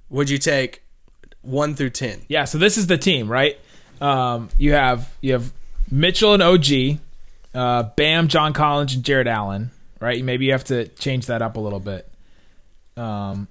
would 0.09 0.31
you 0.31 0.39
take 0.39 0.83
one 1.43 1.75
through 1.75 1.91
ten? 1.91 2.23
Yeah, 2.29 2.45
so 2.45 2.59
this 2.59 2.77
is 2.79 2.87
the 2.87 2.99
team, 2.99 3.31
right? 3.31 3.59
Um, 4.01 4.49
you 4.59 4.73
have 4.73 5.13
you 5.21 5.33
have 5.33 5.53
Mitchell 5.91 6.35
and 6.35 6.43
OG, 6.43 6.99
uh, 7.55 7.83
Bam, 7.97 8.29
John 8.29 8.53
Collins, 8.53 8.95
and 8.95 9.05
Jarrett 9.05 9.27
Allen, 9.27 9.71
right? 10.01 10.25
Maybe 10.25 10.47
you 10.47 10.53
have 10.53 10.65
to 10.65 10.89
change 10.89 11.27
that 11.27 11.43
up 11.43 11.57
a 11.57 11.61
little 11.61 11.81
bit. 11.81 12.09
Um, 12.97 13.49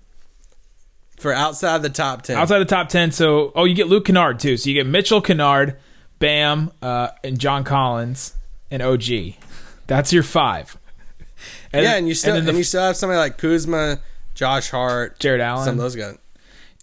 for 1.20 1.34
outside 1.34 1.82
the 1.82 1.90
top 1.90 2.22
10. 2.22 2.38
outside 2.38 2.60
the 2.60 2.66
top 2.66 2.90
ten, 2.90 3.12
so 3.12 3.52
oh, 3.56 3.66
you 3.66 3.76
get 3.76 3.88
Luke 3.88 4.06
Kennard 4.06 4.40
too. 4.40 4.58
So 4.58 4.70
you 4.70 4.76
get 4.76 4.88
Mitchell 4.88 5.22
Kennard, 5.22 5.78
Bam, 6.20 6.72
uh, 6.82 7.10
and 7.24 7.40
John 7.40 7.64
Collins 7.64 8.36
and 8.72 8.82
OG. 8.82 9.36
That's 9.88 10.14
your 10.14 10.24
five. 10.24 10.78
yeah, 11.74 11.96
and 11.96 12.08
you 12.08 12.14
still 12.14 12.36
and, 12.36 12.48
the- 12.48 12.54
you 12.54 12.64
still 12.64 12.82
have 12.82 12.96
somebody 12.96 13.18
like 13.18 13.38
Kuzma, 13.38 14.00
Josh 14.34 14.70
Hart, 14.70 15.20
Jarrett 15.20 15.42
Allen. 15.42 15.66
some 15.66 15.74
of 15.76 15.80
those 15.80 15.96
guys. 15.96 16.18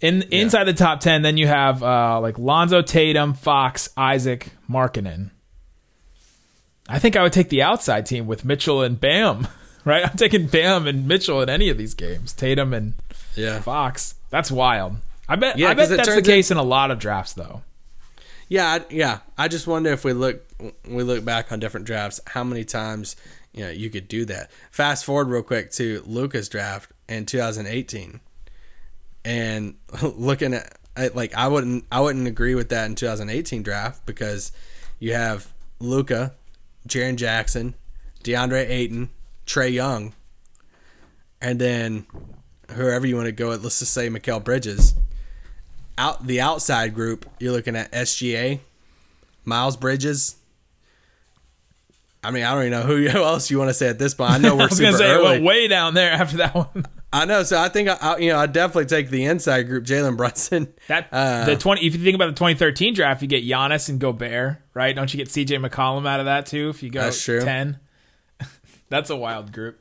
In 0.02 0.22
inside 0.30 0.64
the 0.64 0.74
top 0.74 1.00
ten, 1.00 1.22
then 1.22 1.37
you 1.38 1.46
have 1.46 1.82
uh, 1.82 2.20
like 2.20 2.38
Lonzo 2.38 2.82
Tatum, 2.82 3.32
Fox, 3.35 3.88
Isaac, 3.96 4.50
Markkanen. 4.68 5.30
I 6.88 6.98
think 6.98 7.16
I 7.16 7.22
would 7.22 7.32
take 7.32 7.48
the 7.48 7.62
outside 7.62 8.06
team 8.06 8.26
with 8.26 8.44
Mitchell 8.44 8.82
and 8.82 9.00
Bam. 9.00 9.48
Right, 9.87 10.04
I'm 10.04 10.16
taking 10.16 10.48
Bam 10.48 10.88
and 10.88 11.06
Mitchell 11.06 11.40
in 11.42 11.48
any 11.48 11.68
of 11.68 11.78
these 11.78 11.94
games. 11.94 12.32
Tatum 12.32 12.74
and 12.74 12.94
Yeah. 13.37 13.61
Fox. 13.61 14.16
That's 14.30 14.50
wild. 14.50 14.96
I 15.28 15.37
bet. 15.37 15.59
Yeah, 15.59 15.68
I 15.70 15.74
bet 15.74 15.88
that's 15.90 16.12
the 16.12 16.22
case 16.22 16.50
in 16.50 16.56
a 16.56 16.62
lot 16.64 16.90
of 16.90 16.98
drafts, 16.98 17.35
though. 17.35 17.62
Yeah, 18.48 18.66
I, 18.66 18.80
yeah. 18.90 19.18
I 19.38 19.46
just 19.46 19.68
wonder 19.68 19.92
if 19.92 20.04
we 20.04 20.12
look 20.12 20.44
we 20.88 21.04
look 21.04 21.24
back 21.24 21.52
on 21.52 21.61
different 21.61 21.87
drafts, 21.87 22.18
how 22.26 22.42
many 22.42 22.64
times 22.64 23.14
you 23.52 23.62
know 23.62 23.70
you 23.70 23.88
could 23.88 24.09
do 24.09 24.24
that. 24.24 24.50
Fast 24.72 25.04
forward 25.04 25.28
real 25.28 25.44
quick 25.44 25.70
to 25.74 26.02
Luka's 26.04 26.48
draft 26.48 26.90
in 27.09 27.24
2018, 27.24 28.18
and 29.26 29.74
looking 30.02 30.54
at 30.54 31.14
like 31.14 31.34
I 31.34 31.48
wouldn't 31.48 31.84
I 31.92 32.00
wouldn't 32.00 32.26
agree 32.26 32.54
with 32.54 32.70
that 32.70 32.86
in 32.86 32.94
2018 32.94 33.62
draft 33.62 34.06
because 34.06 34.52
you 34.98 35.12
have 35.12 35.52
Luka, 35.78 36.32
Jaren 36.88 37.16
Jackson, 37.16 37.74
DeAndre 38.24 38.66
Ayton, 38.70 39.10
Trae 39.44 39.70
Young, 39.70 40.14
and 41.42 41.60
then 41.60 42.06
whoever 42.72 43.06
you 43.06 43.16
want 43.16 43.26
to 43.26 43.32
go 43.32 43.52
at. 43.52 43.62
Let's 43.62 43.80
just 43.80 43.92
say 43.92 44.08
Mikal 44.08 44.42
Bridges. 44.42 44.94
Out 45.98 46.26
the 46.26 46.40
outside 46.40 46.94
group, 46.94 47.26
you're 47.40 47.52
looking 47.52 47.74
at 47.74 47.90
SGA, 47.90 48.60
Miles 49.44 49.76
Bridges. 49.76 50.36
I 52.22 52.30
mean, 52.30 52.44
I 52.44 52.54
don't 52.54 52.66
even 52.66 52.72
know 52.72 52.82
who, 52.82 53.08
who 53.08 53.18
else 53.24 53.50
you 53.50 53.58
want 53.58 53.70
to 53.70 53.74
say 53.74 53.88
at 53.88 53.98
this 53.98 54.14
point. 54.14 54.32
I 54.32 54.38
know 54.38 54.56
we're 54.56 54.62
I 54.62 54.66
was 54.66 54.76
super 54.76 54.90
gonna 54.92 54.98
say 54.98 55.10
it 55.10 55.14
early. 55.14 55.24
went 55.24 55.44
way 55.44 55.68
down 55.68 55.94
there 55.94 56.12
after 56.12 56.36
that 56.38 56.54
one. 56.54 56.86
I 57.16 57.24
know, 57.24 57.42
so 57.42 57.59
I 57.59 57.68
think 57.68 57.88
I, 57.88 57.96
I 58.00 58.16
you 58.18 58.31
know 58.31 58.38
I 58.38 58.46
definitely 58.46 58.87
take 58.87 59.11
the 59.11 59.24
inside 59.24 59.64
group, 59.64 59.85
Jalen 59.85 60.16
Brunson. 60.16 60.72
That 60.88 61.09
Uh, 61.11 61.44
the 61.44 61.57
twenty. 61.57 61.87
If 61.87 61.96
you 61.96 62.05
think 62.05 62.14
about 62.14 62.26
the 62.26 62.33
2013 62.35 62.94
draft, 62.94 63.22
you 63.22 63.29
get 63.29 63.44
Giannis 63.44 63.88
and 63.88 63.98
Gobert, 63.98 64.59
right? 64.74 64.94
Don't 64.94 65.12
you 65.12 65.18
get 65.18 65.29
CJ 65.29 65.66
McCollum 65.66 66.07
out 66.07 66.20
of 66.20 66.26
that 66.26 66.46
too? 66.46 66.68
If 66.68 66.83
you 66.83 66.90
go 66.90 67.00
That's 67.00 67.22
true. 67.22 67.40
10, 67.40 67.79
that's 68.88 69.11
a 69.11 69.16
wild 69.16 69.52
group. 69.52 69.79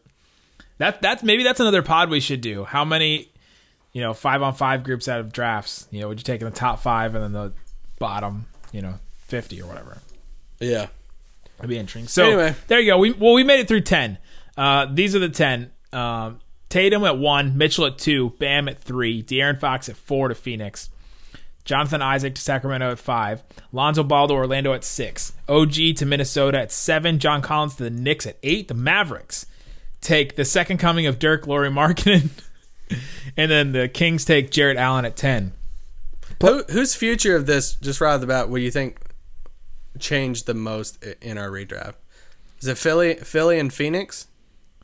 That 0.78 1.02
that's 1.02 1.24
maybe 1.24 1.43
that's 1.43 1.60
another 1.60 1.82
pod 1.82 2.10
we 2.10 2.19
should 2.19 2.41
do. 2.41 2.63
How 2.63 2.86
many, 2.86 3.30
you 3.93 4.02
know, 4.02 4.13
five 4.13 4.41
on 4.41 4.54
five 4.54 4.84
groups 4.84 5.08
out 5.08 5.19
of 5.19 5.32
drafts? 5.32 5.88
You 5.91 6.02
know, 6.02 6.08
would 6.08 6.19
you 6.19 6.24
take 6.24 6.41
in 6.41 6.50
the 6.50 6.56
top 6.56 6.80
five 6.80 7.15
and 7.15 7.24
then 7.24 7.32
the 7.34 7.54
bottom, 8.00 8.45
you 8.71 8.82
know, 8.82 8.95
50 9.28 9.62
or 9.62 9.67
whatever? 9.67 10.00
Yeah, 10.60 10.88
That'd 11.58 11.69
be 11.69 11.78
interesting. 11.78 12.08
So 12.08 12.26
Anyway. 12.26 12.56
there 12.67 12.80
you 12.80 12.91
go. 12.91 12.98
We 12.98 13.12
well 13.12 13.34
we 13.34 13.43
made 13.43 13.60
it 13.60 13.67
through 13.67 13.82
ten. 13.82 14.17
Uh, 14.58 14.88
these 14.91 15.15
are 15.15 15.19
the 15.19 15.30
ten. 15.30 15.71
Um, 15.93 16.39
Tatum 16.69 17.04
at 17.04 17.17
one, 17.17 17.58
Mitchell 17.58 17.86
at 17.86 17.97
two, 17.97 18.32
Bam 18.39 18.67
at 18.67 18.80
three, 18.80 19.21
De'Aaron 19.23 19.60
Fox 19.60 19.88
at 19.88 19.95
four 19.95 20.28
to 20.28 20.36
Phoenix, 20.36 20.89
Jonathan 21.63 22.01
Isaac 22.01 22.36
to 22.36 22.41
Sacramento 22.41 22.91
at 22.91 22.99
five, 22.99 23.43
Lonzo 23.71 24.04
Ball 24.04 24.28
to 24.28 24.34
Orlando 24.34 24.73
at 24.73 24.84
six, 24.84 25.34
OG 25.47 25.73
to 25.97 26.06
Minnesota 26.06 26.60
at 26.60 26.71
seven, 26.71 27.19
John 27.19 27.41
Collins 27.41 27.75
to 27.75 27.84
the 27.84 27.89
Knicks 27.89 28.28
at 28.28 28.38
eight. 28.43 28.67
The 28.67 28.73
Mavericks 28.73 29.45
take 30.01 30.36
the 30.36 30.45
second 30.45 30.78
coming 30.78 31.08
of 31.08 31.19
Dirk, 31.19 31.47
Lauri 31.47 31.69
Markkanen, 31.69 32.30
and 33.38 33.51
then 33.51 33.71
the 33.71 33.88
Kings 33.88 34.25
take 34.25 34.51
Jarrett 34.51 34.78
Allen 34.78 35.06
at 35.06 35.15
ten. 35.15 35.54
Who, 36.41 36.63
whose 36.69 36.95
future 36.95 37.36
of 37.36 37.45
this, 37.45 37.75
just 37.75 38.01
right 38.01 38.13
off 38.13 38.21
the 38.21 38.28
bat, 38.28 38.49
what 38.49 38.58
do 38.58 38.63
you 38.63 38.71
think 38.71 38.99
changed 39.99 40.45
the 40.45 40.54
most 40.54 41.04
in 41.21 41.38
our 41.38 41.49
redraft? 41.49 41.95
Is 42.60 42.67
it 42.67 42.78
Philly, 42.78 43.15
Philly 43.15 43.60
and 43.60 43.73
Phoenix? 43.73 44.28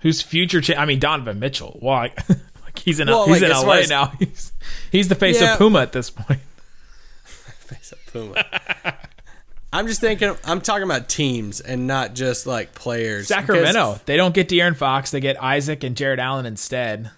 Whose 0.02 0.22
future? 0.22 0.62
Cha- 0.62 0.80
I 0.80 0.86
mean, 0.86 1.00
Donovan 1.00 1.40
Mitchell. 1.40 1.78
Why? 1.80 2.14
like 2.30 2.80
he's 2.80 3.00
in 3.00 3.08
Well, 3.08 3.26
he's 3.28 3.42
like, 3.42 3.52
in 3.52 3.58
as 3.58 3.64
LA 3.64 3.74
as- 3.76 3.90
now. 3.90 4.06
He's 4.20 4.52
he's 4.92 5.08
the 5.08 5.16
face 5.16 5.40
Yeah. 5.42 5.54
of 5.54 5.58
Puma 5.60 5.80
at 5.82 5.92
this 5.92 6.10
point. 6.10 6.40
Face 7.26 7.92
of 7.94 8.00
Puma. 8.12 8.44
I'm 9.74 9.88
just 9.88 10.02
thinking. 10.02 10.36
I'm 10.44 10.60
talking 10.62 10.84
about 10.84 11.08
teams 11.08 11.62
and 11.62 11.88
not 11.88 12.14
just 12.16 12.46
like 12.46 12.74
players. 12.76 13.28
Sacramento. 13.28 13.94
Because- 13.94 14.02
They 14.04 14.18
don't 14.18 14.34
get 14.34 14.50
De'Aaron 14.50 14.76
Fox. 14.76 15.12
They 15.12 15.20
get 15.22 15.42
Isaac 15.42 15.84
and 15.84 15.96
Jarrett 15.96 16.20
Allen 16.20 16.46
instead. 16.46 17.12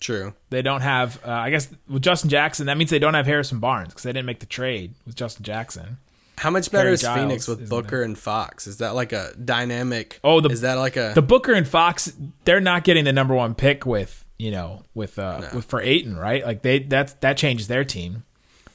True. 0.00 0.34
They 0.50 0.60
don't 0.62 0.82
have. 0.82 1.18
Uh, 1.26 1.30
I 1.30 1.50
guess 1.50 1.68
with 1.88 2.02
Justin 2.02 2.28
Jackson, 2.30 2.66
that 2.66 2.76
means 2.76 2.90
they 2.90 2.98
don't 2.98 3.14
have 3.14 3.26
Harrison 3.26 3.58
Barnes 3.58 3.88
because 3.88 4.02
they 4.02 4.12
didn't 4.12 4.26
make 4.26 4.40
the 4.40 4.46
trade 4.46 4.94
with 5.06 5.16
Justin 5.16 5.44
Jackson. 5.44 5.96
How 6.38 6.50
much 6.50 6.70
better 6.70 6.84
Harry 6.84 6.94
is 6.94 7.02
Giles 7.02 7.18
Phoenix 7.20 7.48
with 7.48 7.68
Booker 7.68 8.02
and 8.02 8.18
Fox? 8.18 8.66
Is 8.66 8.78
that 8.78 8.94
like 8.94 9.12
a 9.12 9.32
dynamic? 9.42 10.18
Oh, 10.24 10.40
the- 10.40 10.48
is 10.50 10.62
that 10.62 10.74
like 10.74 10.96
a 10.96 11.12
The 11.14 11.22
Booker 11.22 11.52
and 11.52 11.66
Fox, 11.66 12.12
they're 12.44 12.60
not 12.60 12.84
getting 12.84 13.04
the 13.04 13.12
number 13.12 13.34
one 13.34 13.54
pick 13.54 13.86
with 13.86 14.24
you 14.38 14.50
know 14.50 14.82
with 14.94 15.18
uh 15.18 15.48
with 15.54 15.64
for 15.66 15.80
Ayton, 15.80 16.16
right? 16.16 16.44
Like 16.44 16.62
they 16.62 16.80
that's 16.80 17.12
that 17.14 17.36
changes 17.36 17.68
their 17.68 17.84
team. 17.84 18.24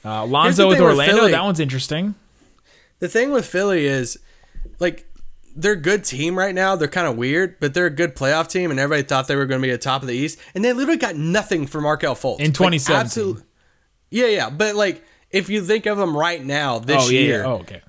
Uh, 0.06 0.26
Lonzo 0.26 0.67
with 0.69 0.80
with 0.80 0.88
Orlando, 0.88 1.15
Philly. 1.17 1.32
that 1.34 1.43
one's 1.43 1.60
interesting. 1.60 2.15
The 3.00 3.10
thing 3.10 3.32
with 3.32 3.45
Philly 3.45 3.86
is, 3.86 4.17
like, 4.80 5.06
they're 5.56 5.74
a 5.74 5.76
good 5.76 6.04
team 6.06 6.38
right 6.38 6.56
now. 6.56 6.76
They're 6.78 6.88
kind 6.88 7.06
of 7.08 7.17
weird, 7.17 7.60
but 7.60 7.74
they're 7.74 7.86
a 7.86 7.89
good 7.89 8.15
playoff 8.15 8.48
team, 8.50 8.72
and 8.72 8.80
everybody 8.80 9.04
thought 9.06 9.28
they 9.28 9.36
were 9.36 9.45
going 9.45 9.62
to 9.62 9.65
be 9.67 9.72
at 9.72 9.82
top 9.82 10.02
of 10.02 10.08
the 10.08 10.15
East, 10.15 10.39
and 10.56 10.63
they 10.63 10.72
literally 10.74 10.98
got 10.98 11.15
nothing 11.17 11.67
for 11.67 11.82
Markelle 11.82 12.15
Fultz 12.15 12.39
In 12.39 12.48
Like, 12.48 12.54
2017. 12.56 13.43
yeah, 14.10 14.28
yeah, 14.28 14.50
but 14.50 14.76
like 14.76 15.04
if 15.32 15.50
you 15.50 15.63
think 15.63 15.86
of 15.86 15.98
them 15.98 16.15
right 16.15 16.44
now 16.44 16.80
this 16.80 17.08
oh 17.08 17.10
yeah, 17.10 17.19
year, 17.19 17.40
yeah. 17.40 17.48
Oh 17.48 17.56
okay. 17.60 17.82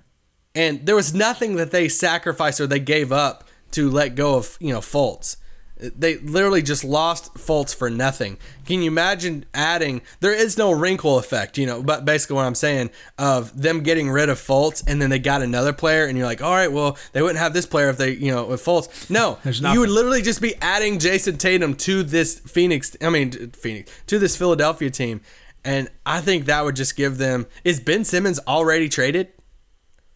and 0.54 0.84
there 0.86 0.96
was 0.96 1.14
nothing 1.14 1.56
that 1.56 1.70
they 1.70 1.88
sacrificed 1.88 2.60
or 2.60 2.66
they 2.66 2.80
gave 2.80 3.12
up 3.12 3.44
to 3.72 3.90
let 3.90 4.14
go 4.14 4.36
of 4.36 4.56
you 4.60 4.72
know 4.72 4.80
Fultz. 4.80 5.36
They 5.80 6.18
literally 6.18 6.60
just 6.60 6.84
lost 6.84 7.32
Fultz 7.34 7.74
for 7.74 7.88
nothing. 7.88 8.36
Can 8.66 8.82
you 8.82 8.90
imagine 8.90 9.46
adding? 9.54 10.02
There 10.20 10.34
is 10.34 10.58
no 10.58 10.72
wrinkle 10.72 11.18
effect, 11.18 11.56
you 11.56 11.64
know. 11.64 11.82
But 11.82 12.04
basically, 12.04 12.36
what 12.36 12.44
I'm 12.44 12.54
saying 12.54 12.90
of 13.16 13.58
them 13.58 13.82
getting 13.82 14.10
rid 14.10 14.28
of 14.28 14.38
Fultz 14.38 14.84
and 14.86 15.00
then 15.00 15.08
they 15.08 15.18
got 15.18 15.40
another 15.40 15.72
player, 15.72 16.04
and 16.04 16.18
you're 16.18 16.26
like, 16.26 16.42
all 16.42 16.52
right, 16.52 16.70
well, 16.70 16.98
they 17.12 17.22
wouldn't 17.22 17.38
have 17.38 17.54
this 17.54 17.64
player 17.64 17.88
if 17.88 17.96
they, 17.96 18.10
you 18.12 18.30
know, 18.30 18.44
with 18.44 18.62
Fultz. 18.62 19.08
No, 19.08 19.38
There's 19.44 19.62
you 19.62 19.80
would 19.80 19.88
literally 19.88 20.22
just 20.22 20.42
be 20.42 20.54
adding 20.60 20.98
Jayson 20.98 21.38
Tatum 21.38 21.74
to 21.76 22.02
this 22.02 22.40
Phoenix. 22.40 22.94
I 23.00 23.08
mean, 23.08 23.50
Phoenix 23.52 23.90
to 24.08 24.18
this 24.18 24.36
Philadelphia 24.36 24.90
team, 24.90 25.22
and 25.64 25.88
I 26.06 26.20
think 26.20 26.46
that 26.46 26.64
would 26.64 26.76
just 26.76 26.96
give 26.96 27.18
them. 27.18 27.46
Is 27.64 27.80
Ben 27.80 28.04
Simmons 28.04 28.38
already 28.46 28.88
traded? 28.88 29.28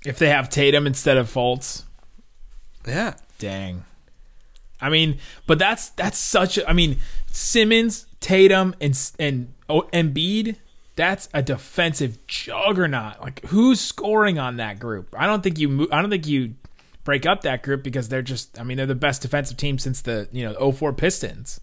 If 0.04 0.18
they 0.18 0.28
have 0.28 0.50
Tatum 0.50 0.86
instead 0.86 1.16
of 1.16 1.32
Fultz, 1.32 1.84
Yeah. 2.86 3.14
dang. 3.38 3.84
I 4.80 4.90
mean, 4.90 5.18
but 5.46 5.58
that's 5.58 5.90
that's 5.90 6.18
such 6.18 6.58
a. 6.58 6.68
I 6.68 6.72
mean, 6.74 6.98
Simmons, 7.26 8.06
Tatum, 8.20 8.74
and 8.80 8.98
and 9.18 9.52
oh, 9.68 9.82
Embiid. 9.92 10.56
That's 10.96 11.28
a 11.34 11.42
defensive 11.42 12.24
juggernaut. 12.26 13.20
Like 13.20 13.44
who's 13.46 13.80
scoring 13.80 14.38
on 14.38 14.56
that 14.58 14.78
group? 14.78 15.14
I 15.18 15.26
don't 15.26 15.42
think 15.42 15.58
you. 15.58 15.88
I 15.90 16.00
don't 16.00 16.10
think 16.10 16.26
you 16.26 16.54
break 17.02 17.26
up 17.26 17.40
that 17.42 17.62
group 17.62 17.82
because 17.82 18.08
they're 18.08 18.22
just. 18.22 18.60
I 18.60 18.62
mean, 18.62 18.76
they're 18.76 18.86
the 18.86 18.94
best 18.94 19.22
defensive 19.22 19.56
team 19.56 19.78
since 19.78 20.02
the 20.02 20.28
you 20.32 20.44
know 20.44 20.70
04 20.72 20.92
Pistons. 20.92 21.60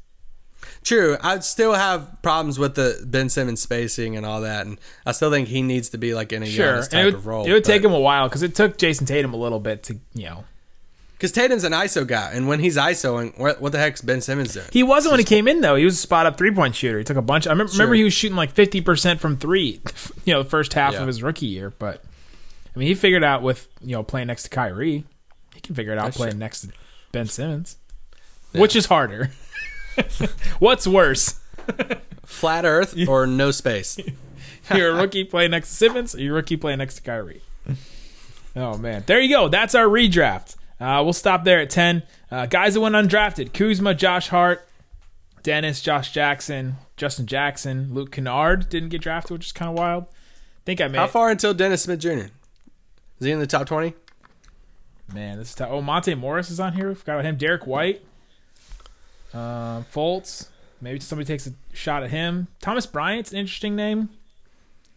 True. 0.84 1.18
I'd 1.22 1.44
still 1.44 1.74
have 1.74 2.22
problems 2.22 2.58
with 2.58 2.76
the 2.76 3.04
Ben 3.06 3.30
Simmons 3.30 3.62
spacing 3.62 4.16
and 4.18 4.26
all 4.26 4.42
that, 4.42 4.66
and 4.66 4.80
I 5.06 5.12
still 5.12 5.30
think 5.32 5.48
he 5.48 5.62
needs 5.62 5.90
to 5.90 5.98
be 5.98 6.14
like 6.14 6.32
in 6.34 6.44
a 6.44 6.46
Sure, 6.46 6.74
Giannis 6.78 6.82
and 6.84 6.90
type 6.92 7.02
it 7.02 7.06
would, 7.06 7.14
of 7.16 7.28
role. 7.28 7.46
it 7.46 7.52
would 7.54 7.64
take 7.64 7.84
him 7.84 7.94
a 7.94 8.00
while 8.00 8.28
because 8.28 8.42
it 8.44 8.56
took 8.56 8.78
Jayson 8.78 9.06
Tatum 9.08 9.34
a 9.34 9.38
little 9.38 9.60
bit 9.60 9.84
to 9.84 10.00
you 10.14 10.26
know. 10.26 10.44
because 11.14 11.32
Tatum's 11.32 11.64
an 11.64 11.72
ISO 11.72 12.06
guy, 12.08 12.32
and 12.34 12.48
when 12.48 12.60
he's 12.60 12.78
ISOing, 12.78 13.38
what, 13.38 13.62
what 13.62 13.72
the 13.74 13.78
heck's 13.78 14.02
Ben 14.02 14.22
Simmons 14.22 14.54
doing? 14.54 14.66
He 14.72 14.82
wasn't 14.82 15.12
when 15.12 15.20
he 15.20 15.24
came 15.26 15.48
in 15.48 15.62
though. 15.62 15.76
He 15.76 15.86
was 15.86 15.94
a 15.96 16.02
spot 16.02 16.26
up 16.26 16.38
three 16.38 16.52
point 16.52 16.76
shooter. 16.76 16.98
He 16.98 17.04
took 17.04 17.18
a 17.18 17.22
bunch. 17.22 17.46
I 17.48 17.52
remember, 17.52 17.72
remember 17.74 17.94
he 17.96 18.04
was 18.04 18.14
shooting 18.14 18.36
like 18.38 18.52
fifty 18.52 18.82
percent 18.82 19.20
from 19.20 19.38
three. 19.38 19.82
You 20.26 20.34
know, 20.34 20.44
the 20.44 20.50
first 20.50 20.74
half 20.74 20.94
Yeah. 20.94 21.02
of 21.02 21.08
his 21.08 21.24
rookie 21.24 21.48
year. 21.48 21.72
But 21.80 22.04
I 22.76 22.80
mean, 22.80 22.88
he 22.88 22.94
figured 22.96 23.24
out 23.24 23.42
with 23.44 23.68
you 23.82 23.94
know 23.94 24.04
playing 24.04 24.28
next 24.28 24.44
to 24.44 24.50
Kyrie, 24.50 25.04
he 25.54 25.62
can 25.62 25.74
figure 25.76 25.94
it 25.94 25.98
out 25.98 26.06
That's 26.06 26.18
playing 26.18 26.34
true. 26.34 26.40
next 26.40 26.62
to 26.62 26.68
Ben 27.12 27.26
Simmons, 27.28 27.78
which 28.52 28.76
is 28.76 28.86
harder. 28.86 29.32
What's 30.60 30.88
worse? 30.88 31.40
Flat 32.26 32.66
Earth 32.66 32.96
or 33.08 33.28
no 33.28 33.52
space? 33.52 34.00
You're 34.74 34.92
a 34.92 34.96
rookie 34.96 35.24
playing 35.24 35.52
next 35.52 35.70
to 35.70 35.76
Simmons, 35.76 36.16
or 36.16 36.22
you're 36.22 36.34
a 36.34 36.36
rookie 36.36 36.56
playing 36.56 36.78
next 36.78 36.96
to 36.96 37.02
Kyrie. 37.02 37.42
Oh 38.56 38.78
man, 38.78 39.04
there 39.06 39.20
you 39.20 39.28
go. 39.28 39.50
That's 39.50 39.76
our 39.76 39.86
redraft. 39.86 40.56
Uh, 40.80 41.02
we'll 41.04 41.12
stop 41.14 41.44
there 41.44 41.60
at 41.60 41.70
ten. 41.70 42.04
Uh, 42.30 42.46
guys 42.46 42.76
that 42.76 42.80
went 42.82 42.96
undrafted: 42.96 43.52
Kuzma, 43.54 43.94
Josh 43.94 44.30
Hart, 44.30 44.66
Dennis, 45.44 45.82
Josh 45.82 46.14
Jackson, 46.14 46.76
Justin 46.96 47.26
Jackson, 47.26 47.94
Luke 47.94 48.12
Kennard 48.12 48.70
didn't 48.70 48.90
get 48.90 49.02
drafted, 49.02 49.32
which 49.32 49.48
is 49.48 49.52
kind 49.52 49.70
of 49.70 49.78
wild. 49.78 50.04
I 50.04 50.64
think 50.66 50.80
I 50.80 50.88
made. 50.88 51.00
How 51.00 51.08
far 51.08 51.30
until 51.32 51.54
Dennis 51.54 51.82
Smith 51.84 52.00
Jr.? 52.00 52.10
Is 52.10 52.30
he 53.26 53.32
in 53.32 53.40
the 53.40 53.48
top 53.48 53.68
twenty? 53.68 53.94
Man, 55.14 55.38
this 55.38 55.50
is 55.50 55.56
tough. 55.56 55.70
Oh, 55.70 55.82
Monte 55.82 56.16
Morris 56.16 56.50
is 56.50 56.60
on 56.62 56.74
here. 56.74 56.90
We 56.90 56.96
forgot 56.96 57.14
about 57.16 57.26
him. 57.26 57.36
Derrick 57.36 57.68
White, 57.68 58.04
uh, 59.34 59.82
Fultz. 59.94 60.48
Maybe 60.82 61.00
somebody 61.00 61.26
takes 61.26 61.48
a 61.48 61.54
shot 61.74 62.04
at 62.04 62.10
him. 62.10 62.48
Thomas 62.60 62.86
Bryant's 62.86 63.32
an 63.32 63.38
interesting 63.38 63.76
name. 63.76 64.10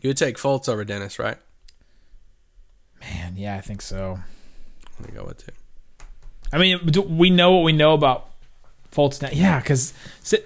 You 0.00 0.08
would 0.08 0.16
take 0.16 0.36
Fultz 0.36 0.68
over 0.68 0.84
Dennis, 0.84 1.18
right? 1.18 1.36
Man, 3.00 3.34
yeah, 3.36 3.56
I 3.56 3.60
think 3.60 3.82
so. 3.82 4.18
Let 5.00 5.10
me 5.10 5.18
go 5.18 5.24
with 5.26 5.44
two. 5.46 5.52
I 6.52 6.58
mean, 6.58 6.80
we 7.16 7.30
know 7.30 7.52
what 7.52 7.64
we 7.64 7.72
know 7.72 7.94
about 7.94 8.30
Fultz 8.92 9.20
now. 9.20 9.30
Yeah, 9.32 9.60
because 9.60 9.92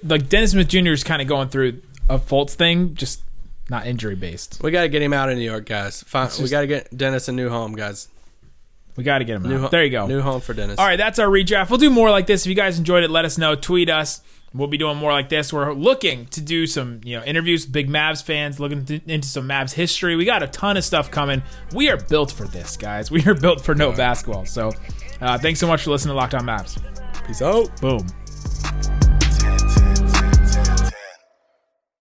like 0.02 0.28
Dennis 0.28 0.52
Smith 0.52 0.68
Jr. 0.68 0.88
is 0.88 1.04
kind 1.04 1.20
of 1.20 1.28
going 1.28 1.48
through 1.48 1.82
a 2.08 2.18
Fultz 2.18 2.54
thing, 2.54 2.94
just 2.94 3.22
not 3.68 3.86
injury 3.86 4.14
based. 4.14 4.60
We 4.62 4.70
got 4.70 4.82
to 4.82 4.88
get 4.88 5.02
him 5.02 5.12
out 5.12 5.28
of 5.28 5.36
New 5.36 5.44
York, 5.44 5.66
guys. 5.66 6.02
Fine. 6.02 6.30
we 6.40 6.48
got 6.48 6.62
to 6.62 6.66
get 6.66 6.96
Dennis 6.96 7.28
a 7.28 7.32
new 7.32 7.50
home, 7.50 7.74
guys. 7.74 8.08
We 8.98 9.04
got 9.04 9.18
to 9.18 9.24
get 9.24 9.36
him 9.36 9.44
New 9.44 9.54
out. 9.54 9.60
ho- 9.60 9.68
There 9.68 9.84
you 9.84 9.90
go. 9.90 10.06
New 10.08 10.20
home 10.20 10.40
for 10.40 10.52
Dennis. 10.52 10.76
All 10.78 10.84
right, 10.84 10.96
that's 10.96 11.20
our 11.20 11.28
redraft. 11.28 11.70
We'll 11.70 11.78
do 11.78 11.88
more 11.88 12.10
like 12.10 12.26
this. 12.26 12.44
If 12.44 12.50
you 12.50 12.56
guys 12.56 12.78
enjoyed 12.78 13.04
it, 13.04 13.10
let 13.10 13.24
us 13.24 13.38
know. 13.38 13.54
Tweet 13.54 13.88
us. 13.88 14.20
We'll 14.52 14.66
be 14.66 14.76
doing 14.76 14.96
more 14.96 15.12
like 15.12 15.28
this. 15.28 15.52
We're 15.52 15.72
looking 15.72 16.26
to 16.26 16.40
do 16.40 16.66
some, 16.66 17.00
you 17.04 17.16
know, 17.16 17.24
interviews 17.24 17.64
with 17.64 17.72
big 17.72 17.88
Mavs 17.88 18.24
fans, 18.24 18.58
looking 18.58 18.84
to, 18.86 19.00
into 19.06 19.28
some 19.28 19.46
Mavs 19.48 19.72
history. 19.72 20.16
We 20.16 20.24
got 20.24 20.42
a 20.42 20.48
ton 20.48 20.76
of 20.76 20.84
stuff 20.84 21.10
coming. 21.12 21.42
We 21.72 21.90
are 21.90 21.96
built 21.98 22.32
for 22.32 22.48
this, 22.48 22.76
guys. 22.76 23.08
We 23.10 23.24
are 23.26 23.34
built 23.34 23.60
for 23.60 23.74
no 23.76 23.92
basketball. 23.92 24.46
So, 24.46 24.72
uh, 25.20 25.38
thanks 25.38 25.60
so 25.60 25.68
much 25.68 25.82
for 25.84 25.90
listening 25.90 26.12
to 26.14 26.16
Locked 26.16 26.34
On 26.34 26.42
Mavs. 26.44 26.76
Peace 27.26 27.40
out. 27.40 27.80
Boom. 27.80 28.04